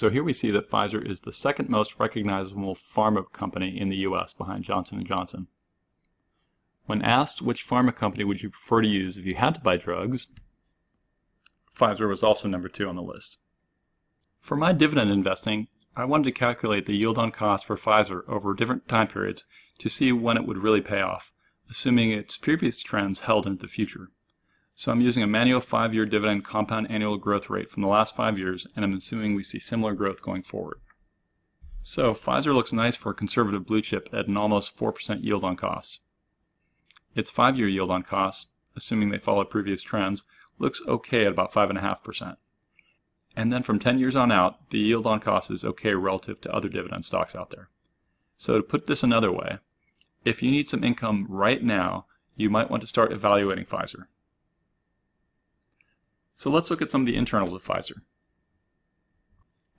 So 0.00 0.08
here 0.08 0.24
we 0.24 0.32
see 0.32 0.50
that 0.52 0.70
Pfizer 0.70 1.06
is 1.06 1.20
the 1.20 1.32
second 1.34 1.68
most 1.68 2.00
recognizable 2.00 2.74
pharma 2.74 3.30
company 3.32 3.78
in 3.78 3.90
the 3.90 3.98
US 3.98 4.32
behind 4.32 4.64
Johnson 4.64 5.04
& 5.04 5.04
Johnson. 5.04 5.48
When 6.86 7.02
asked 7.02 7.42
which 7.42 7.68
pharma 7.68 7.94
company 7.94 8.24
would 8.24 8.42
you 8.42 8.48
prefer 8.48 8.80
to 8.80 8.88
use 8.88 9.18
if 9.18 9.26
you 9.26 9.34
had 9.34 9.56
to 9.56 9.60
buy 9.60 9.76
drugs, 9.76 10.28
Pfizer 11.70 12.08
was 12.08 12.24
also 12.24 12.48
number 12.48 12.70
two 12.70 12.88
on 12.88 12.96
the 12.96 13.02
list. 13.02 13.36
For 14.40 14.56
my 14.56 14.72
dividend 14.72 15.10
investing, 15.10 15.68
I 15.94 16.06
wanted 16.06 16.24
to 16.24 16.32
calculate 16.32 16.86
the 16.86 16.96
yield 16.96 17.18
on 17.18 17.30
cost 17.30 17.66
for 17.66 17.76
Pfizer 17.76 18.26
over 18.26 18.54
different 18.54 18.88
time 18.88 19.08
periods 19.08 19.44
to 19.80 19.90
see 19.90 20.12
when 20.12 20.38
it 20.38 20.46
would 20.46 20.62
really 20.62 20.80
pay 20.80 21.02
off, 21.02 21.30
assuming 21.68 22.10
its 22.10 22.38
previous 22.38 22.80
trends 22.80 23.20
held 23.20 23.46
into 23.46 23.60
the 23.60 23.68
future. 23.68 24.08
So 24.80 24.90
I'm 24.90 25.02
using 25.02 25.22
a 25.22 25.26
manual 25.26 25.60
five-year 25.60 26.06
dividend 26.06 26.42
compound 26.42 26.90
annual 26.90 27.18
growth 27.18 27.50
rate 27.50 27.68
from 27.68 27.82
the 27.82 27.88
last 27.90 28.16
five 28.16 28.38
years, 28.38 28.66
and 28.74 28.82
I'm 28.82 28.94
assuming 28.94 29.34
we 29.34 29.42
see 29.42 29.58
similar 29.58 29.92
growth 29.92 30.22
going 30.22 30.42
forward. 30.42 30.80
So 31.82 32.14
Pfizer 32.14 32.54
looks 32.54 32.72
nice 32.72 32.96
for 32.96 33.10
a 33.10 33.14
conservative 33.14 33.66
blue 33.66 33.82
chip 33.82 34.08
at 34.10 34.26
an 34.26 34.38
almost 34.38 34.74
4% 34.78 35.22
yield 35.22 35.44
on 35.44 35.54
cost. 35.54 36.00
Its 37.14 37.28
five-year 37.28 37.68
yield 37.68 37.90
on 37.90 38.04
cost, 38.04 38.48
assuming 38.74 39.10
they 39.10 39.18
follow 39.18 39.44
previous 39.44 39.82
trends, 39.82 40.26
looks 40.58 40.80
okay 40.88 41.26
at 41.26 41.32
about 41.32 41.52
5.5%. 41.52 42.36
And 43.36 43.52
then 43.52 43.62
from 43.62 43.80
10 43.80 43.98
years 43.98 44.16
on 44.16 44.32
out, 44.32 44.70
the 44.70 44.78
yield 44.78 45.06
on 45.06 45.20
cost 45.20 45.50
is 45.50 45.62
okay 45.62 45.92
relative 45.92 46.40
to 46.40 46.54
other 46.54 46.70
dividend 46.70 47.04
stocks 47.04 47.36
out 47.36 47.50
there. 47.50 47.68
So 48.38 48.56
to 48.56 48.62
put 48.62 48.86
this 48.86 49.02
another 49.02 49.30
way, 49.30 49.58
if 50.24 50.42
you 50.42 50.50
need 50.50 50.70
some 50.70 50.82
income 50.84 51.26
right 51.28 51.62
now, 51.62 52.06
you 52.34 52.48
might 52.48 52.70
want 52.70 52.80
to 52.80 52.86
start 52.86 53.12
evaluating 53.12 53.66
Pfizer. 53.66 54.06
So 56.40 56.48
let's 56.48 56.70
look 56.70 56.80
at 56.80 56.90
some 56.90 57.02
of 57.02 57.06
the 57.06 57.16
internals 57.16 57.52
of 57.52 57.62
Pfizer. 57.62 58.00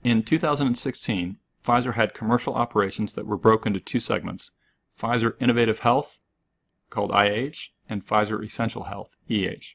In 0.04 0.22
2016, 0.22 1.38
Pfizer 1.66 1.94
had 1.94 2.14
commercial 2.14 2.54
operations 2.54 3.14
that 3.14 3.26
were 3.26 3.36
broken 3.36 3.74
into 3.74 3.84
two 3.84 3.98
segments, 3.98 4.52
Pfizer 4.96 5.34
Innovative 5.40 5.80
Health, 5.80 6.20
called 6.88 7.10
IH, 7.10 7.72
and 7.88 8.06
Pfizer 8.06 8.44
Essential 8.44 8.84
Health, 8.84 9.16
EH. 9.28 9.74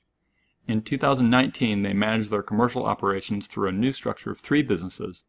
In 0.65 0.81
2019, 0.81 1.81
they 1.81 1.91
managed 1.91 2.31
their 2.31 2.41
commercial 2.41 2.85
operations 2.85 3.47
through 3.47 3.67
a 3.67 3.73
new 3.73 3.91
structure 3.91 4.31
of 4.31 4.39
three 4.39 4.61
businesses, 4.61 5.25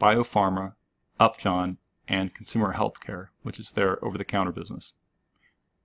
Biopharma, 0.00 0.72
Upjohn, 1.20 1.76
and 2.08 2.34
Consumer 2.34 2.72
Healthcare, 2.72 3.28
which 3.42 3.60
is 3.60 3.72
their 3.72 4.02
over-the-counter 4.02 4.52
business. 4.52 4.94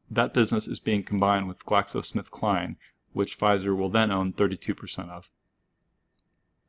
That 0.09 0.33
business 0.33 0.65
is 0.65 0.79
being 0.79 1.03
combined 1.03 1.49
with 1.49 1.65
GlaxoSmithKline, 1.65 2.77
which 3.13 3.37
Pfizer 3.37 3.75
will 3.75 3.89
then 3.89 4.11
own 4.11 4.33
32% 4.33 5.09
of. 5.09 5.29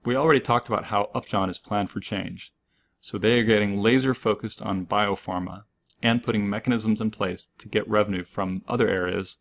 We 0.05 0.17
already 0.17 0.41
talked 0.41 0.69
about 0.69 0.87
how 0.87 1.11
Upjohn 1.15 1.51
is 1.51 1.59
planned 1.59 1.91
for 1.91 2.01
change, 2.01 2.53
so 3.01 3.19
they 3.19 3.39
are 3.39 3.45
getting 3.45 3.81
laser 3.81 4.15
focused 4.15 4.63
on 4.63 4.87
biopharma 4.87 5.65
and 6.03 6.23
putting 6.23 6.49
mechanisms 6.49 7.01
in 7.01 7.11
place 7.11 7.49
to 7.59 7.69
get 7.69 7.89
revenue 7.89 8.25
from 8.25 8.63
other 8.67 8.89
areas 8.89 9.39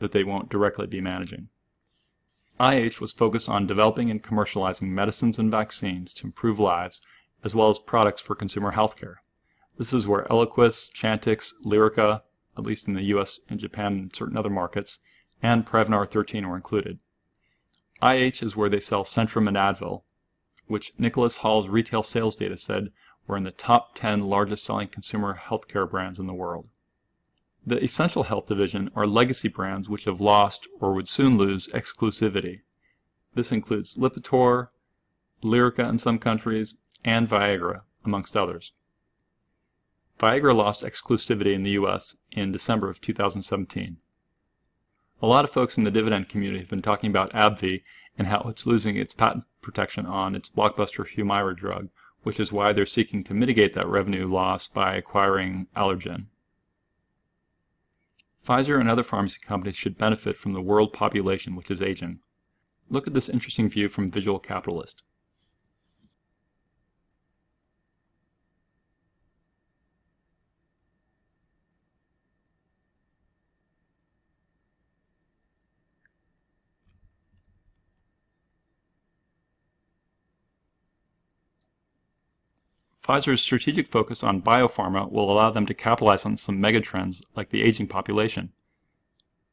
that 0.00 0.12
they 0.12 0.24
won't 0.24 0.48
directly 0.48 0.86
be 0.86 1.00
managing. 1.00 1.48
IH 2.60 3.00
was 3.00 3.12
focused 3.12 3.48
on 3.48 3.66
developing 3.66 4.10
and 4.10 4.22
commercializing 4.22 4.88
medicines 4.88 5.38
and 5.38 5.50
vaccines 5.50 6.12
to 6.14 6.26
improve 6.26 6.58
lives, 6.58 7.00
as 7.42 7.54
well 7.54 7.68
as 7.68 7.78
products 7.78 8.20
for 8.20 8.34
consumer 8.34 8.72
healthcare. 8.72 9.16
This 9.76 9.92
is 9.92 10.06
where 10.06 10.24
Eliquis, 10.30 10.92
Chantix, 10.92 11.52
Lyrica, 11.64 12.22
at 12.56 12.64
least 12.64 12.86
in 12.86 12.94
the 12.94 13.02
US 13.04 13.40
and 13.48 13.58
Japan 13.58 13.92
and 13.94 14.14
certain 14.14 14.36
other 14.36 14.50
markets, 14.50 15.00
and 15.44 15.66
Prevnar 15.66 16.08
13 16.08 16.48
were 16.48 16.56
included. 16.56 17.00
IH 18.02 18.42
is 18.42 18.56
where 18.56 18.70
they 18.70 18.80
sell 18.80 19.04
Centrum 19.04 19.46
and 19.46 19.58
Advil, 19.58 20.02
which 20.68 20.92
Nicholas 20.96 21.36
Hall's 21.36 21.68
retail 21.68 22.02
sales 22.02 22.34
data 22.34 22.56
said 22.56 22.88
were 23.26 23.36
in 23.36 23.44
the 23.44 23.50
top 23.50 23.94
10 23.94 24.20
largest 24.20 24.64
selling 24.64 24.88
consumer 24.88 25.38
healthcare 25.38 25.88
brands 25.88 26.18
in 26.18 26.26
the 26.26 26.32
world. 26.32 26.70
The 27.66 27.82
Essential 27.84 28.22
Health 28.22 28.46
division 28.46 28.90
are 28.96 29.04
legacy 29.04 29.48
brands 29.48 29.86
which 29.86 30.04
have 30.04 30.18
lost 30.18 30.66
or 30.80 30.94
would 30.94 31.08
soon 31.08 31.36
lose 31.36 31.68
exclusivity. 31.68 32.60
This 33.34 33.52
includes 33.52 33.96
Lipitor, 33.96 34.68
Lyrica 35.42 35.86
in 35.86 35.98
some 35.98 36.18
countries, 36.18 36.78
and 37.04 37.28
Viagra, 37.28 37.82
amongst 38.02 38.34
others. 38.34 38.72
Viagra 40.18 40.56
lost 40.56 40.82
exclusivity 40.82 41.52
in 41.52 41.64
the 41.64 41.72
US 41.72 42.16
in 42.32 42.50
December 42.50 42.88
of 42.88 43.02
2017. 43.02 43.98
A 45.22 45.26
lot 45.26 45.44
of 45.44 45.50
folks 45.50 45.78
in 45.78 45.84
the 45.84 45.90
dividend 45.90 46.28
community 46.28 46.60
have 46.60 46.70
been 46.70 46.82
talking 46.82 47.10
about 47.10 47.32
AbbVie 47.32 47.82
and 48.18 48.26
how 48.26 48.42
it's 48.48 48.66
losing 48.66 48.96
its 48.96 49.14
patent 49.14 49.44
protection 49.62 50.06
on 50.06 50.34
its 50.34 50.48
blockbuster 50.48 51.06
Humira 51.06 51.56
drug, 51.56 51.88
which 52.22 52.38
is 52.38 52.52
why 52.52 52.72
they're 52.72 52.86
seeking 52.86 53.24
to 53.24 53.34
mitigate 53.34 53.74
that 53.74 53.86
revenue 53.86 54.26
loss 54.26 54.68
by 54.68 54.94
acquiring 54.94 55.66
Allergan. 55.76 56.26
Pfizer 58.46 58.78
and 58.78 58.90
other 58.90 59.02
pharmacy 59.02 59.40
companies 59.42 59.76
should 59.76 59.96
benefit 59.96 60.36
from 60.36 60.50
the 60.50 60.60
world 60.60 60.92
population 60.92 61.56
which 61.56 61.70
is 61.70 61.80
aging. 61.80 62.20
Look 62.90 63.06
at 63.06 63.14
this 63.14 63.30
interesting 63.30 63.70
view 63.70 63.88
from 63.88 64.10
Visual 64.10 64.38
Capitalist. 64.38 65.02
Pfizer's 83.04 83.42
strategic 83.42 83.86
focus 83.86 84.22
on 84.22 84.40
biopharma 84.40 85.10
will 85.12 85.30
allow 85.30 85.50
them 85.50 85.66
to 85.66 85.74
capitalize 85.74 86.24
on 86.24 86.38
some 86.38 86.58
megatrends 86.58 87.22
like 87.36 87.50
the 87.50 87.62
aging 87.62 87.86
population. 87.86 88.50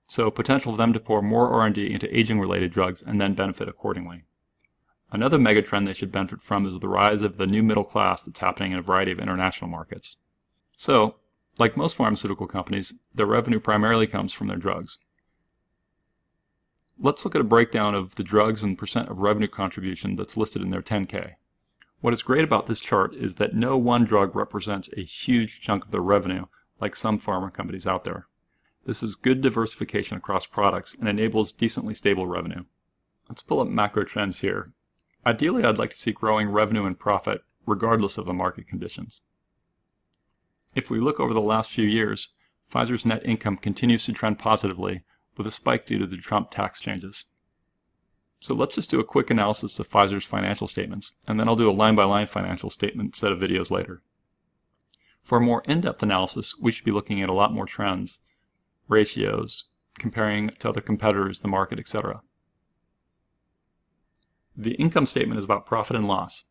So 0.07 0.31
potential 0.31 0.71
for 0.71 0.77
them 0.77 0.93
to 0.93 0.99
pour 1.01 1.21
more 1.21 1.49
R&D 1.49 1.91
into 1.91 2.17
aging-related 2.17 2.71
drugs 2.71 3.01
and 3.01 3.19
then 3.19 3.33
benefit 3.33 3.67
accordingly. 3.67 4.23
Another 5.11 5.37
megatrend 5.37 5.85
they 5.85 5.93
should 5.93 6.11
benefit 6.11 6.41
from 6.41 6.65
is 6.65 6.79
the 6.79 6.87
rise 6.87 7.21
of 7.21 7.35
the 7.35 7.45
new 7.45 7.61
middle 7.61 7.83
class 7.83 8.23
that's 8.23 8.39
happening 8.39 8.71
in 8.71 8.79
a 8.79 8.81
variety 8.81 9.11
of 9.11 9.19
international 9.19 9.69
markets. 9.69 10.17
So, 10.77 11.15
like 11.57 11.75
most 11.75 11.97
pharmaceutical 11.97 12.47
companies, 12.47 12.93
their 13.13 13.25
revenue 13.25 13.59
primarily 13.59 14.07
comes 14.07 14.31
from 14.31 14.47
their 14.47 14.57
drugs. 14.57 14.97
Let's 16.97 17.25
look 17.25 17.35
at 17.35 17.41
a 17.41 17.45
breakdown 17.45 17.95
of 17.95 18.15
the 18.15 18.23
drugs 18.23 18.63
and 18.63 18.77
percent 18.77 19.09
of 19.09 19.19
revenue 19.19 19.49
contribution 19.49 20.15
that's 20.15 20.37
listed 20.37 20.61
in 20.61 20.69
their 20.69 20.81
10K. 20.81 21.33
What 22.01 22.13
is 22.13 22.23
great 22.23 22.43
about 22.43 22.65
this 22.65 22.79
chart 22.79 23.13
is 23.13 23.35
that 23.35 23.53
no 23.53 23.77
one 23.77 24.05
drug 24.05 24.35
represents 24.35 24.89
a 24.97 25.03
huge 25.03 25.61
chunk 25.61 25.85
of 25.85 25.91
their 25.91 26.01
revenue 26.01 26.45
like 26.79 26.95
some 26.95 27.19
pharma 27.19 27.53
companies 27.53 27.85
out 27.85 28.03
there. 28.03 28.27
This 28.85 29.03
is 29.03 29.15
good 29.15 29.41
diversification 29.41 30.17
across 30.17 30.47
products 30.47 30.95
and 30.95 31.07
enables 31.07 31.51
decently 31.51 31.93
stable 31.93 32.25
revenue. 32.25 32.63
Let's 33.29 33.43
pull 33.43 33.59
up 33.59 33.67
Macrotrends 33.67 34.41
here. 34.41 34.73
Ideally, 35.27 35.63
I'd 35.63 35.77
like 35.77 35.91
to 35.91 35.97
see 35.97 36.11
growing 36.11 36.49
revenue 36.49 36.85
and 36.85 36.97
profit 36.97 37.43
regardless 37.67 38.17
of 38.17 38.25
the 38.25 38.33
market 38.33 38.67
conditions. 38.67 39.21
If 40.73 40.89
we 40.89 40.99
look 40.99 41.19
over 41.19 41.35
the 41.35 41.39
last 41.39 41.69
few 41.69 41.85
years, 41.85 42.29
Pfizer's 42.73 43.05
net 43.05 43.23
income 43.23 43.57
continues 43.57 44.05
to 44.05 44.13
trend 44.13 44.39
positively 44.39 45.03
with 45.37 45.45
a 45.45 45.51
spike 45.51 45.85
due 45.85 45.99
to 45.99 46.07
the 46.07 46.17
Trump 46.17 46.49
tax 46.49 46.79
changes. 46.79 47.25
So 48.41 48.55
let's 48.55 48.73
just 48.73 48.89
do 48.89 48.99
a 48.99 49.05
quick 49.05 49.29
analysis 49.29 49.79
of 49.79 49.87
Pfizer's 49.87 50.25
financial 50.25 50.67
statements, 50.67 51.13
and 51.27 51.39
then 51.39 51.47
I'll 51.47 51.55
do 51.55 51.69
a 51.69 51.71
line-by-line 51.71 52.25
-line 52.25 52.29
financial 52.29 52.71
statement 52.71 53.15
set 53.15 53.31
of 53.31 53.39
videos 53.39 53.69
later. 53.69 54.01
For 55.21 55.37
a 55.37 55.41
more 55.41 55.61
in-depth 55.65 56.01
analysis, 56.01 56.57
we 56.59 56.71
should 56.71 56.83
be 56.83 56.91
looking 56.91 57.21
at 57.21 57.29
a 57.29 57.33
lot 57.33 57.53
more 57.53 57.67
trends, 57.67 58.19
ratios, 58.87 59.65
comparing 59.99 60.49
to 60.49 60.69
other 60.69 60.81
competitors, 60.81 61.41
the 61.41 61.47
market, 61.47 61.79
etc. 61.79 62.23
The 64.57 64.73
income 64.73 65.05
statement 65.05 65.37
is 65.37 65.45
about 65.45 65.67
profit 65.67 65.95
and 65.95 66.07
loss. 66.07 66.45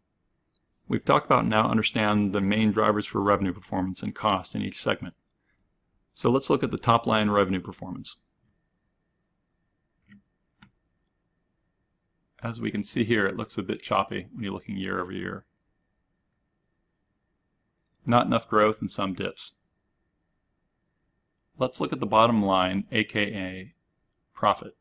We've 0.86 1.04
talked 1.04 1.26
about 1.26 1.46
now 1.46 1.68
understand 1.68 2.32
the 2.32 2.40
main 2.40 2.70
drivers 2.70 3.06
for 3.06 3.20
revenue 3.20 3.52
performance 3.52 4.00
and 4.00 4.14
cost 4.14 4.54
in 4.54 4.62
each 4.62 4.80
segment. 4.80 5.14
So 6.12 6.30
let's 6.30 6.50
look 6.50 6.62
at 6.62 6.70
the 6.70 6.78
top 6.78 7.06
line 7.06 7.30
revenue 7.30 7.60
performance. 7.60 8.16
As 12.42 12.60
we 12.60 12.70
can 12.70 12.82
see 12.82 13.04
here, 13.04 13.26
it 13.26 13.36
looks 13.36 13.58
a 13.58 13.62
bit 13.62 13.82
choppy 13.82 14.26
when 14.32 14.44
you're 14.44 14.52
looking 14.52 14.76
year 14.76 15.00
over 15.00 15.12
year. 15.12 15.44
Not 18.06 18.26
enough 18.26 18.48
growth 18.48 18.80
and 18.80 18.90
some 18.90 19.14
dips. 19.14 19.52
Let's 21.58 21.80
look 21.80 21.92
at 21.92 22.00
the 22.00 22.06
bottom 22.06 22.42
line, 22.42 22.84
aka 22.90 23.74
profit. 24.34 24.74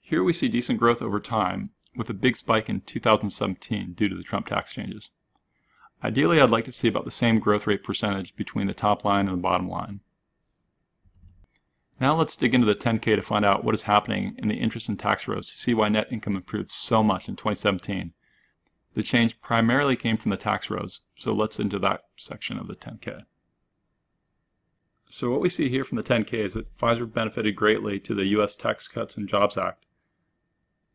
Here 0.00 0.22
we 0.22 0.32
see 0.32 0.48
decent 0.48 0.78
growth 0.78 1.00
over 1.00 1.20
time, 1.20 1.70
with 1.96 2.10
a 2.10 2.14
big 2.14 2.36
spike 2.36 2.68
in 2.68 2.82
2017 2.82 3.94
due 3.94 4.08
to 4.08 4.16
the 4.16 4.22
Trump 4.22 4.46
tax 4.46 4.72
changes. 4.72 5.10
Ideally, 6.02 6.40
I'd 6.40 6.50
like 6.50 6.64
to 6.66 6.72
see 6.72 6.88
about 6.88 7.04
the 7.04 7.10
same 7.10 7.38
growth 7.38 7.66
rate 7.66 7.82
percentage 7.82 8.34
between 8.36 8.66
the 8.66 8.74
top 8.74 9.04
line 9.04 9.28
and 9.28 9.38
the 9.38 9.42
bottom 9.42 9.68
line. 9.68 10.00
Now 12.00 12.16
let's 12.16 12.34
dig 12.34 12.54
into 12.54 12.66
the 12.66 12.74
10K 12.74 13.14
to 13.14 13.22
find 13.22 13.44
out 13.44 13.62
what 13.62 13.74
is 13.74 13.82
happening 13.82 14.34
in 14.38 14.48
the 14.48 14.54
interest 14.54 14.88
and 14.88 14.98
tax 14.98 15.28
rows 15.28 15.46
to 15.48 15.58
see 15.58 15.74
why 15.74 15.90
net 15.90 16.10
income 16.10 16.34
improved 16.34 16.72
so 16.72 17.02
much 17.02 17.28
in 17.28 17.36
2017. 17.36 18.14
The 18.94 19.02
change 19.02 19.40
primarily 19.42 19.96
came 19.96 20.16
from 20.16 20.30
the 20.30 20.38
tax 20.38 20.70
rows, 20.70 21.02
so 21.18 21.34
let's 21.34 21.60
into 21.60 21.78
that 21.80 22.00
section 22.16 22.58
of 22.58 22.68
the 22.68 22.74
10K. 22.74 23.24
So 25.10 25.30
what 25.30 25.42
we 25.42 25.50
see 25.50 25.68
here 25.68 25.84
from 25.84 25.96
the 25.96 26.02
10K 26.02 26.32
is 26.32 26.54
that 26.54 26.74
Pfizer 26.76 27.12
benefited 27.12 27.54
greatly 27.54 28.00
to 28.00 28.14
the 28.14 28.26
U.S. 28.26 28.56
Tax 28.56 28.88
Cuts 28.88 29.16
and 29.16 29.28
Jobs 29.28 29.58
Act. 29.58 29.84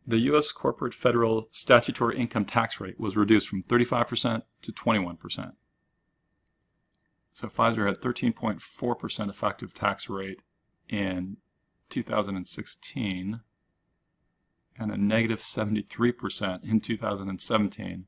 the 0.07 0.19
U.S. 0.19 0.51
corporate 0.51 0.93
federal 0.93 1.47
statutory 1.51 2.17
income 2.17 2.45
tax 2.45 2.79
rate 2.79 2.99
was 2.99 3.15
reduced 3.15 3.47
from 3.47 3.63
35% 3.63 4.43
to 4.61 4.71
21%. 4.71 5.53
So 7.31 7.47
Pfizer 7.47 7.87
had 7.87 8.01
13.4% 8.01 9.29
effective 9.29 9.73
tax 9.73 10.09
rate 10.09 10.39
in 10.89 11.37
2016 11.89 13.39
and 14.77 14.91
a 14.91 14.97
negative 14.97 15.39
73% 15.39 16.63
in 16.63 16.81
2017 16.81 18.05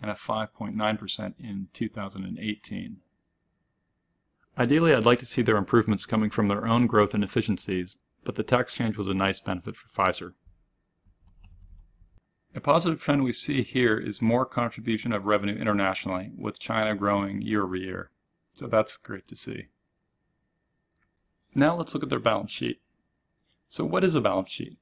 and 0.00 0.10
a 0.10 0.14
5.9% 0.14 1.34
in 1.38 1.68
2018. 1.72 2.96
Ideally, 4.56 4.94
I'd 4.94 5.06
like 5.06 5.20
to 5.20 5.26
see 5.26 5.42
their 5.42 5.56
improvements 5.56 6.06
coming 6.06 6.30
from 6.30 6.48
their 6.48 6.66
own 6.66 6.86
growth 6.86 7.14
and 7.14 7.22
efficiencies, 7.22 7.98
but 8.24 8.34
the 8.34 8.42
tax 8.42 8.74
change 8.74 8.96
was 8.96 9.08
a 9.08 9.14
nice 9.14 9.40
benefit 9.40 9.76
for 9.76 9.88
Pfizer. 9.88 10.32
A 12.54 12.60
positive 12.60 13.00
trend 13.00 13.22
we 13.22 13.32
see 13.32 13.62
here 13.62 13.96
is 13.98 14.22
more 14.22 14.44
contribution 14.44 15.12
of 15.12 15.26
revenue 15.26 15.54
internationally, 15.54 16.32
with 16.36 16.58
China 16.58 16.94
growing 16.96 17.40
year 17.40 17.64
over 17.64 17.76
year. 17.76 18.10
So 18.54 18.66
that's 18.66 18.96
great 18.96 19.28
to 19.28 19.36
see. 19.36 19.66
Now 21.58 21.74
let's 21.74 21.92
look 21.92 22.04
at 22.04 22.08
their 22.08 22.20
balance 22.20 22.52
sheet. 22.52 22.80
So 23.68 23.84
what 23.84 24.04
is 24.04 24.14
a 24.14 24.20
balance 24.20 24.52
sheet? 24.52 24.78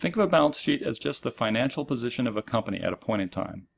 Think 0.00 0.16
of 0.16 0.24
a 0.24 0.26
balance 0.26 0.58
sheet 0.58 0.82
as 0.82 0.98
just 0.98 1.22
the 1.22 1.30
financial 1.30 1.84
position 1.84 2.26
of 2.26 2.36
a 2.36 2.42
company 2.42 2.80
at 2.80 2.92
a 2.92 2.96
point 2.96 3.22
in 3.22 3.28
time. 3.28 3.68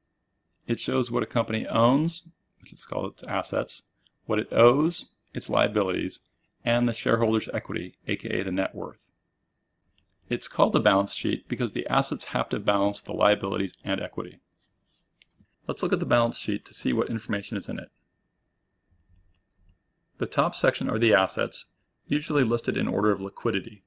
It 0.66 0.80
shows 0.80 1.10
what 1.10 1.22
a 1.22 1.26
company 1.26 1.66
owns, 1.66 2.30
which 2.62 2.72
is 2.72 2.86
called 2.86 3.12
its 3.12 3.24
assets, 3.24 3.82
what 4.24 4.38
it 4.38 4.48
owes, 4.50 5.10
its 5.34 5.50
liabilities, 5.50 6.20
and 6.64 6.88
the 6.88 6.94
shareholders' 6.94 7.50
equity, 7.52 7.98
aka 8.08 8.42
the 8.42 8.50
net 8.50 8.74
worth. 8.74 9.10
It's 10.30 10.48
called 10.48 10.74
a 10.76 10.80
balance 10.80 11.14
sheet 11.14 11.46
because 11.46 11.74
the 11.74 11.86
assets 11.88 12.26
have 12.26 12.48
to 12.48 12.58
balance 12.58 13.02
the 13.02 13.12
liabilities 13.12 13.74
and 13.84 14.00
equity. 14.00 14.38
Let's 15.68 15.82
look 15.82 15.92
at 15.92 16.00
the 16.00 16.06
balance 16.06 16.38
sheet 16.38 16.64
to 16.64 16.72
see 16.72 16.94
what 16.94 17.10
information 17.10 17.58
is 17.58 17.68
in 17.68 17.78
it. 17.78 17.90
The 20.16 20.26
top 20.26 20.54
section 20.54 20.88
are 20.88 20.98
the 20.98 21.12
assets, 21.12 21.66
usually 22.06 22.44
listed 22.44 22.76
in 22.76 22.88
order 22.88 23.10
of 23.10 23.20
liquidity. 23.20 23.84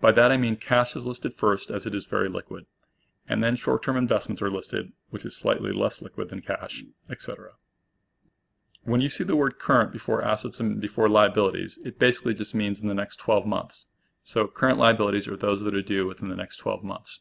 By 0.00 0.12
that 0.12 0.32
I 0.32 0.36
mean 0.36 0.56
cash 0.56 0.96
is 0.96 1.06
listed 1.06 1.34
first 1.34 1.70
as 1.70 1.86
it 1.86 1.94
is 1.94 2.06
very 2.06 2.28
liquid, 2.28 2.66
and 3.28 3.42
then 3.42 3.56
short-term 3.56 3.96
investments 3.96 4.42
are 4.42 4.50
listed, 4.50 4.92
which 5.10 5.24
is 5.24 5.36
slightly 5.36 5.72
less 5.72 6.02
liquid 6.02 6.30
than 6.30 6.42
cash, 6.42 6.82
etc. 7.10 7.52
When 8.82 9.00
you 9.00 9.08
see 9.08 9.24
the 9.24 9.36
word 9.36 9.58
current 9.58 9.92
before 9.92 10.22
assets 10.22 10.60
and 10.60 10.80
before 10.80 11.08
liabilities, 11.08 11.78
it 11.84 11.98
basically 11.98 12.34
just 12.34 12.54
means 12.54 12.80
in 12.80 12.88
the 12.88 12.94
next 12.94 13.16
12 13.16 13.46
months. 13.46 13.86
So 14.22 14.46
current 14.46 14.78
liabilities 14.78 15.26
are 15.26 15.36
those 15.36 15.62
that 15.62 15.74
are 15.74 15.82
due 15.82 16.06
within 16.06 16.28
the 16.28 16.36
next 16.36 16.56
12 16.56 16.82
months. 16.82 17.20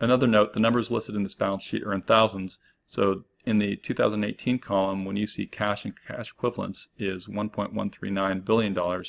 Another 0.00 0.26
note, 0.26 0.52
the 0.52 0.60
numbers 0.60 0.90
listed 0.90 1.14
in 1.14 1.22
this 1.22 1.34
balance 1.34 1.62
sheet 1.62 1.82
are 1.82 1.92
in 1.92 2.02
thousands, 2.02 2.58
so 2.86 3.24
in 3.48 3.56
the 3.56 3.76
2018 3.76 4.58
column, 4.58 5.06
when 5.06 5.16
you 5.16 5.26
see 5.26 5.46
cash 5.46 5.86
and 5.86 5.94
cash 6.06 6.32
equivalents 6.32 6.88
is 6.98 7.26
$1.139 7.26 8.44
billion, 8.44 9.04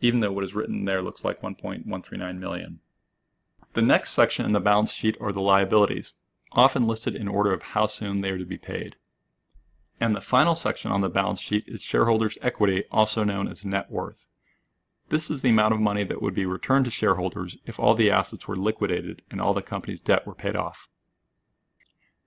even 0.00 0.20
though 0.20 0.30
what 0.30 0.44
is 0.44 0.54
written 0.54 0.84
there 0.84 1.02
looks 1.02 1.24
like 1.24 1.42
1.139 1.42 2.38
million. 2.38 2.78
The 3.72 3.82
next 3.82 4.12
section 4.12 4.46
in 4.46 4.52
the 4.52 4.60
balance 4.60 4.92
sheet 4.92 5.16
are 5.20 5.32
the 5.32 5.40
liabilities, 5.40 6.12
often 6.52 6.86
listed 6.86 7.16
in 7.16 7.26
order 7.26 7.52
of 7.52 7.62
how 7.62 7.86
soon 7.86 8.20
they 8.20 8.30
are 8.30 8.38
to 8.38 8.44
be 8.44 8.58
paid. 8.58 8.94
And 9.98 10.14
the 10.14 10.20
final 10.20 10.54
section 10.54 10.92
on 10.92 11.00
the 11.00 11.08
balance 11.08 11.40
sheet 11.40 11.64
is 11.66 11.82
shareholders' 11.82 12.38
equity, 12.42 12.84
also 12.92 13.24
known 13.24 13.48
as 13.48 13.64
net 13.64 13.90
worth. 13.90 14.24
This 15.08 15.28
is 15.30 15.42
the 15.42 15.50
amount 15.50 15.74
of 15.74 15.80
money 15.80 16.04
that 16.04 16.22
would 16.22 16.34
be 16.34 16.46
returned 16.46 16.84
to 16.84 16.92
shareholders 16.92 17.56
if 17.66 17.80
all 17.80 17.96
the 17.96 18.12
assets 18.12 18.46
were 18.46 18.54
liquidated 18.54 19.22
and 19.32 19.40
all 19.40 19.52
the 19.52 19.62
company's 19.62 20.00
debt 20.00 20.24
were 20.28 20.34
paid 20.34 20.54
off. 20.54 20.88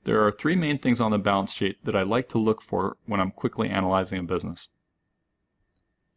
There 0.07 0.25
are 0.25 0.31
three 0.31 0.55
main 0.55 0.77
things 0.77 1.01
on 1.01 1.11
the 1.11 1.17
balance 1.17 1.51
sheet 1.51 1.83
that 1.83 1.93
I 1.93 2.03
like 2.03 2.29
to 2.29 2.37
look 2.37 2.61
for 2.61 2.95
when 3.07 3.19
I'm 3.19 3.29
quickly 3.29 3.67
analyzing 3.67 4.19
a 4.19 4.23
business. 4.23 4.69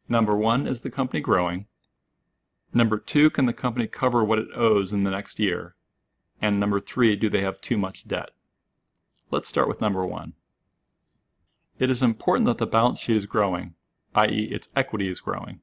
Number 0.09 0.37
one, 0.37 0.69
is 0.69 0.83
the 0.83 0.93
company 0.93 1.21
growing? 1.21 1.67
Number 2.73 2.99
two, 2.99 3.31
can 3.31 3.47
the 3.47 3.53
company 3.53 3.89
cover 3.89 4.23
what 4.23 4.39
it 4.39 4.47
owes 4.55 4.93
in 4.93 5.03
the 5.03 5.11
next 5.11 5.41
year? 5.41 5.75
And 6.41 6.61
number 6.61 6.79
three, 6.79 7.17
do 7.17 7.29
they 7.29 7.41
have 7.41 7.61
too 7.61 7.77
much 7.77 8.07
debt? 8.07 8.31
Let's 9.33 9.49
start 9.49 9.67
with 9.67 9.81
number 9.81 10.07
one. 10.07 10.35
It 11.81 11.91
is 11.91 12.01
important 12.01 12.47
that 12.47 12.59
the 12.59 12.69
balance 12.69 13.01
sheet 13.01 13.17
is 13.17 13.27
growing, 13.27 13.75
i.e. 14.15 14.51
its 14.53 14.69
equity 14.77 15.09
is 15.09 15.19
growing. 15.19 15.63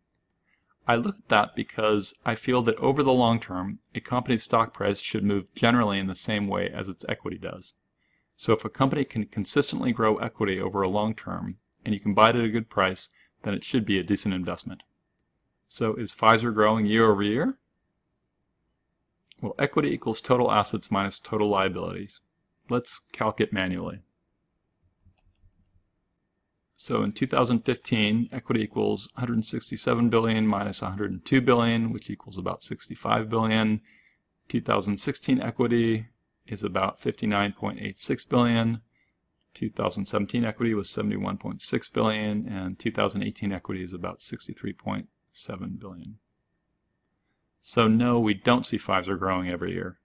I 0.86 0.96
look 0.96 1.18
at 1.18 1.30
that 1.30 1.56
because 1.56 2.14
I 2.26 2.36
feel 2.36 2.62
that 2.64 2.76
over 2.76 3.04
the 3.04 3.14
long 3.14 3.40
term, 3.40 3.80
a 3.96 4.02
company's 4.02 4.44
stock 4.44 4.74
price 4.74 5.00
should 5.00 5.24
move 5.24 5.56
generally 5.56 5.98
in 5.98 6.08
the 6.08 6.14
same 6.14 6.50
way 6.50 6.70
as 6.70 6.90
its 6.90 7.06
equity 7.08 7.38
does. 7.38 7.74
So 8.38 8.54
if 8.54 8.64
a 8.64 8.70
company 8.70 9.04
can 9.04 9.26
consistently 9.26 9.92
grow 9.92 10.18
equity 10.18 10.62
over 10.62 10.84
a 10.84 10.88
long 10.88 11.16
term, 11.16 11.58
and 11.84 11.94
you 11.94 12.00
can 12.00 12.14
buy 12.14 12.30
it 12.30 12.36
at 12.36 12.46
a 12.46 12.50
good 12.50 12.70
price, 12.70 13.10
then 13.42 13.56
it 13.56 13.64
should 13.64 13.84
be 13.86 13.98
a 13.98 14.04
decent 14.04 14.34
investment. 14.34 14.84
So 15.68 15.96
is 15.96 16.14
Pfizer 16.14 16.54
growing 16.54 16.86
year 16.86 17.12
over 17.12 17.24
year? 17.24 17.58
Well, 19.42 19.56
equity 19.58 19.90
equals 19.90 20.22
total 20.22 20.52
assets 20.52 20.92
minus 20.92 21.20
total 21.20 21.50
liabilities. 21.50 22.22
Let's 22.70 23.00
calc 23.12 23.42
it 23.42 23.52
manually. 23.52 24.02
So 26.76 27.02
in 27.02 27.14
2015, 27.14 28.30
equity 28.32 28.62
equals 28.62 29.10
167 29.16 30.10
billion 30.10 30.48
minus 30.48 30.84
102 30.84 31.42
billion, 31.42 31.92
which 31.92 32.10
equals 32.10 32.38
about 32.38 32.62
65 32.62 33.30
billion. 33.30 33.82
2016 34.48 35.42
equity 35.42 36.08
is 36.48 36.64
about 36.64 37.00
59.86 37.02 38.30
billion. 38.30 38.82
2017 39.54 40.46
equity 40.46 40.74
was 40.74 40.90
71.6 40.90 41.94
billion 41.94 42.48
and 42.48 42.78
2018 42.78 43.52
equity 43.52 43.84
is 43.84 43.94
about 43.94 44.20
63.7 44.20 45.80
billion. 45.80 46.18
So 47.62 47.88
no, 47.88 48.20
we 48.20 48.34
don't 48.34 48.66
see 48.66 48.78
Pfizer 48.78 49.18
growing 49.18 49.50
every 49.50 49.74
year. 49.74 49.98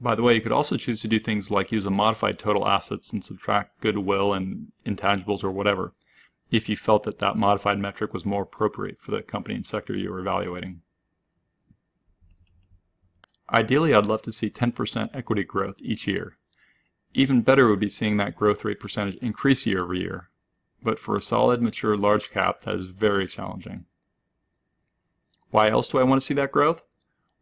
By 0.00 0.14
the 0.14 0.22
way, 0.22 0.34
you 0.34 0.40
could 0.40 0.52
also 0.52 0.76
choose 0.76 1.00
to 1.02 1.08
do 1.08 1.18
things 1.18 1.50
like 1.50 1.72
use 1.72 1.86
a 1.86 1.90
modified 1.90 2.38
total 2.38 2.66
assets 2.66 3.12
and 3.12 3.24
subtract 3.24 3.80
goodwill 3.80 4.32
and 4.32 4.72
intangibles 4.86 5.44
or 5.44 5.50
whatever, 5.50 5.92
if 6.50 6.68
you 6.68 6.76
felt 6.76 7.02
that 7.04 7.18
that 7.18 7.36
modified 7.36 7.78
metric 7.78 8.12
was 8.12 8.24
more 8.24 8.42
appropriate 8.42 9.00
for 9.00 9.10
the 9.10 9.22
company 9.22 9.54
and 9.54 9.66
sector 9.66 9.96
you 9.96 10.10
were 10.10 10.20
evaluating. 10.20 10.82
Ideally, 13.52 13.94
I'd 13.94 14.06
love 14.06 14.22
to 14.22 14.32
see 14.32 14.50
10% 14.50 15.10
equity 15.12 15.44
growth 15.44 15.76
each 15.80 16.06
year. 16.06 16.38
Even 17.12 17.42
better 17.42 17.68
would 17.68 17.80
be 17.80 17.88
seeing 17.88 18.16
that 18.16 18.36
growth 18.36 18.64
rate 18.64 18.80
percentage 18.80 19.16
increase 19.16 19.66
year 19.66 19.82
over 19.84 19.94
year. 19.94 20.30
But 20.82 20.98
for 20.98 21.16
a 21.16 21.22
solid, 21.22 21.62
mature, 21.62 21.96
large 21.96 22.30
cap, 22.30 22.62
that 22.62 22.74
is 22.76 22.86
very 22.86 23.26
challenging. 23.26 23.84
Why 25.50 25.70
else 25.70 25.88
do 25.88 25.98
I 25.98 26.02
want 26.02 26.20
to 26.20 26.26
see 26.26 26.34
that 26.34 26.52
growth? 26.52 26.82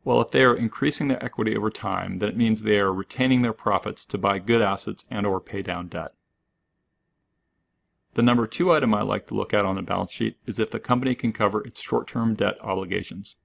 Well, 0.04 0.20
if 0.20 0.30
they 0.30 0.44
are 0.44 0.54
increasing 0.54 1.08
their 1.08 1.24
equity 1.24 1.56
over 1.56 1.70
time, 1.70 2.18
then 2.18 2.28
it 2.28 2.36
means 2.36 2.62
they 2.62 2.78
are 2.78 2.92
retaining 2.92 3.42
their 3.42 3.52
profits 3.52 4.04
to 4.06 4.18
buy 4.18 4.40
good 4.40 4.60
assets 4.60 5.06
and 5.10 5.24
or 5.24 5.40
pay 5.40 5.62
down 5.62 5.88
debt. 5.88 6.10
The 8.14 8.22
number 8.22 8.46
two 8.46 8.72
item 8.72 8.94
I 8.94 9.02
like 9.02 9.26
to 9.28 9.34
look 9.34 9.54
at 9.54 9.64
on 9.64 9.76
the 9.76 9.82
balance 9.82 10.10
sheet 10.10 10.36
is 10.44 10.58
if 10.58 10.70
the 10.70 10.80
company 10.80 11.14
can 11.14 11.32
cover 11.32 11.64
its 11.64 11.80
short-term 11.80 12.34
debt 12.34 12.56
obligations 12.60 13.36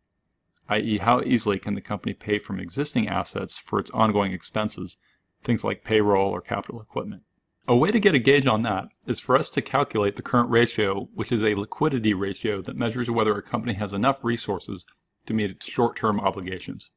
i.e. 0.70 0.98
how 0.98 1.22
easily 1.22 1.60
can 1.60 1.76
the 1.76 1.82
company 1.82 2.14
pay 2.14 2.40
from 2.40 2.60
existing 2.60 3.08
assets 3.08 3.58
for 3.58 3.80
its 3.80 3.92
ongoing 3.92 4.34
expenses, 4.34 4.98
things 5.44 5.64
like 5.64 5.84
payroll 5.84 6.32
or 6.32 6.42
capital 6.42 6.82
equipment. 6.82 7.24
A 7.70 7.76
way 7.76 7.92
to 7.92 8.00
get 8.00 8.16
a 8.16 8.20
gauge 8.20 8.48
on 8.48 8.62
that 8.62 8.88
is 9.06 9.20
for 9.20 9.36
us 9.36 9.50
to 9.50 9.62
calculate 9.62 10.16
the 10.16 10.22
current 10.22 10.50
ratio, 10.50 11.10
which 11.14 11.32
is 11.32 11.44
a 11.44 11.56
liquidity 11.56 12.14
ratio 12.14 12.62
that 12.62 12.78
measures 12.78 13.10
whether 13.10 13.36
a 13.36 13.42
company 13.42 13.74
has 13.74 13.92
enough 13.92 14.24
resources 14.24 14.86
to 15.26 15.34
meet 15.34 15.52
its 15.52 15.70
short-term 15.70 16.20
obligations. 16.20 16.90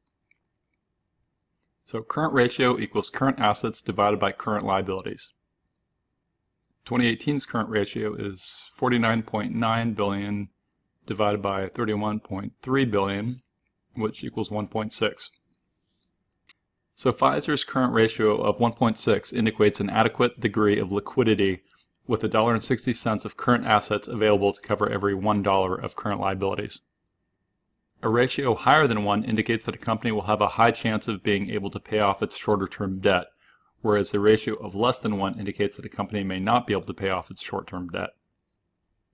So 1.83 2.01
current 2.01 2.33
ratio 2.33 2.79
equals 2.79 3.09
current 3.09 3.39
assets 3.39 3.81
divided 3.81 4.19
by 4.19 4.31
current 4.31 4.65
liabilities. 4.65 5.33
2018's 6.85 7.45
current 7.45 7.69
ratio 7.69 8.15
is 8.15 8.71
49.9 8.79 9.95
billion 9.95 10.49
divided 11.05 11.41
by 11.41 11.67
31.3 11.67 12.91
billion, 12.91 13.37
which 13.95 14.23
equals 14.23 14.49
1.6. 14.49 15.29
So 16.95 17.11
Pfizer's 17.11 17.63
current 17.63 17.93
ratio 17.93 18.41
of 18.41 18.59
1.6 18.59 19.33
indicates 19.33 19.79
an 19.79 19.89
adequate 19.89 20.39
degree 20.39 20.79
of 20.79 20.91
liquidity 20.91 21.63
with 22.07 22.21
$1.60 22.21 23.25
of 23.25 23.37
current 23.37 23.65
assets 23.65 24.07
available 24.07 24.53
to 24.53 24.61
cover 24.61 24.89
every 24.89 25.15
$1 25.15 25.83
of 25.83 25.95
current 25.95 26.19
liabilities. 26.19 26.81
A 28.03 28.09
ratio 28.09 28.55
higher 28.55 28.87
than 28.87 29.03
1 29.03 29.23
indicates 29.23 29.63
that 29.63 29.75
a 29.75 29.79
company 29.79 30.11
will 30.11 30.23
have 30.23 30.41
a 30.41 30.49
high 30.49 30.71
chance 30.71 31.07
of 31.07 31.23
being 31.23 31.49
able 31.49 31.69
to 31.69 31.79
pay 31.79 31.99
off 31.99 32.23
its 32.23 32.35
shorter 32.35 32.67
term 32.67 32.99
debt, 32.99 33.27
whereas 33.81 34.13
a 34.13 34.19
ratio 34.19 34.55
of 34.55 34.75
less 34.75 34.99
than 34.99 35.17
1 35.17 35.39
indicates 35.39 35.77
that 35.77 35.85
a 35.85 35.89
company 35.89 36.23
may 36.23 36.39
not 36.39 36.67
be 36.67 36.73
able 36.73 36.87
to 36.87 36.93
pay 36.93 37.09
off 37.09 37.31
its 37.31 37.41
short 37.41 37.67
term 37.67 37.89
debt. 37.89 38.09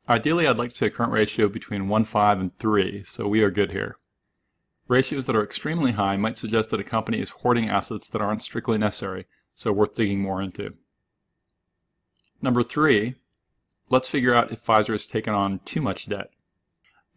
Ideally, 0.10 0.48
I'd 0.48 0.58
like 0.58 0.70
to 0.70 0.76
see 0.76 0.86
a 0.86 0.90
current 0.90 1.12
ratio 1.12 1.50
between 1.50 1.88
1.5 1.88 2.40
and 2.40 2.58
3, 2.58 3.04
so 3.04 3.28
we 3.28 3.42
are 3.42 3.52
good 3.52 3.72
here. 3.72 3.98
Ratios 4.88 5.26
that 5.26 5.36
are 5.36 5.44
extremely 5.44 5.92
high 5.92 6.16
might 6.16 6.38
suggest 6.38 6.72
that 6.72 6.80
a 6.80 6.84
company 6.86 7.20
is 7.20 7.30
hoarding 7.30 7.70
assets 7.70 8.08
that 8.08 8.22
aren't 8.22 8.42
strictly 8.42 8.78
necessary, 8.78 9.26
so 9.54 9.72
worth 9.74 9.96
digging 9.96 10.22
more 10.22 10.42
into. 10.42 10.76
Number 12.42 12.64
three, 12.64 13.16
let's 13.90 14.08
figure 14.08 14.34
out 14.34 14.52
if 14.52 14.64
Pfizer 14.64 14.94
has 14.94 15.06
taken 15.06 15.34
on 15.34 15.60
too 15.60 15.82
much 15.82 16.08
debt. 16.08 16.30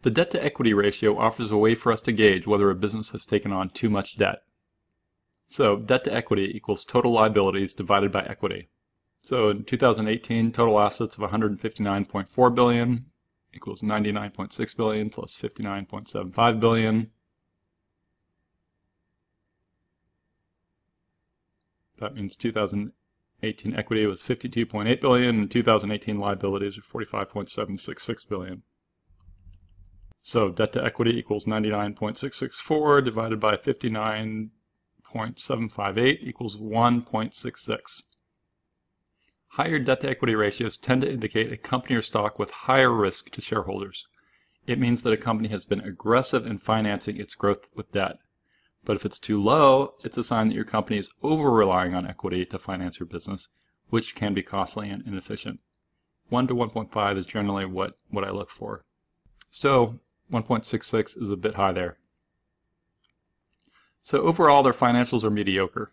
The 0.01 0.09
debt 0.09 0.31
to 0.31 0.43
equity 0.43 0.73
ratio 0.73 1.17
offers 1.17 1.51
a 1.51 1.57
way 1.57 1.75
for 1.75 1.91
us 1.91 2.01
to 2.01 2.11
gauge 2.11 2.47
whether 2.47 2.69
a 2.69 2.75
business 2.75 3.11
has 3.11 3.25
taken 3.25 3.53
on 3.53 3.69
too 3.69 3.89
much 3.89 4.17
debt. 4.17 4.43
So 5.47 5.77
debt 5.77 6.03
to 6.05 6.13
equity 6.13 6.51
equals 6.55 6.83
total 6.83 7.11
liabilities 7.11 7.73
divided 7.73 8.11
by 8.11 8.23
equity. 8.23 8.69
So 9.21 9.49
in 9.49 9.63
2018, 9.63 10.51
total 10.51 10.79
assets 10.79 11.17
of 11.17 11.29
159.4 11.29 12.55
billion 12.55 13.05
equals 13.53 13.81
99.6 13.81 14.77
billion 14.77 15.09
plus 15.09 15.35
59.75 15.35 16.59
billion. 16.59 17.11
That 22.01 22.15
means 22.15 22.35
2018 22.35 23.75
equity 23.75 24.07
was 24.07 24.23
52.8 24.23 24.99
billion 24.99 25.37
and 25.37 25.51
2018 25.51 26.19
liabilities 26.19 26.77
are 26.77 26.81
45.766 26.81 28.27
billion. 28.27 28.63
So 30.19 30.49
debt 30.49 30.73
to 30.73 30.83
equity 30.83 31.17
equals 31.17 31.45
99.664 31.45 33.05
divided 33.05 33.39
by 33.39 33.55
59.758 33.55 36.17
equals 36.21 36.57
1.66. 36.57 38.03
Higher 39.49 39.77
debt 39.77 40.01
to 40.01 40.09
equity 40.09 40.33
ratios 40.33 40.77
tend 40.77 41.03
to 41.03 41.11
indicate 41.11 41.53
a 41.53 41.57
company 41.57 41.95
or 41.95 42.01
stock 42.01 42.39
with 42.39 42.49
higher 42.49 42.91
risk 42.91 43.29
to 43.29 43.41
shareholders. 43.41 44.07
It 44.65 44.79
means 44.79 45.03
that 45.03 45.13
a 45.13 45.17
company 45.17 45.49
has 45.49 45.65
been 45.65 45.81
aggressive 45.81 46.47
in 46.47 46.57
financing 46.57 47.17
its 47.17 47.35
growth 47.35 47.67
with 47.75 47.91
debt. 47.91 48.17
But 48.83 48.95
if 48.95 49.05
it's 49.05 49.19
too 49.19 49.41
low, 49.41 49.95
it's 50.03 50.17
a 50.17 50.23
sign 50.23 50.47
that 50.47 50.55
your 50.55 50.65
company 50.65 50.97
is 50.97 51.13
over 51.21 51.51
relying 51.51 51.93
on 51.93 52.07
equity 52.07 52.45
to 52.45 52.57
finance 52.57 52.99
your 52.99 53.07
business, 53.07 53.47
which 53.89 54.15
can 54.15 54.33
be 54.33 54.41
costly 54.41 54.89
and 54.89 55.05
inefficient. 55.05 55.59
1 56.29 56.47
to 56.47 56.55
1.5 56.55 57.17
is 57.17 57.25
generally 57.25 57.65
what, 57.65 57.97
what 58.09 58.23
I 58.23 58.31
look 58.31 58.49
for. 58.49 58.83
So 59.49 59.99
1.66 60.31 61.21
is 61.21 61.29
a 61.29 61.35
bit 61.35 61.55
high 61.55 61.73
there. 61.73 61.97
So 64.01 64.21
overall, 64.21 64.63
their 64.63 64.73
financials 64.73 65.23
are 65.23 65.29
mediocre. 65.29 65.91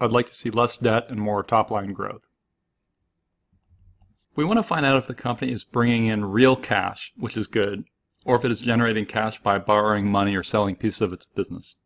I'd 0.00 0.12
like 0.12 0.26
to 0.28 0.34
see 0.34 0.48
less 0.48 0.78
debt 0.78 1.10
and 1.10 1.20
more 1.20 1.42
top 1.42 1.70
line 1.70 1.92
growth. 1.92 2.22
We 4.34 4.44
want 4.44 4.58
to 4.58 4.62
find 4.62 4.86
out 4.86 4.96
if 4.96 5.06
the 5.06 5.14
company 5.14 5.52
is 5.52 5.64
bringing 5.64 6.06
in 6.06 6.24
real 6.24 6.56
cash, 6.56 7.12
which 7.16 7.36
is 7.36 7.48
good, 7.48 7.84
or 8.24 8.36
if 8.36 8.44
it 8.44 8.50
is 8.50 8.60
generating 8.60 9.04
cash 9.04 9.42
by 9.42 9.58
borrowing 9.58 10.06
money 10.06 10.34
or 10.34 10.42
selling 10.42 10.76
pieces 10.76 11.02
of 11.02 11.12
its 11.12 11.26
business. 11.26 11.76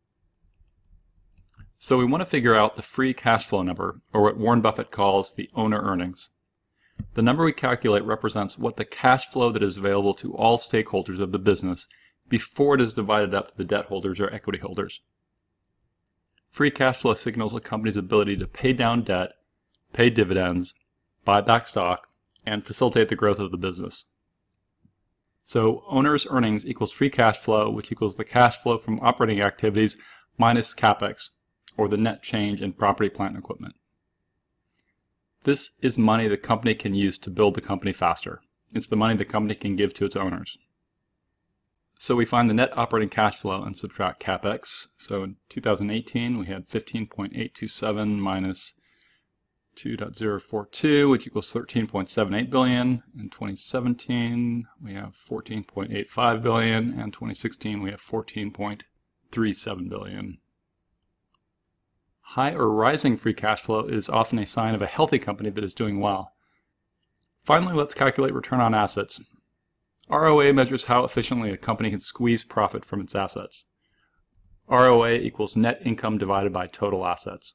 So 1.85 1.99
we 1.99 2.07
want 2.07 2.23
to 2.23 2.25
figure 2.25 2.55
out 2.55 2.77
the 2.77 2.83
free 2.83 3.13
cash 3.13 3.45
flow 3.45 3.63
number, 3.63 4.01
or 4.15 4.23
what 4.23 4.39
Warren 4.39 4.63
Buffett 4.63 4.91
calls 4.91 5.35
the 5.35 5.51
owner 5.55 5.83
earnings. 5.83 6.31
The 7.13 7.21
number 7.21 7.45
we 7.45 7.53
calculate 7.53 8.05
represents 8.05 8.57
what 8.57 8.79
the 8.79 8.87
cash 8.87 9.27
flow 9.27 9.53
that 9.53 9.63
is 9.63 9.77
available 9.77 10.15
to 10.15 10.35
all 10.35 10.57
stakeholders 10.57 11.21
of 11.21 11.33
the 11.33 11.39
business 11.39 11.87
before 12.27 12.77
it 12.77 12.81
is 12.81 12.95
divided 12.95 13.35
up 13.35 13.49
to 13.49 13.57
the 13.59 13.65
debt 13.65 13.85
holders 13.85 14.19
or 14.19 14.33
equity 14.33 14.61
holders. 14.61 15.03
Free 16.49 16.71
cash 16.71 16.97
flow 16.97 17.13
signals 17.13 17.55
a 17.55 17.61
company's 17.61 17.99
ability 17.99 18.39
to 18.39 18.47
pay 18.47 18.73
down 18.73 19.03
debt, 19.03 19.33
pay 19.93 20.09
dividends, 20.09 20.75
buy 21.27 21.43
back 21.43 21.67
stock, 21.67 22.09
and 22.47 22.65
facilitate 22.65 23.11
the 23.11 23.15
growth 23.15 23.39
of 23.39 23.51
the 23.51 23.59
business. 23.59 24.07
So 25.43 25.85
owner's 25.87 26.27
earnings 26.31 26.67
equals 26.67 26.93
free 26.93 27.11
cash 27.11 27.37
flow, 27.37 27.69
which 27.69 27.93
equals 27.93 28.17
the 28.17 28.25
cash 28.25 28.57
flow 28.57 28.79
from 28.79 29.01
operating 29.01 29.43
activities 29.43 29.99
minus 30.39 30.75
capex, 30.75 31.29
or 31.77 31.89
the 31.89 31.97
net 31.97 32.23
change 32.23 32.61
in 32.63 32.73
property, 32.73 33.09
plant, 33.09 33.35
and 33.35 33.43
equipment. 33.43 33.75
This 35.45 35.73
is 35.83 35.99
money 35.99 36.27
the 36.27 36.37
company 36.37 36.75
can 36.75 36.95
use 36.95 37.19
to 37.19 37.31
build 37.31 37.55
the 37.55 37.61
company 37.61 37.93
faster. 37.93 38.41
It's 38.75 38.87
the 38.87 38.97
money 38.97 39.15
the 39.15 39.25
company 39.25 39.55
can 39.55 39.77
give 39.77 39.93
to 39.95 40.05
its 40.05 40.17
owners. 40.17 40.59
So 41.97 42.17
we 42.17 42.25
find 42.25 42.51
the 42.51 42.55
net 42.55 42.77
operating 42.77 43.09
cash 43.09 43.37
flow 43.37 43.63
and 43.63 43.77
subtract 43.77 44.23
capex. 44.23 44.89
So 44.99 45.23
in 45.23 45.37
2018, 45.49 46.39
we 46.39 46.47
had 46.47 46.69
15.827 46.69 48.19
minus 48.19 48.75
2.042, 49.77 51.11
which 51.11 51.27
equals 51.27 51.53
13.78 51.53 52.51
billion. 52.51 53.03
In 53.19 53.31
2017, 53.31 54.67
we 54.83 54.95
have 54.95 55.17
14.85 55.17 56.43
billion, 56.43 56.99
and 56.99 57.13
2016 57.13 57.83
we 57.83 57.91
have 57.91 58.01
14.37 58.01 59.89
billion. 59.89 60.39
High 62.29 62.53
or 62.53 62.69
rising 62.69 63.17
free 63.17 63.35
cash 63.35 63.61
flow 63.61 63.87
is 63.87 64.09
often 64.09 64.39
a 64.39 64.47
sign 64.47 64.75
of 64.75 64.83
a 64.83 64.87
healthy 64.87 65.19
company 65.19 65.51
that 65.51 65.63
is 65.63 65.75
doing 65.75 66.01
well. 66.01 66.33
Finally, 67.45 67.75
let's 67.75 67.95
calculate 67.95 68.35
return 68.35 68.61
on 68.61 68.75
assets. 68.75 69.23
ROA 70.09 70.53
measures 70.53 70.85
how 70.85 71.05
efficiently 71.05 71.51
a 71.51 71.57
company 71.57 71.91
can 71.91 72.01
squeeze 72.01 72.43
profit 72.43 72.85
from 72.85 73.01
its 73.01 73.15
assets. 73.15 73.67
ROA 74.69 75.13
equals 75.13 75.55
net 75.55 75.81
income 75.85 76.19
divided 76.19 76.53
by 76.53 76.67
total 76.67 77.07
assets. 77.07 77.55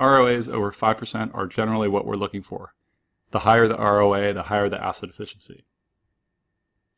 ROAs 0.00 0.48
over 0.48 0.70
5% 0.70 1.34
are 1.34 1.46
generally 1.46 1.88
what 1.88 2.04
we're 2.04 2.14
looking 2.14 2.42
for. 2.42 2.74
The 3.30 3.40
higher 3.40 3.68
the 3.68 3.76
ROA, 3.76 4.32
the 4.32 4.44
higher 4.44 4.68
the 4.68 4.82
asset 4.82 5.10
efficiency. 5.10 5.64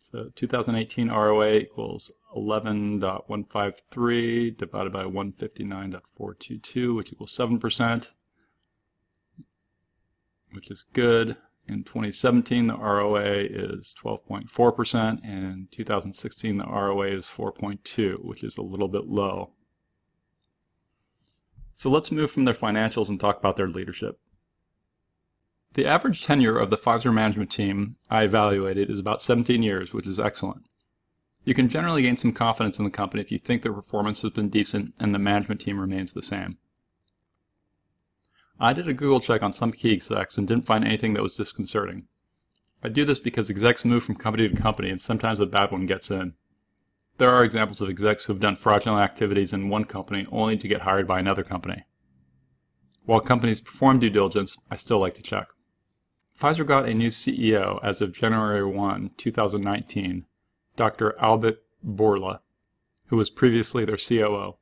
So 0.03 0.30
2018 0.34 1.11
ROA 1.11 1.57
equals 1.57 2.11
11.153 2.34 4.57
divided 4.57 4.92
by 4.92 5.05
159.422, 5.05 6.96
which 6.96 7.12
equals 7.12 7.36
7%, 7.36 8.09
which 10.53 10.70
is 10.70 10.86
good. 10.94 11.36
In 11.68 11.84
2017, 11.84 12.68
the 12.68 12.78
ROA 12.78 13.20
is 13.20 13.94
12.4%, 14.03 15.20
and 15.22 15.44
in 15.44 15.68
2016, 15.70 16.57
the 16.57 16.64
ROA 16.64 17.09
is 17.09 17.26
4.2, 17.26 18.24
which 18.24 18.42
is 18.42 18.57
a 18.57 18.62
little 18.62 18.88
bit 18.88 19.07
low. 19.07 19.51
So 21.74 21.90
let's 21.90 22.11
move 22.11 22.30
from 22.30 22.44
their 22.44 22.55
financials 22.55 23.11
and 23.11 23.20
talk 23.20 23.38
about 23.38 23.57
their 23.57 23.68
leadership. 23.68 24.18
The 25.74 25.86
average 25.86 26.22
tenure 26.22 26.58
of 26.58 26.70
the 26.70 26.76
Pfizer 26.76 27.14
management 27.14 27.52
team 27.52 27.96
I 28.10 28.24
evaluated 28.24 28.90
is 28.90 28.98
about 28.98 29.22
17 29.22 29.62
years, 29.62 29.92
which 29.92 30.06
is 30.06 30.18
excellent. 30.18 30.64
You 31.44 31.54
can 31.54 31.68
generally 31.68 32.02
gain 32.02 32.16
some 32.16 32.32
confidence 32.32 32.80
in 32.80 32.84
the 32.84 32.90
company 32.90 33.22
if 33.22 33.30
you 33.30 33.38
think 33.38 33.62
their 33.62 33.72
performance 33.72 34.22
has 34.22 34.32
been 34.32 34.48
decent 34.48 34.94
and 34.98 35.14
the 35.14 35.18
management 35.20 35.60
team 35.60 35.78
remains 35.78 36.12
the 36.12 36.22
same. 36.22 36.58
I 38.58 38.72
did 38.72 38.88
a 38.88 38.94
Google 38.94 39.20
check 39.20 39.44
on 39.44 39.52
some 39.52 39.70
key 39.70 39.92
execs 39.92 40.36
and 40.36 40.48
didn't 40.48 40.66
find 40.66 40.84
anything 40.84 41.12
that 41.12 41.22
was 41.22 41.36
disconcerting. 41.36 42.08
I 42.82 42.88
do 42.88 43.04
this 43.04 43.20
because 43.20 43.48
execs 43.48 43.84
move 43.84 44.02
from 44.02 44.16
company 44.16 44.48
to 44.48 44.56
company 44.56 44.90
and 44.90 45.00
sometimes 45.00 45.38
a 45.38 45.46
bad 45.46 45.70
one 45.70 45.86
gets 45.86 46.10
in. 46.10 46.34
There 47.18 47.30
are 47.30 47.44
examples 47.44 47.80
of 47.80 47.88
execs 47.88 48.24
who 48.24 48.32
have 48.32 48.40
done 48.40 48.56
fraudulent 48.56 49.04
activities 49.04 49.52
in 49.52 49.68
one 49.68 49.84
company 49.84 50.26
only 50.32 50.58
to 50.58 50.68
get 50.68 50.82
hired 50.82 51.06
by 51.06 51.20
another 51.20 51.44
company. 51.44 51.84
While 53.04 53.20
companies 53.20 53.60
perform 53.60 54.00
due 54.00 54.10
diligence, 54.10 54.58
I 54.68 54.74
still 54.76 54.98
like 54.98 55.14
to 55.14 55.22
check. 55.22 55.46
Pfizer 56.41 56.64
got 56.64 56.88
a 56.88 56.95
new 56.95 57.09
CEO 57.09 57.78
as 57.82 58.01
of 58.01 58.16
January 58.16 58.64
1, 58.64 59.11
2019, 59.18 60.24
Dr. 60.74 61.14
Albert 61.20 61.62
Bourla, 61.86 62.41
who 63.09 63.18
was 63.18 63.28
previously 63.28 63.84
their 63.84 63.99
COO. 63.99 64.57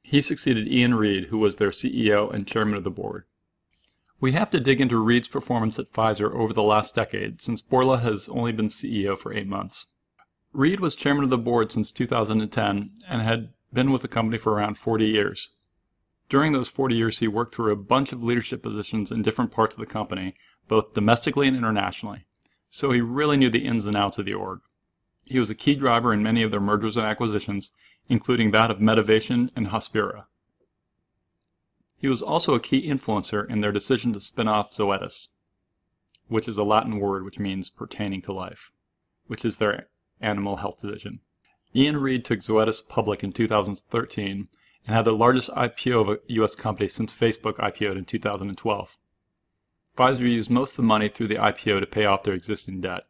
He 0.00 0.20
succeeded 0.20 0.68
Ian 0.68 0.94
Read, 0.94 1.24
who 1.26 1.38
was 1.38 1.56
their 1.56 1.70
CEO 1.70 2.32
and 2.32 2.46
chairman 2.46 2.76
of 2.76 2.84
the 2.84 2.90
board. 2.90 3.24
We 4.20 4.30
have 4.30 4.48
to 4.52 4.60
dig 4.60 4.80
into 4.80 4.96
Read's 4.96 5.26
performance 5.26 5.76
at 5.76 5.92
Pfizer 5.92 6.32
over 6.32 6.52
the 6.52 6.62
last 6.62 6.94
decade, 6.94 7.42
since 7.42 7.60
Bourla 7.60 8.00
has 8.00 8.28
only 8.28 8.52
been 8.52 8.68
CEO 8.68 9.18
for 9.18 9.36
eight 9.36 9.48
months. 9.48 9.88
Read 10.52 10.78
was 10.78 10.94
chairman 10.94 11.24
of 11.24 11.30
the 11.30 11.38
board 11.38 11.72
since 11.72 11.90
2010 11.90 12.92
and 13.08 13.22
had 13.22 13.52
been 13.72 13.90
with 13.90 14.02
the 14.02 14.08
company 14.08 14.38
for 14.38 14.52
around 14.52 14.78
40 14.78 15.04
years. 15.06 15.50
During 16.28 16.52
those 16.52 16.68
40 16.68 16.94
years, 16.94 17.18
he 17.18 17.26
worked 17.26 17.56
through 17.56 17.72
a 17.72 17.76
bunch 17.76 18.12
of 18.12 18.22
leadership 18.22 18.62
positions 18.62 19.10
in 19.10 19.22
different 19.22 19.50
parts 19.50 19.74
of 19.74 19.80
the 19.80 19.86
company, 19.86 20.36
both 20.68 20.94
domestically 20.94 21.48
and 21.48 21.56
internationally. 21.56 22.26
So 22.70 22.90
he 22.90 23.00
really 23.00 23.36
knew 23.36 23.50
the 23.50 23.64
ins 23.64 23.86
and 23.86 23.96
outs 23.96 24.18
of 24.18 24.24
the 24.24 24.34
org. 24.34 24.60
He 25.24 25.38
was 25.38 25.50
a 25.50 25.54
key 25.54 25.74
driver 25.74 26.12
in 26.12 26.22
many 26.22 26.42
of 26.42 26.50
their 26.50 26.60
mergers 26.60 26.96
and 26.96 27.06
acquisitions, 27.06 27.72
including 28.08 28.50
that 28.50 28.70
of 28.70 28.78
Medivation 28.78 29.50
and 29.56 29.68
Hospira. 29.68 30.26
He 31.96 32.08
was 32.08 32.20
also 32.20 32.54
a 32.54 32.60
key 32.60 32.86
influencer 32.86 33.48
in 33.48 33.60
their 33.60 33.72
decision 33.72 34.12
to 34.12 34.20
spin 34.20 34.48
off 34.48 34.72
Zoetis, 34.72 35.28
which 36.28 36.48
is 36.48 36.58
a 36.58 36.64
Latin 36.64 36.98
word 36.98 37.24
which 37.24 37.38
means 37.38 37.70
pertaining 37.70 38.20
to 38.22 38.32
life, 38.32 38.72
which 39.26 39.44
is 39.44 39.58
their 39.58 39.88
animal 40.20 40.56
health 40.56 40.80
division. 40.82 41.20
Ian 41.74 41.96
Read 41.96 42.24
took 42.24 42.40
Zoetis 42.40 42.86
public 42.86 43.24
in 43.24 43.32
2013 43.32 44.48
and 44.86 44.94
had 44.94 45.04
the 45.04 45.16
largest 45.16 45.50
IPO 45.50 46.00
of 46.00 46.08
a 46.08 46.18
U.S. 46.28 46.54
company 46.54 46.88
since 46.88 47.12
Facebook 47.14 47.56
IPO'd 47.56 47.96
in 47.96 48.04
2012. 48.04 48.98
Pfizer 49.96 50.20
used 50.20 50.50
most 50.50 50.72
of 50.72 50.76
the 50.76 50.82
money 50.82 51.08
through 51.08 51.28
the 51.28 51.36
IPO 51.36 51.80
to 51.80 51.86
pay 51.86 52.04
off 52.04 52.24
their 52.24 52.34
existing 52.34 52.80
debt. 52.80 53.04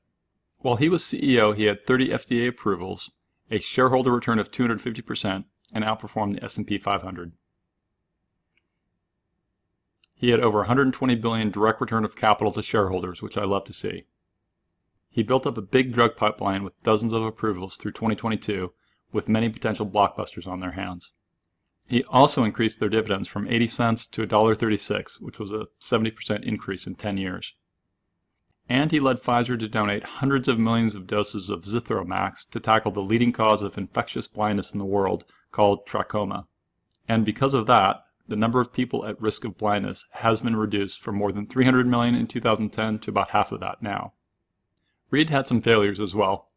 While 0.59 0.76
he 0.76 0.89
was 0.89 1.03
CEO, 1.03 1.57
he 1.57 1.64
had 1.64 1.87
30 1.87 2.09
FDA 2.09 2.49
approvals, 2.49 3.11
a 3.51 3.59
shareholder 3.59 4.12
return 4.12 4.39
of 4.39 4.51
250%, 4.51 5.45
and 5.72 5.85
outperformed 5.85 6.35
the 6.35 6.45
S&P 6.45 6.78
500. 6.78 7.32
He 10.14 10.30
had 10.30 10.41
over 10.41 10.59
120 10.59 11.14
billion 11.16 11.51
direct 11.51 11.80
return 11.80 12.05
of 12.05 12.16
capital 12.16 12.53
to 12.53 12.62
shareholders, 12.62 13.20
which 13.20 13.37
I 13.37 13.45
love 13.45 13.64
to 13.64 13.72
see. 13.72 14.05
He 15.11 15.22
built 15.22 15.47
up 15.47 15.59
a 15.59 15.62
big 15.62 15.93
drug 15.93 16.16
pipeline 16.16 16.64
with 16.64 16.82
dozens 16.82 17.12
of 17.12 17.22
approvals 17.22 17.76
through 17.76 17.93
2022, 17.93 18.72
with 19.12 19.28
many 19.28 19.49
potential 19.49 19.87
blockbusters 19.87 20.47
on 20.47 20.61
their 20.61 20.72
hands. 20.72 21.12
He 21.87 22.03
also 22.05 22.45
increased 22.45 22.80
their 22.80 22.89
dividends 22.89 23.28
from 23.28 23.47
80 23.47 23.68
cents 23.68 24.07
to 24.09 24.26
$1.36, 24.26 25.20
which 25.20 25.39
was 25.39 25.51
a 25.51 25.66
70% 25.82 26.43
increase 26.45 26.87
in 26.87 26.95
10 26.95 27.18
years. 27.18 27.55
And 28.68 28.91
he 28.91 29.01
led 29.01 29.20
Pfizer 29.20 29.59
to 29.59 29.68
donate 29.68 30.05
hundreds 30.05 30.49
of 30.49 30.59
millions 30.59 30.95
of 30.95 31.07
doses 31.07 31.51
of 31.51 31.64
Zithromax 31.64 32.49
to 32.51 32.61
tackle 32.61 32.93
the 32.93 33.03
leading 33.03 33.32
cause 33.32 33.61
of 33.61 33.76
infectious 33.76 34.26
blindness 34.26 34.72
in 34.72 34.78
the 34.78 34.87
world, 34.87 35.26
called 35.53 35.87
trachoma. 35.87 36.47
And 37.07 37.24
because 37.24 37.53
of 37.53 37.66
that, 37.66 38.05
the 38.26 38.37
number 38.37 38.61
of 38.61 38.72
people 38.72 39.05
at 39.05 39.20
risk 39.20 39.45
of 39.45 39.59
blindness 39.59 40.07
has 40.12 40.41
been 40.41 40.57
reduced 40.57 41.01
from 41.01 41.16
more 41.16 41.30
than 41.30 41.47
300 41.47 41.87
million 41.87 42.14
in 42.14 42.26
2010 42.26 43.01
to 43.01 43.11
about 43.11 43.30
half 43.30 43.53
of 43.53 43.61
that 43.61 43.82
now. 43.82 44.14
Read 45.11 45.28
had 45.28 45.47
some 45.47 45.61
failures 45.61 46.01
as 46.01 46.14
well. 46.14 46.49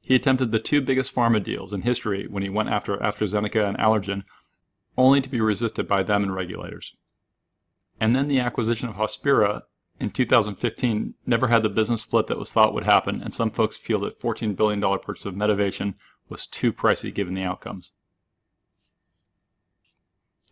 He 0.00 0.14
attempted 0.14 0.50
the 0.50 0.58
two 0.58 0.80
biggest 0.80 1.14
pharma 1.14 1.42
deals 1.42 1.74
in 1.74 1.82
history 1.82 2.26
when 2.26 2.42
he 2.42 2.48
went 2.48 2.70
after 2.70 2.96
AstraZeneca 2.96 3.68
and 3.68 3.76
Allergan, 3.76 4.24
only 5.00 5.20
to 5.20 5.28
be 5.28 5.40
resisted 5.40 5.88
by 5.88 6.02
them 6.02 6.22
and 6.22 6.34
regulators. 6.34 6.94
And 7.98 8.14
then 8.14 8.28
the 8.28 8.40
acquisition 8.40 8.88
of 8.88 8.96
Hospira 8.96 9.62
in 9.98 10.10
2015 10.10 11.14
never 11.26 11.48
had 11.48 11.62
the 11.62 11.68
business 11.68 12.02
split 12.02 12.26
that 12.28 12.38
was 12.38 12.52
thought 12.52 12.74
would 12.74 12.84
happen, 12.84 13.20
and 13.22 13.32
some 13.32 13.50
folks 13.50 13.76
feel 13.76 14.00
that 14.00 14.20
$14 14.20 14.56
billion 14.56 14.80
purchase 14.98 15.26
of 15.26 15.34
Medivation 15.34 15.94
was 16.28 16.46
too 16.46 16.72
pricey 16.72 17.12
given 17.12 17.34
the 17.34 17.42
outcomes. 17.42 17.92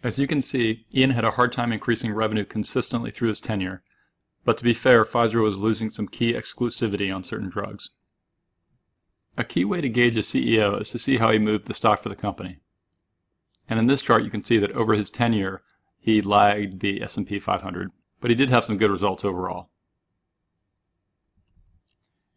As 0.02 0.18
you 0.18 0.26
can 0.26 0.42
see, 0.42 0.86
Ian 0.94 1.10
had 1.10 1.24
a 1.24 1.32
hard 1.32 1.52
time 1.52 1.72
increasing 1.72 2.12
revenue 2.12 2.44
consistently 2.44 3.10
through 3.10 3.30
his 3.30 3.40
tenure, 3.40 3.82
but 4.44 4.56
to 4.58 4.64
be 4.64 4.74
fair, 4.74 5.04
Pfizer 5.04 5.42
was 5.42 5.58
losing 5.58 5.90
some 5.90 6.08
key 6.08 6.32
exclusivity 6.32 7.14
on 7.14 7.24
certain 7.24 7.48
drugs. 7.48 7.90
A 9.36 9.44
key 9.44 9.64
way 9.64 9.80
to 9.80 9.88
gauge 9.88 10.16
a 10.16 10.20
CEO 10.20 10.80
is 10.80 10.90
to 10.90 10.98
see 10.98 11.18
how 11.18 11.30
he 11.32 11.38
moved 11.38 11.66
the 11.66 11.74
stock 11.74 12.02
for 12.02 12.08
the 12.08 12.16
company. 12.16 12.60
And 13.68 13.78
in 13.78 13.86
this 13.86 14.02
chart 14.02 14.24
you 14.24 14.30
can 14.30 14.42
see 14.42 14.58
that 14.58 14.72
over 14.72 14.94
his 14.94 15.10
tenure, 15.10 15.62
he 15.98 16.22
lagged 16.22 16.80
the 16.80 17.02
S&P 17.02 17.38
500, 17.38 17.90
but 18.20 18.30
he 18.30 18.36
did 18.36 18.50
have 18.50 18.64
some 18.64 18.78
good 18.78 18.90
results 18.90 19.24
overall. 19.24 19.68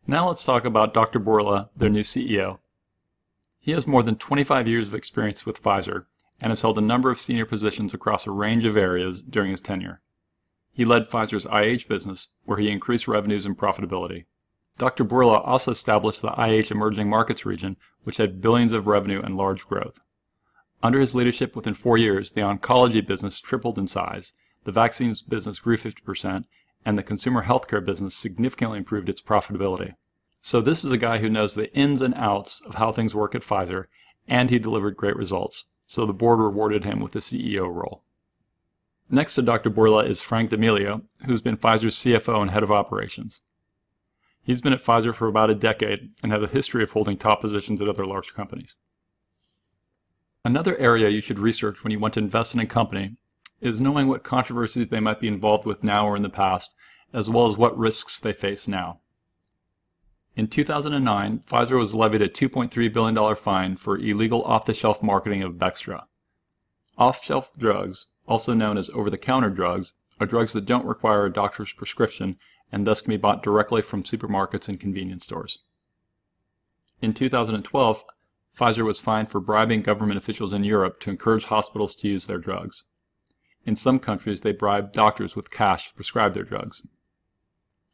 Now 0.07 0.27
let's 0.27 0.43
talk 0.43 0.65
about 0.65 0.93
Dr. 0.93 1.19
Bourla, 1.19 1.69
their 1.75 1.89
new 1.89 2.01
CEO. 2.01 2.59
He 3.59 3.71
has 3.71 3.85
more 3.85 4.03
than 4.03 4.15
25 4.15 4.67
years 4.67 4.87
of 4.87 4.95
experience 4.95 5.45
with 5.45 5.61
Pfizer 5.61 6.05
and 6.41 6.51
has 6.51 6.63
held 6.63 6.77
a 6.77 6.81
number 6.81 7.11
of 7.11 7.21
senior 7.21 7.45
positions 7.45 7.93
across 7.93 8.25
a 8.25 8.31
range 8.31 8.65
of 8.65 8.75
areas 8.75 9.21
during 9.21 9.51
his 9.51 9.61
tenure. 9.61 10.01
He 10.73 10.85
led 10.85 11.09
Pfizer's 11.09 11.45
IH 11.45 11.87
business, 11.87 12.29
where 12.45 12.57
he 12.57 12.69
increased 12.69 13.07
revenues 13.07 13.45
and 13.45 13.57
profitability. 13.57 14.25
Dr. 14.77 15.05
Bourla 15.05 15.45
also 15.45 15.71
established 15.71 16.21
the 16.21 16.33
IH 16.37 16.71
Emerging 16.71 17.09
Markets 17.09 17.45
region, 17.45 17.77
which 18.03 18.17
had 18.17 18.41
billions 18.41 18.73
of 18.73 18.87
revenue 18.87 19.21
and 19.21 19.37
large 19.37 19.65
growth. 19.65 19.99
Under 20.83 20.99
his 20.99 21.13
leadership 21.13 21.55
within 21.55 21.73
four 21.73 21.97
years, 21.97 22.31
the 22.31 22.41
oncology 22.41 23.05
business 23.05 23.39
tripled 23.39 23.77
in 23.77 23.87
size, 23.87 24.33
the 24.63 24.71
vaccines 24.71 25.21
business 25.21 25.59
grew 25.59 25.77
50%, 25.77 26.45
and 26.85 26.97
the 26.97 27.03
consumer 27.03 27.43
healthcare 27.43 27.83
business 27.83 28.15
significantly 28.15 28.79
improved 28.79 29.09
its 29.09 29.21
profitability. 29.21 29.95
So 30.41 30.59
this 30.59 30.83
is 30.83 30.91
a 30.91 30.97
guy 30.97 31.19
who 31.19 31.29
knows 31.29 31.53
the 31.53 31.73
ins 31.75 32.01
and 32.01 32.15
outs 32.15 32.61
of 32.65 32.75
how 32.75 32.91
things 32.91 33.13
work 33.13 33.35
at 33.35 33.43
Pfizer, 33.43 33.85
and 34.27 34.49
he 34.49 34.57
delivered 34.57 34.97
great 34.97 35.15
results, 35.15 35.65
so 35.85 36.05
the 36.05 36.13
board 36.13 36.39
rewarded 36.39 36.83
him 36.83 36.99
with 36.99 37.11
the 37.11 37.19
CEO 37.19 37.71
role. 37.71 38.03
Next 39.09 39.35
to 39.35 39.41
Dr. 39.41 39.69
Bourla 39.69 40.07
is 40.07 40.21
Frank 40.21 40.49
D'Amelio, 40.49 41.03
who's 41.25 41.41
been 41.41 41.57
Pfizer's 41.57 41.95
CFO 41.97 42.41
and 42.41 42.49
head 42.49 42.63
of 42.63 42.71
operations. 42.71 43.41
He's 44.41 44.61
been 44.61 44.73
at 44.73 44.81
Pfizer 44.81 45.13
for 45.13 45.27
about 45.27 45.51
a 45.51 45.55
decade 45.55 46.11
and 46.23 46.31
has 46.31 46.41
a 46.41 46.47
history 46.47 46.81
of 46.81 46.91
holding 46.91 47.17
top 47.17 47.41
positions 47.41 47.81
at 47.81 47.89
other 47.89 48.05
large 48.05 48.33
companies. 48.33 48.77
Another 50.43 50.77
area 50.77 51.09
you 51.09 51.21
should 51.21 51.39
research 51.39 51.83
when 51.83 51.91
you 51.91 51.99
want 51.99 52.15
to 52.15 52.19
invest 52.19 52.53
in 52.53 52.59
a 52.59 52.65
company 52.65 53.17
is 53.59 53.79
knowing 53.79 54.07
what 54.07 54.23
controversies 54.23 54.87
they 54.87 54.99
might 54.99 55.19
be 55.19 55.27
involved 55.27 55.65
with 55.65 55.83
now 55.83 56.07
or 56.07 56.15
in 56.15 56.23
the 56.23 56.29
past, 56.29 56.73
as 57.13 57.29
well 57.29 57.47
as 57.47 57.57
what 57.57 57.77
risks 57.77 58.19
they 58.19 58.33
face 58.33 58.67
now. 58.67 58.99
In 60.35 60.47
2009, 60.47 61.43
Pfizer 61.47 61.77
was 61.77 61.93
levied 61.93 62.21
a 62.21 62.29
$2.3 62.29 62.93
billion 62.93 63.35
fine 63.35 63.75
for 63.75 63.97
illegal 63.97 64.43
off-the-shelf 64.43 65.03
marketing 65.03 65.43
of 65.43 65.55
Bextra. 65.55 66.05
Off-shelf 66.97 67.51
drugs 67.57 68.07
also 68.27 68.53
known 68.53 68.77
as 68.77 68.89
over-the-counter 68.91 69.49
drugs, 69.49 69.93
are 70.19 70.27
drugs 70.27 70.53
that 70.53 70.65
don't 70.65 70.85
require 70.85 71.25
a 71.25 71.33
doctor's 71.33 71.73
prescription 71.73 72.37
and 72.71 72.87
thus 72.87 73.01
can 73.01 73.09
be 73.09 73.17
bought 73.17 73.43
directly 73.43 73.81
from 73.81 74.03
supermarkets 74.03 74.69
and 74.69 74.79
convenience 74.79 75.25
stores. 75.25 75.59
In 77.01 77.13
2012, 77.13 78.03
Pfizer 78.57 78.85
was 78.85 78.99
fined 78.99 79.29
for 79.29 79.39
bribing 79.39 79.81
government 79.81 80.17
officials 80.17 80.53
in 80.53 80.63
Europe 80.63 80.99
to 81.01 81.09
encourage 81.09 81.45
hospitals 81.45 81.95
to 81.95 82.07
use 82.07 82.25
their 82.25 82.37
drugs. 82.37 82.83
In 83.65 83.75
some 83.75 83.99
countries, 83.99 84.41
they 84.41 84.51
bribed 84.51 84.93
doctors 84.93 85.35
with 85.35 85.51
cash 85.51 85.89
to 85.89 85.95
prescribe 85.95 86.33
their 86.33 86.43
drugs. 86.43 86.81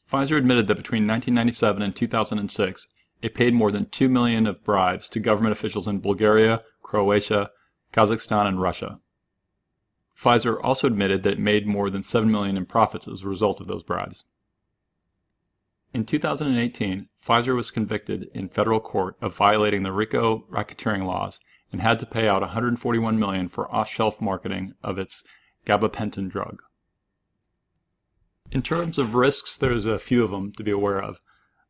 Pfizer 0.09 0.37
admitted 0.37 0.67
that 0.67 0.77
between 0.77 1.05
1997 1.05 1.81
and 1.81 1.95
2006, 1.95 2.87
it 3.21 3.35
paid 3.35 3.53
more 3.53 3.71
than 3.71 3.89
2 3.89 4.07
million 4.07 4.47
of 4.47 4.63
bribes 4.63 5.09
to 5.09 5.19
government 5.19 5.51
officials 5.51 5.87
in 5.87 5.99
Bulgaria, 5.99 6.63
Croatia, 6.81 7.49
Kazakhstan, 7.91 8.47
and 8.47 8.61
Russia. 8.61 8.99
Pfizer 10.17 10.57
also 10.63 10.87
admitted 10.87 11.23
that 11.23 11.33
it 11.33 11.39
made 11.39 11.67
more 11.67 11.89
than 11.89 12.03
7 12.03 12.31
million 12.31 12.57
in 12.57 12.65
profits 12.65 13.07
as 13.07 13.21
a 13.21 13.27
result 13.27 13.59
of 13.59 13.67
those 13.67 13.83
bribes. 13.83 14.23
In 15.97 16.05
2018, 16.05 17.07
Pfizer 17.19 17.55
was 17.55 17.71
convicted 17.71 18.29
in 18.31 18.49
federal 18.49 18.79
court 18.79 19.17
of 19.19 19.35
violating 19.35 19.81
the 19.81 19.91
RICO 19.91 20.45
racketeering 20.47 21.07
laws 21.07 21.39
and 21.71 21.81
had 21.81 21.97
to 21.97 22.05
pay 22.05 22.27
out 22.27 22.41
141 22.41 23.17
million 23.17 23.49
for 23.49 23.67
off-shelf 23.73 24.21
marketing 24.21 24.75
of 24.83 24.99
its 24.99 25.23
gabapentin 25.65 26.29
drug. 26.29 26.61
In 28.51 28.61
terms 28.61 28.99
of 28.99 29.15
risks, 29.15 29.57
there's 29.57 29.87
a 29.87 29.97
few 29.97 30.23
of 30.23 30.29
them 30.29 30.51
to 30.51 30.63
be 30.63 30.69
aware 30.69 31.01
of. 31.01 31.19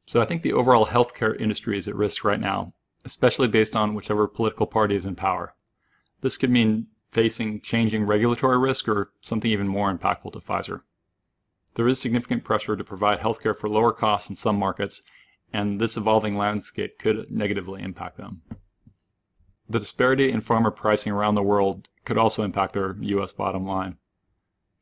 So 0.05 0.21
I 0.21 0.25
think 0.25 0.41
the 0.41 0.51
overall 0.51 0.87
healthcare 0.87 1.39
industry 1.39 1.77
is 1.77 1.87
at 1.87 1.95
risk 1.95 2.25
right 2.25 2.41
now, 2.41 2.73
especially 3.05 3.47
based 3.47 3.77
on 3.77 3.93
whichever 3.93 4.27
political 4.27 4.67
party 4.67 4.97
is 4.97 5.05
in 5.05 5.15
power. 5.15 5.55
This 6.19 6.35
could 6.35 6.51
mean 6.51 6.87
facing 7.13 7.61
changing 7.61 8.03
regulatory 8.03 8.57
risk 8.57 8.89
or 8.89 9.13
something 9.21 9.49
even 9.49 9.69
more 9.69 9.89
impactful 9.89 10.33
to 10.33 10.39
Pfizer. 10.39 10.81
There 11.77 11.87
is 11.87 12.01
significant 12.01 12.43
pressure 12.43 12.75
to 12.75 12.83
provide 12.83 13.19
healthcare 13.19 13.55
for 13.55 13.69
lower 13.69 13.91
costs 13.93 14.31
in 14.31 14.35
some 14.35 14.57
markets, 14.57 15.03
and 15.53 15.79
this 15.79 15.95
evolving 15.95 16.35
landscape 16.35 16.97
could 16.97 17.29
negatively 17.29 17.83
impact 17.83 18.17
them. 18.17 18.41
The 19.69 19.77
disparity 19.77 20.31
in 20.31 20.41
pharma 20.41 20.75
pricing 20.75 21.13
around 21.13 21.35
the 21.35 21.43
world 21.43 21.87
could 22.03 22.17
also 22.17 22.41
impact 22.41 22.73
their 22.73 22.97
U.S. 22.99 23.31
bottom 23.31 23.63
line. 23.63 23.97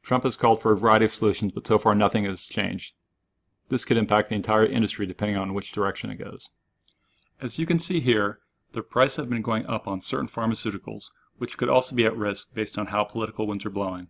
Trump 0.03 0.23
has 0.23 0.37
called 0.37 0.61
for 0.61 0.71
a 0.71 0.77
variety 0.77 1.03
of 1.03 1.11
solutions, 1.11 1.51
but 1.51 1.67
so 1.67 1.77
far 1.77 1.95
nothing 1.95 2.23
has 2.23 2.47
changed. 2.47 2.93
This 3.67 3.83
could 3.83 3.97
impact 3.97 4.29
the 4.29 4.35
entire 4.35 4.65
industry 4.65 5.05
depending 5.05 5.35
on 5.35 5.53
which 5.53 5.73
direction 5.73 6.11
it 6.11 6.15
goes. 6.19 6.51
As 7.41 7.59
you 7.59 7.65
can 7.65 7.77
see 7.77 7.99
here, 7.99 8.39
the 8.71 8.81
prices 8.81 9.17
have 9.17 9.29
been 9.29 9.41
going 9.41 9.65
up 9.65 9.85
on 9.85 9.99
certain 9.99 10.29
pharmaceuticals, 10.29 11.07
which 11.39 11.57
could 11.57 11.67
also 11.67 11.93
be 11.93 12.05
at 12.05 12.15
risk 12.15 12.53
based 12.53 12.77
on 12.77 12.87
how 12.87 13.03
political 13.03 13.47
winds 13.47 13.65
are 13.65 13.69
blowing. 13.69 14.07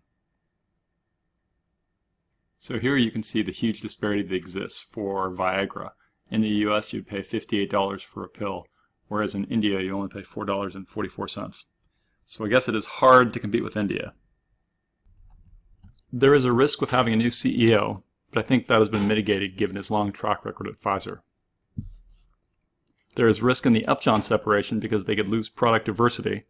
So 2.66 2.80
here 2.80 2.98
you 2.98 3.12
can 3.12 3.22
see 3.22 3.44
the 3.44 3.52
huge 3.52 3.80
disparity 3.80 4.24
that 4.24 4.36
exists 4.36 4.82
for 4.82 5.30
Viagra. 5.30 5.92
In 6.32 6.42
the 6.42 6.66
US, 6.66 6.94
you'd 6.94 7.06
pay 7.06 7.20
$58 7.20 8.02
for 8.02 8.24
a 8.24 8.28
pill, 8.28 8.66
whereas 9.08 9.36
in 9.36 9.44
India, 9.44 9.80
you 9.82 9.96
only 9.96 10.08
pay 10.08 10.22
$4.44. 10.22 11.64
So 12.26 12.44
I 12.44 12.48
guess 12.48 12.68
it 12.68 12.76
is 12.76 12.88
hard 12.88 13.34
to 13.34 13.40
compete 13.40 13.64
with 13.64 13.78
India. 13.78 14.16
There 16.12 16.34
is 16.34 16.44
a 16.44 16.52
risk 16.52 16.82
with 16.82 16.90
having 16.90 17.14
a 17.14 17.18
new 17.18 17.30
CEO, 17.30 18.02
but 18.32 18.44
I 18.44 18.48
think 18.48 18.66
that 18.66 18.80
has 18.80 18.90
been 18.90 19.08
mitigated 19.08 19.58
given 19.58 19.76
his 19.76 19.92
long 19.92 20.12
track 20.12 20.44
record 20.44 20.68
at 20.68 20.82
Pfizer. 20.82 21.20
There 23.14 23.28
is 23.28 23.44
risk 23.44 23.68
in 23.68 23.74
the 23.74 23.86
Upjohn 23.86 24.24
separation 24.24 24.80
because 24.80 25.06
they 25.06 25.16
could 25.16 25.30
lose 25.30 25.50
product 25.50 25.86
diversity 25.86 26.42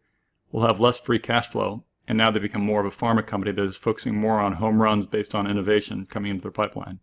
will 0.50 0.66
have 0.66 0.80
less 0.80 0.98
free 0.98 1.18
cash 1.18 1.48
flow, 1.48 1.84
and 2.08 2.16
now 2.16 2.30
they 2.30 2.38
become 2.38 2.62
more 2.62 2.80
of 2.80 2.86
a 2.86 2.96
pharma 2.96 3.26
company 3.26 3.52
that 3.52 3.62
is 3.62 3.76
focusing 3.76 4.14
more 4.14 4.40
on 4.40 4.54
home 4.54 4.80
runs 4.80 5.06
based 5.06 5.34
on 5.34 5.50
innovation 5.50 6.06
coming 6.06 6.30
into 6.30 6.42
their 6.42 6.50
pipeline. 6.50 7.00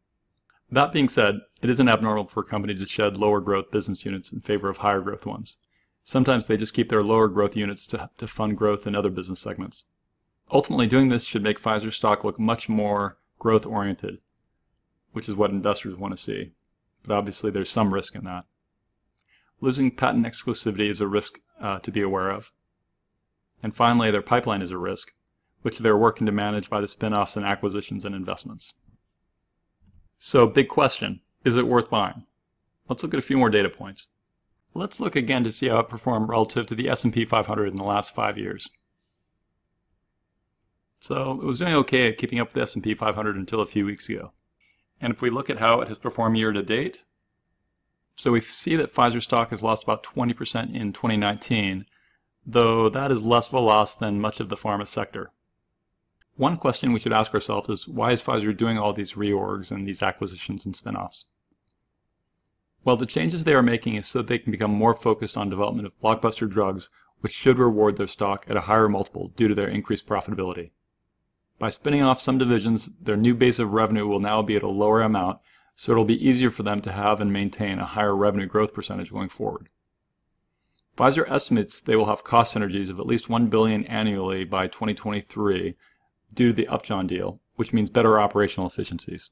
That 0.72 0.92
being 0.92 1.10
said, 1.10 1.42
it 1.62 1.70
isn't 1.70 1.90
abnormal 1.90 2.28
for 2.28 2.40
a 2.42 2.46
company 2.46 2.74
to 2.76 2.86
shed 2.86 3.18
lower 3.18 3.42
growth 3.42 3.70
business 3.70 4.06
units 4.06 4.32
in 4.32 4.42
favor 4.42 4.70
of 4.70 4.78
higher 4.78 5.02
growth 5.02 5.26
ones. 5.26 5.58
Sometimes 6.04 6.48
they 6.48 6.58
just 6.58 6.74
keep 6.74 6.90
their 6.90 7.04
lower 7.04 7.28
growth 7.28 7.56
units 7.56 7.86
to, 7.88 8.10
to 8.18 8.28
fund 8.28 8.58
growth 8.58 8.88
in 8.88 8.96
other 8.96 9.10
business 9.10 9.40
segments. 9.40 9.86
Ultimately, 10.52 10.88
doing 10.88 11.10
this 11.10 11.24
should 11.24 11.44
make 11.44 11.62
Pfizer 11.62 11.94
stock 11.94 12.24
look 12.24 12.40
much 12.40 12.68
more 12.68 13.18
growth 13.40 13.66
oriented, 13.66 14.20
which 15.12 15.30
is 15.30 15.36
what 15.36 15.52
investors 15.52 15.96
want 15.96 16.16
to 16.16 16.22
see. 16.22 16.52
But 17.06 17.16
obviously, 17.16 17.52
there's 17.52 17.70
some 17.70 17.94
risk 17.94 18.16
in 18.16 18.24
that. 18.26 18.46
losing 19.62 19.92
patent 19.92 20.26
exclusivity 20.26 20.90
is 20.90 21.00
a 21.00 21.08
risk 21.08 21.40
uh, 21.62 21.80
to 21.80 21.92
be 21.92 22.02
aware 22.02 22.30
of. 22.30 22.52
And 23.64 23.76
finally, 23.76 24.12
their 24.12 24.22
pipeline 24.22 24.62
is 24.62 24.72
a 24.72 24.78
risk, 24.78 25.14
which 25.62 25.80
they're 25.80 25.98
working 25.98 26.26
to 26.26 26.32
manage 26.32 26.70
by 26.70 26.82
the 26.82 26.88
spin-offs 26.88 27.38
and 27.38 27.46
acquisitions 27.46 28.04
and 28.04 28.14
investments. 28.14 28.74
So, 30.20 30.46
big 30.46 30.68
question, 30.68 31.22
is 31.44 31.58
it 31.58 31.68
worth 31.68 31.90
buying? 31.90 32.26
Let's 32.90 33.02
look 33.02 33.14
at 33.14 33.20
a 33.20 33.24
few 33.24 33.38
more 33.38 33.50
data 33.50 33.70
points. 33.70 34.08
Let's 34.74 35.00
look 35.00 35.16
again 35.16 35.44
to 35.46 35.52
see 35.52 35.70
how 35.70 35.80
it 35.80 35.90
performed 35.90 36.30
relative 36.30 36.66
to 36.68 36.76
the 36.76 36.90
S&P 36.90 37.26
500 37.26 37.72
in 37.72 37.78
the 37.78 37.84
last 37.84 38.14
five 38.14 38.38
years. 38.38 38.70
So 41.00 41.34
it 41.34 41.46
was 41.46 41.60
doing 41.60 41.74
okay 41.74 42.08
at 42.08 42.18
keeping 42.18 42.40
up 42.40 42.50
with 42.50 42.54
the 42.56 42.62
S&P 42.62 42.94
500 42.94 43.36
until 43.36 43.62
a 43.62 43.66
few 43.66 43.86
weeks 43.86 44.10
ago. 44.10 44.34
And 45.00 45.14
if 45.14 45.22
we 45.22 45.30
look 45.30 45.50
at 45.50 45.60
how 45.60 45.82
it 45.82 45.90
has 45.90 45.98
performed 45.98 46.38
year 46.38 46.52
to 46.52 46.64
date, 46.64 47.04
so 48.16 48.32
we 48.32 48.42
see 48.42 48.76
that 48.76 48.94
Pfizer 48.94 49.22
stock 49.22 49.50
has 49.50 49.64
lost 49.64 49.84
about 49.84 50.04
20% 50.04 50.74
in 50.74 50.94
2019, 50.94 51.86
though 52.46 52.90
that 52.90 53.12
is 53.12 53.24
less 53.24 53.48
of 53.48 53.54
a 53.54 53.60
loss 53.60 53.96
than 53.96 54.20
much 54.20 54.40
of 54.40 54.50
the 54.50 54.58
pharma 54.58 54.88
sector. 54.88 55.32
One 56.36 56.58
question 56.58 56.94
we 56.94 57.00
should 57.00 57.14
ask 57.14 57.34
ourselves 57.34 57.70
is 57.70 57.88
why 57.88 58.12
is 58.12 58.24
Pfizer 58.24 58.56
doing 58.56 58.78
all 58.78 58.92
these 58.92 59.14
reorgs 59.14 59.72
and 59.72 59.88
these 59.88 60.02
acquisitions 60.02 60.66
and 60.66 60.74
spinoffs? 60.74 61.26
Well, 62.84 62.98
the 62.98 63.06
changes 63.06 63.44
they 63.44 63.54
are 63.54 63.64
making 63.64 63.96
is 63.96 64.08
so 64.08 64.22
they 64.22 64.40
can 64.40 64.52
become 64.52 64.72
more 64.72 64.94
focused 64.94 65.38
on 65.38 65.50
development 65.50 65.88
of 65.88 66.02
blockbuster 66.02 66.50
drugs, 66.50 66.90
which 67.22 67.32
should 67.32 67.58
reward 67.58 67.96
their 67.96 68.08
stock 68.08 68.46
at 68.50 68.58
a 68.58 68.62
higher 68.62 68.90
multiple 68.90 69.32
due 69.38 69.48
to 69.48 69.56
their 69.56 69.70
increased 69.70 70.08
profitability. 70.08 70.72
By 71.60 71.70
spinning 71.70 72.02
off 72.02 72.20
some 72.20 72.38
divisions, 72.38 72.90
their 73.00 73.16
new 73.16 73.36
base 73.36 73.60
of 73.60 73.72
revenue 73.72 74.06
will 74.06 74.20
now 74.20 74.42
be 74.42 74.58
at 74.58 74.64
a 74.64 74.68
lower 74.68 75.02
amount, 75.02 75.40
so 75.76 75.92
it'll 75.92 76.04
be 76.04 76.28
easier 76.28 76.52
for 76.52 76.64
them 76.64 76.82
to 76.82 76.92
have 76.92 77.22
and 77.22 77.32
maintain 77.32 77.80
a 77.80 77.86
higher 77.86 78.16
revenue 78.16 78.48
growth 78.48 78.74
percentage 78.74 79.12
going 79.12 79.30
forward. 79.30 79.70
Pfizer 80.98 81.30
estimates 81.30 81.82
they 81.82 81.96
will 81.96 82.06
have 82.06 82.24
cost 82.24 82.54
synergies 82.54 82.90
of 82.90 83.00
at 83.00 83.08
least 83.08 83.30
1 83.30 83.48
billion 83.48 83.84
annually 83.86 84.44
by 84.44 84.68
2023 84.68 85.76
due 86.34 86.48
to 86.50 86.54
the 86.54 86.68
Upjohn 86.68 87.08
deal, 87.08 87.40
which 87.56 87.74
means 87.74 87.90
better 87.90 88.20
operational 88.20 88.68
efficiencies. 88.68 89.32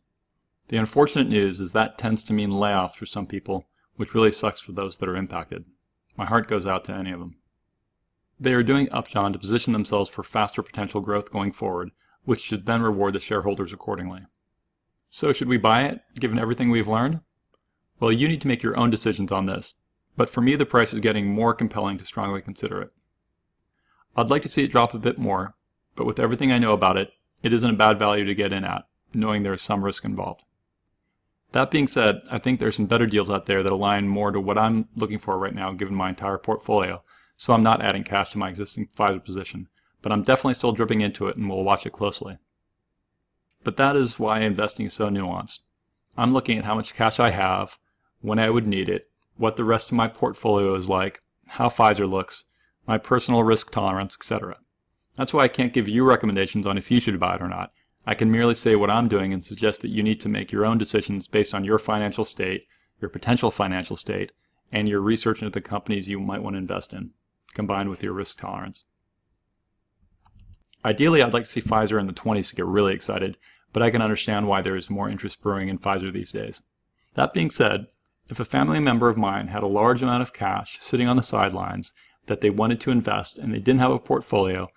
The 0.70 0.78
unfortunate 0.78 1.30
news 1.30 1.60
is 1.60 1.74
that 1.74 1.98
tends 1.98 2.24
to 2.24 2.34
mean 2.34 2.50
layoffs 2.50 2.96
for 2.96 3.06
some 3.06 3.28
people, 3.28 3.68
which 3.96 4.16
really 4.16 4.32
sucks 4.32 4.60
for 4.60 4.72
those 4.72 4.98
that 4.98 5.10
are 5.10 5.16
impacted. 5.16 5.66
My 6.18 6.26
heart 6.26 6.48
goes 6.48 6.66
out 6.66 6.84
to 6.86 6.94
any 6.94 7.12
of 7.12 7.20
them. 7.20 7.36
They 8.40 8.54
are 8.54 8.64
doing 8.64 8.92
Upjohn 8.92 9.34
to 9.34 9.40
position 9.40 9.74
themselves 9.74 10.10
for 10.10 10.24
faster 10.24 10.64
potential 10.64 11.02
growth 11.02 11.32
going 11.32 11.52
forward, 11.52 11.92
which 12.24 12.42
should 12.42 12.66
then 12.66 12.82
reward 12.82 13.14
the 13.14 13.20
shareholders 13.20 13.72
accordingly. 13.72 14.22
So 15.10 15.32
should 15.32 15.48
we 15.48 15.58
buy 15.58 15.84
it, 15.84 16.02
given 16.20 16.40
everything 16.40 16.72
we've 16.72 16.88
learned? 16.88 17.20
Well, 18.00 18.12
you 18.12 18.28
need 18.28 18.42
to 18.42 18.48
make 18.48 18.64
your 18.64 18.80
own 18.80 18.90
decisions 18.90 19.32
on 19.32 19.46
this, 19.46 19.76
but 20.22 20.30
for 20.30 20.42
me 20.42 20.56
the 20.56 20.68
price 20.68 20.94
is 20.94 21.00
getting 21.00 21.26
more 21.26 21.52
compelling 21.52 21.98
to 21.98 22.06
strongly 22.06 22.44
consider 22.44 22.80
it. 22.80 22.94
I'd 24.16 24.30
like 24.30 24.44
to 24.44 24.50
see 24.50 24.64
it 24.64 24.72
drop 24.72 24.94
a 24.94 25.00
bit 25.00 25.18
more, 25.18 25.56
but 25.96 26.06
with 26.06 26.20
everything 26.20 26.52
I 26.52 26.60
know 26.60 26.74
about 26.74 26.96
it, 26.96 27.10
it 27.42 27.52
isn't 27.52 27.72
a 27.72 27.76
bad 27.76 27.98
value 27.98 28.24
to 28.26 28.36
get 28.36 28.54
in 28.54 28.64
at, 28.64 28.86
knowing 29.16 29.42
there 29.42 29.56
is 29.56 29.64
some 29.64 29.84
risk 29.84 30.06
involved. 30.06 30.44
That 31.54 31.72
being 31.72 31.88
said, 31.88 32.20
I 32.30 32.38
think 32.38 32.60
there's 32.60 32.76
some 32.76 32.86
better 32.86 33.08
deals 33.08 33.32
out 33.32 33.48
there 33.48 33.64
that 33.64 33.72
align 33.72 34.10
more 34.10 34.30
to 34.30 34.40
what 34.40 34.60
I'm 34.60 34.90
looking 34.96 35.18
for 35.18 35.40
right 35.40 35.56
now 35.56 35.72
given 35.72 35.96
my 35.96 36.10
entire 36.10 36.38
portfolio, 36.38 37.02
so 37.36 37.54
I'm 37.54 37.64
not 37.64 37.82
adding 37.82 38.04
cash 38.04 38.30
to 38.34 38.38
my 38.38 38.50
existing 38.50 38.90
Pfizer 38.96 39.26
position, 39.26 39.70
but 40.04 40.12
I'm 40.12 40.22
definitely 40.22 40.54
still 40.54 40.72
dripping 40.72 41.02
into 41.02 41.30
it 41.30 41.36
and 41.36 41.50
will 41.50 41.64
watch 41.64 41.88
it 41.88 41.94
closely. 41.94 42.38
But 43.64 43.78
that 43.78 43.96
is 43.96 44.20
why 44.20 44.42
investing 44.42 44.86
is 44.86 44.94
so 44.94 45.10
nuanced. 45.10 45.62
I'm 46.16 46.32
looking 46.32 46.60
at 46.60 46.66
how 46.66 46.76
much 46.76 46.94
cash 46.94 47.20
I 47.20 47.32
have, 47.32 47.80
when 48.20 48.38
I 48.38 48.52
would 48.52 48.68
need 48.68 48.88
it, 48.88 49.08
what 49.42 49.56
the 49.56 49.64
rest 49.64 49.90
of 49.90 49.98
my 49.98 50.08
portfolio 50.08 50.76
is 50.76 50.88
like, 50.88 51.20
how 51.48 51.68
Pfizer 51.68 52.08
looks, 52.08 52.46
my 52.88 53.00
personal 53.00 53.44
risk 53.44 53.72
tolerance, 53.72 54.16
etc. 54.16 54.56
That's 55.16 55.34
why 55.34 55.44
I 55.44 55.48
can't 55.48 55.74
give 55.74 55.88
you 55.88 56.04
recommendations 56.04 56.68
on 56.68 56.78
if 56.78 56.92
you 56.92 57.00
should 57.00 57.20
buy 57.20 57.36
it 57.36 57.42
or 57.42 57.48
not, 57.48 57.74
I 58.06 58.14
can 58.14 58.32
merely 58.32 58.54
say 58.54 58.76
what 58.76 58.92
I'm 58.92 59.08
doing 59.08 59.34
and 59.34 59.44
suggest 59.44 59.82
that 59.82 59.90
you 59.90 60.04
need 60.04 60.20
to 60.22 60.30
make 60.30 60.52
your 60.52 60.66
own 60.66 60.78
decisions 60.78 61.28
based 61.28 61.56
on 61.56 61.66
your 61.66 61.80
financial 61.80 62.24
state, 62.24 62.68
your 63.00 63.10
potential 63.10 63.50
financial 63.50 63.98
state, 63.98 64.32
and 64.72 64.88
your 64.88 65.02
research 65.02 65.40
into 65.42 65.52
the 65.52 65.60
companies 65.60 66.08
you 66.08 66.20
might 66.20 66.44
want 66.44 66.54
to 66.54 66.60
invest 66.60 66.94
in, 66.94 67.10
combined 67.56 67.90
with 67.90 68.04
your 68.04 68.14
risk 68.14 68.40
tolerance. 68.40 68.84
Ideally, 70.86 71.24
I'd 71.24 71.34
like 71.34 71.46
to 71.46 71.52
see 71.52 71.62
Pfizer 71.62 72.00
in 72.00 72.06
the 72.06 72.14
20s 72.14 72.50
to 72.50 72.56
get 72.56 72.66
really 72.66 72.94
excited, 72.94 73.38
but 73.74 73.82
I 73.82 73.90
can 73.90 74.04
understand 74.04 74.48
why 74.48 74.62
there 74.62 74.76
is 74.76 74.90
more 74.90 75.10
interest 75.10 75.42
brewing 75.42 75.68
in 75.68 75.80
Pfizer 75.80 76.14
these 76.14 76.32
days. 76.32 76.62
That 77.16 77.34
being 77.34 77.50
said, 77.50 77.88
if 78.32 78.40
a 78.40 78.46
family 78.46 78.80
member 78.80 79.10
of 79.10 79.18
mine 79.18 79.48
had 79.48 79.62
a 79.62 79.68
large 79.68 80.02
amount 80.02 80.22
of 80.22 80.34
cash 80.34 80.78
sitting 80.80 81.06
on 81.06 81.18
the 81.18 81.22
sidelines 81.22 81.94
that 82.28 82.40
they 82.40 82.50
wanted 82.50 82.80
to 82.80 82.92
invest 82.92 83.38
and 83.38 83.54
they 83.54 83.60
didn't 83.60 83.82
have 83.82 83.92
a 83.92 84.00
portfolio, 84.00 84.70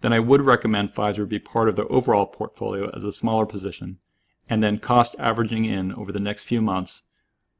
then 0.00 0.14
I 0.14 0.18
would 0.18 0.40
recommend 0.40 0.94
Pfizer 0.94 1.28
be 1.28 1.38
part 1.38 1.68
of 1.68 1.76
the 1.76 1.86
overall 1.88 2.24
portfolio 2.24 2.90
as 2.96 3.04
a 3.04 3.12
smaller 3.12 3.44
position, 3.44 3.98
and 4.48 4.62
then 4.62 4.78
cost 4.78 5.14
averaging 5.18 5.66
in 5.66 5.92
over 5.92 6.10
the 6.10 6.18
next 6.18 6.44
few 6.44 6.62
months 6.62 7.02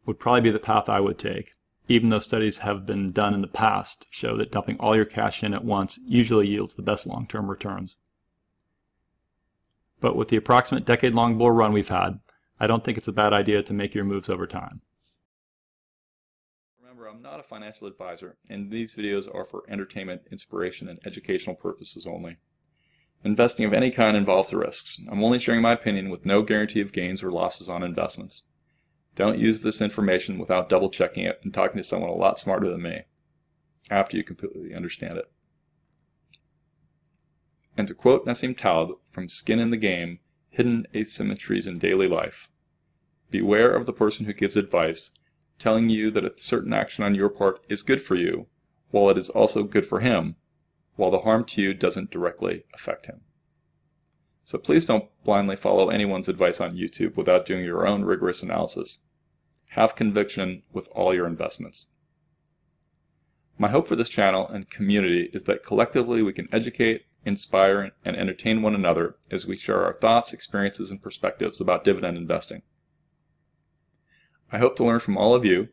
would 0.07 0.19
probably 0.19 0.41
be 0.41 0.51
the 0.51 0.59
path 0.59 0.89
I 0.89 1.01
would 1.01 1.19
take, 1.19 1.53
even 1.87 2.09
though 2.09 2.19
studies 2.19 2.59
have 2.59 2.87
been 2.87 3.13
done 3.13 3.35
in 3.35 3.43
the 3.43 3.47
past 3.47 4.07
show 4.11 4.39
that 4.39 4.51
dumping 4.51 4.79
all 4.79 4.97
your 4.97 5.05
cash 5.05 5.45
in 5.45 5.53
at 5.53 5.67
once 5.67 6.01
usually 6.07 6.49
yields 6.49 6.75
the 6.75 6.83
best 6.83 7.07
long-term 7.07 7.51
returns. 7.51 7.97
But 10.01 10.17
with 10.17 10.29
the 10.29 10.37
approximate 10.37 10.87
decade-long 10.87 11.37
bull 11.37 11.51
run 11.51 11.75
we've 11.75 11.89
had, 11.89 12.21
I 12.59 12.67
don't 12.67 12.83
think 12.83 12.97
it's 12.97 13.09
a 13.09 13.13
bad 13.13 13.35
idea 13.35 13.63
to 13.63 13.75
make 13.75 13.95
your 13.95 14.05
moves 14.05 14.31
over 14.31 14.47
time. 14.47 14.81
Financial 17.53 17.87
advisor, 17.87 18.37
and 18.49 18.71
these 18.71 18.95
videos 18.95 19.33
are 19.35 19.45
for 19.45 19.65
entertainment, 19.69 20.23
inspiration, 20.31 20.89
and 20.89 20.99
educational 21.05 21.55
purposes 21.55 22.07
only. 22.07 22.39
Investing 23.25 23.67
of 23.67 23.75
any 23.75 23.91
kind 23.91 24.17
involves 24.17 24.55
risks. 24.55 24.99
I'm 25.11 25.23
only 25.23 25.39
sharing 25.39 25.61
my 25.61 25.73
opinion 25.73 26.09
with 26.09 26.25
no 26.25 26.41
guarantee 26.41 26.81
of 26.81 26.93
gains 26.93 27.23
or 27.23 27.31
losses 27.31 27.69
on 27.69 27.83
investments. 27.83 28.45
Don't 29.17 29.39
use 29.39 29.61
this 29.61 29.83
information 29.83 30.39
without 30.39 30.71
double 30.71 30.89
checking 30.89 31.25
it 31.25 31.41
and 31.45 31.53
talking 31.53 31.77
to 31.77 31.85
someone 31.85 32.09
a 32.09 32.15
lot 32.15 32.39
smarter 32.39 32.71
than 32.71 32.83
me 32.83 33.03
after 33.91 34.17
you 34.17 34.25
completely 34.25 34.75
understand 34.75 35.19
it. 35.19 35.31
And 37.77 37.87
to 37.87 37.95
quote 37.95 38.25
Nassim 38.25 38.57
Taleb 38.57 38.97
from 39.11 39.29
Skin 39.29 39.59
in 39.59 39.71
the 39.71 39.77
Game, 39.77 40.21
Hidden 40.49 40.87
Asymmetries 40.95 41.67
in 41.67 41.79
Daily 41.79 42.09
Life, 42.09 42.49
Beware 43.31 43.75
of 43.75 43.85
the 43.85 43.93
person 43.93 44.25
who 44.25 44.33
gives 44.33 44.57
advice 44.57 45.11
telling 45.63 45.89
you 45.89 46.11
that 46.11 46.25
a 46.25 46.33
certain 46.37 46.73
action 46.73 47.05
on 47.05 47.15
your 47.15 47.29
part 47.29 47.65
is 47.69 47.85
good 47.85 48.01
for 48.01 48.17
you, 48.17 48.47
while 48.91 49.09
it 49.09 49.17
is 49.17 49.31
also 49.31 49.63
good 49.63 49.87
for 49.87 50.01
him, 50.01 50.35
while 50.97 51.11
the 51.11 51.21
harm 51.21 51.45
to 51.45 51.63
you 51.63 51.73
doesn't 51.73 52.11
directly 52.11 52.65
affect 52.75 53.07
him. 53.07 53.21
So 54.45 54.59
please 54.59 54.85
don't 54.85 55.09
blindly 55.25 55.55
follow 55.55 55.89
anyone's 55.89 56.29
advice 56.29 56.61
on 56.61 56.77
YouTube 56.77 57.17
without 57.17 57.47
doing 57.47 57.65
your 57.65 57.87
own 57.87 58.05
rigorous 58.05 58.43
analysis. 58.43 59.01
Have 59.71 59.95
conviction 59.95 60.65
with 60.73 60.89
all 60.89 61.15
your 61.15 61.29
investments. 61.29 61.87
My 63.57 63.69
hope 63.69 63.87
for 63.87 63.95
this 63.95 64.09
channel 64.09 64.49
and 64.49 64.69
community 64.69 65.31
is 65.33 65.45
that 65.45 65.65
collectively 65.65 66.23
we 66.23 66.33
can 66.33 66.49
educate, 66.51 67.05
inspire, 67.25 67.93
and 68.05 68.17
entertain 68.17 68.63
one 68.63 68.75
another 68.75 69.15
as 69.31 69.47
we 69.47 69.57
share 69.57 69.85
our 69.85 69.93
thoughts, 69.93 70.33
experiences, 70.33 70.91
and 70.91 71.01
perspectives 71.01 71.61
about 71.61 71.85
dividend 71.85 72.17
investing. 72.17 72.63
I 74.53 74.59
hope 74.59 74.77
to 74.77 74.85
learn 74.85 75.01
from 75.01 75.17
all 75.17 75.35
of 75.35 75.47
you, 75.47 75.71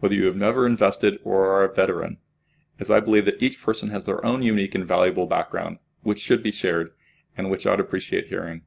whether 0.00 0.14
you 0.14 0.24
have 0.24 0.36
never 0.36 0.66
invested 0.66 1.18
or 1.24 1.46
are 1.46 1.64
a 1.64 1.72
veteran, 1.72 2.16
as 2.80 2.90
I 2.90 2.98
believe 2.98 3.26
that 3.26 3.42
each 3.42 3.60
person 3.62 3.90
has 3.90 4.06
their 4.06 4.24
own 4.24 4.40
unique 4.42 4.74
and 4.74 4.86
valuable 4.86 5.26
background, 5.26 5.78
which 6.02 6.20
should 6.20 6.42
be 6.42 6.50
shared 6.50 6.92
and 7.36 7.50
which 7.50 7.66
I'd 7.66 7.80
appreciate 7.80 8.28
hearing. 8.28 8.62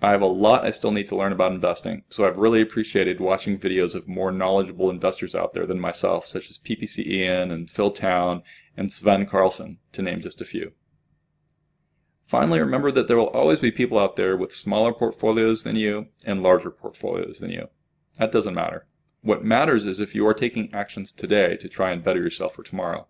I 0.00 0.10
have 0.10 0.20
a 0.20 0.26
lot 0.26 0.64
I 0.64 0.72
still 0.72 0.90
need 0.90 1.06
to 1.06 1.16
learn 1.16 1.30
about 1.30 1.52
investing, 1.52 2.02
so 2.08 2.26
I've 2.26 2.36
really 2.36 2.60
appreciated 2.60 3.20
watching 3.20 3.56
videos 3.56 3.94
of 3.94 4.08
more 4.08 4.32
knowledgeable 4.32 4.90
investors 4.90 5.32
out 5.32 5.54
there 5.54 5.64
than 5.64 5.78
myself, 5.78 6.26
such 6.26 6.50
as 6.50 6.58
PPC 6.58 7.06
Ian 7.06 7.52
and 7.52 7.70
Phil 7.70 7.92
Town 7.92 8.42
and 8.76 8.92
Sven 8.92 9.26
Carlson, 9.26 9.78
to 9.92 10.02
name 10.02 10.20
just 10.20 10.40
a 10.40 10.44
few. 10.44 10.72
Finally, 12.24 12.60
remember 12.60 12.90
that 12.90 13.08
there 13.08 13.18
will 13.18 13.26
always 13.28 13.58
be 13.58 13.70
people 13.70 13.98
out 13.98 14.16
there 14.16 14.36
with 14.36 14.52
smaller 14.52 14.92
portfolios 14.92 15.64
than 15.64 15.76
you 15.76 16.06
and 16.24 16.42
larger 16.42 16.70
portfolios 16.70 17.40
than 17.40 17.50
you. 17.50 17.68
That 18.16 18.32
doesn't 18.32 18.54
matter. 18.54 18.86
What 19.20 19.44
matters 19.44 19.86
is 19.86 20.00
if 20.00 20.14
you 20.14 20.26
are 20.26 20.34
taking 20.34 20.72
actions 20.74 21.12
today 21.12 21.56
to 21.58 21.68
try 21.68 21.90
and 21.90 22.02
better 22.02 22.20
yourself 22.20 22.54
for 22.54 22.62
tomorrow. 22.62 23.06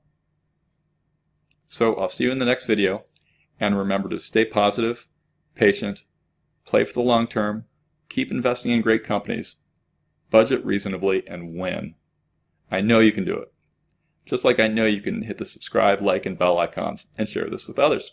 So 1.68 1.94
I'll 1.94 2.08
see 2.08 2.24
you 2.24 2.32
in 2.32 2.38
the 2.38 2.44
next 2.44 2.66
video, 2.66 3.04
and 3.58 3.78
remember 3.78 4.08
to 4.10 4.20
stay 4.20 4.44
positive, 4.44 5.06
patient, 5.54 6.04
play 6.66 6.84
for 6.84 6.92
the 6.92 7.00
long 7.00 7.26
term, 7.26 7.64
keep 8.08 8.30
investing 8.30 8.72
in 8.72 8.82
great 8.82 9.04
companies, 9.04 9.56
budget 10.30 10.64
reasonably, 10.64 11.26
and 11.26 11.54
win. 11.54 11.94
I 12.70 12.80
know 12.80 13.00
you 13.00 13.12
can 13.12 13.24
do 13.24 13.36
it. 13.36 13.52
Just 14.26 14.44
like 14.44 14.60
I 14.60 14.68
know 14.68 14.84
you 14.84 15.00
can 15.00 15.22
hit 15.22 15.38
the 15.38 15.44
subscribe, 15.44 16.00
like, 16.00 16.26
and 16.26 16.38
bell 16.38 16.58
icons 16.58 17.06
and 17.16 17.28
share 17.28 17.48
this 17.48 17.66
with 17.66 17.78
others. 17.78 18.12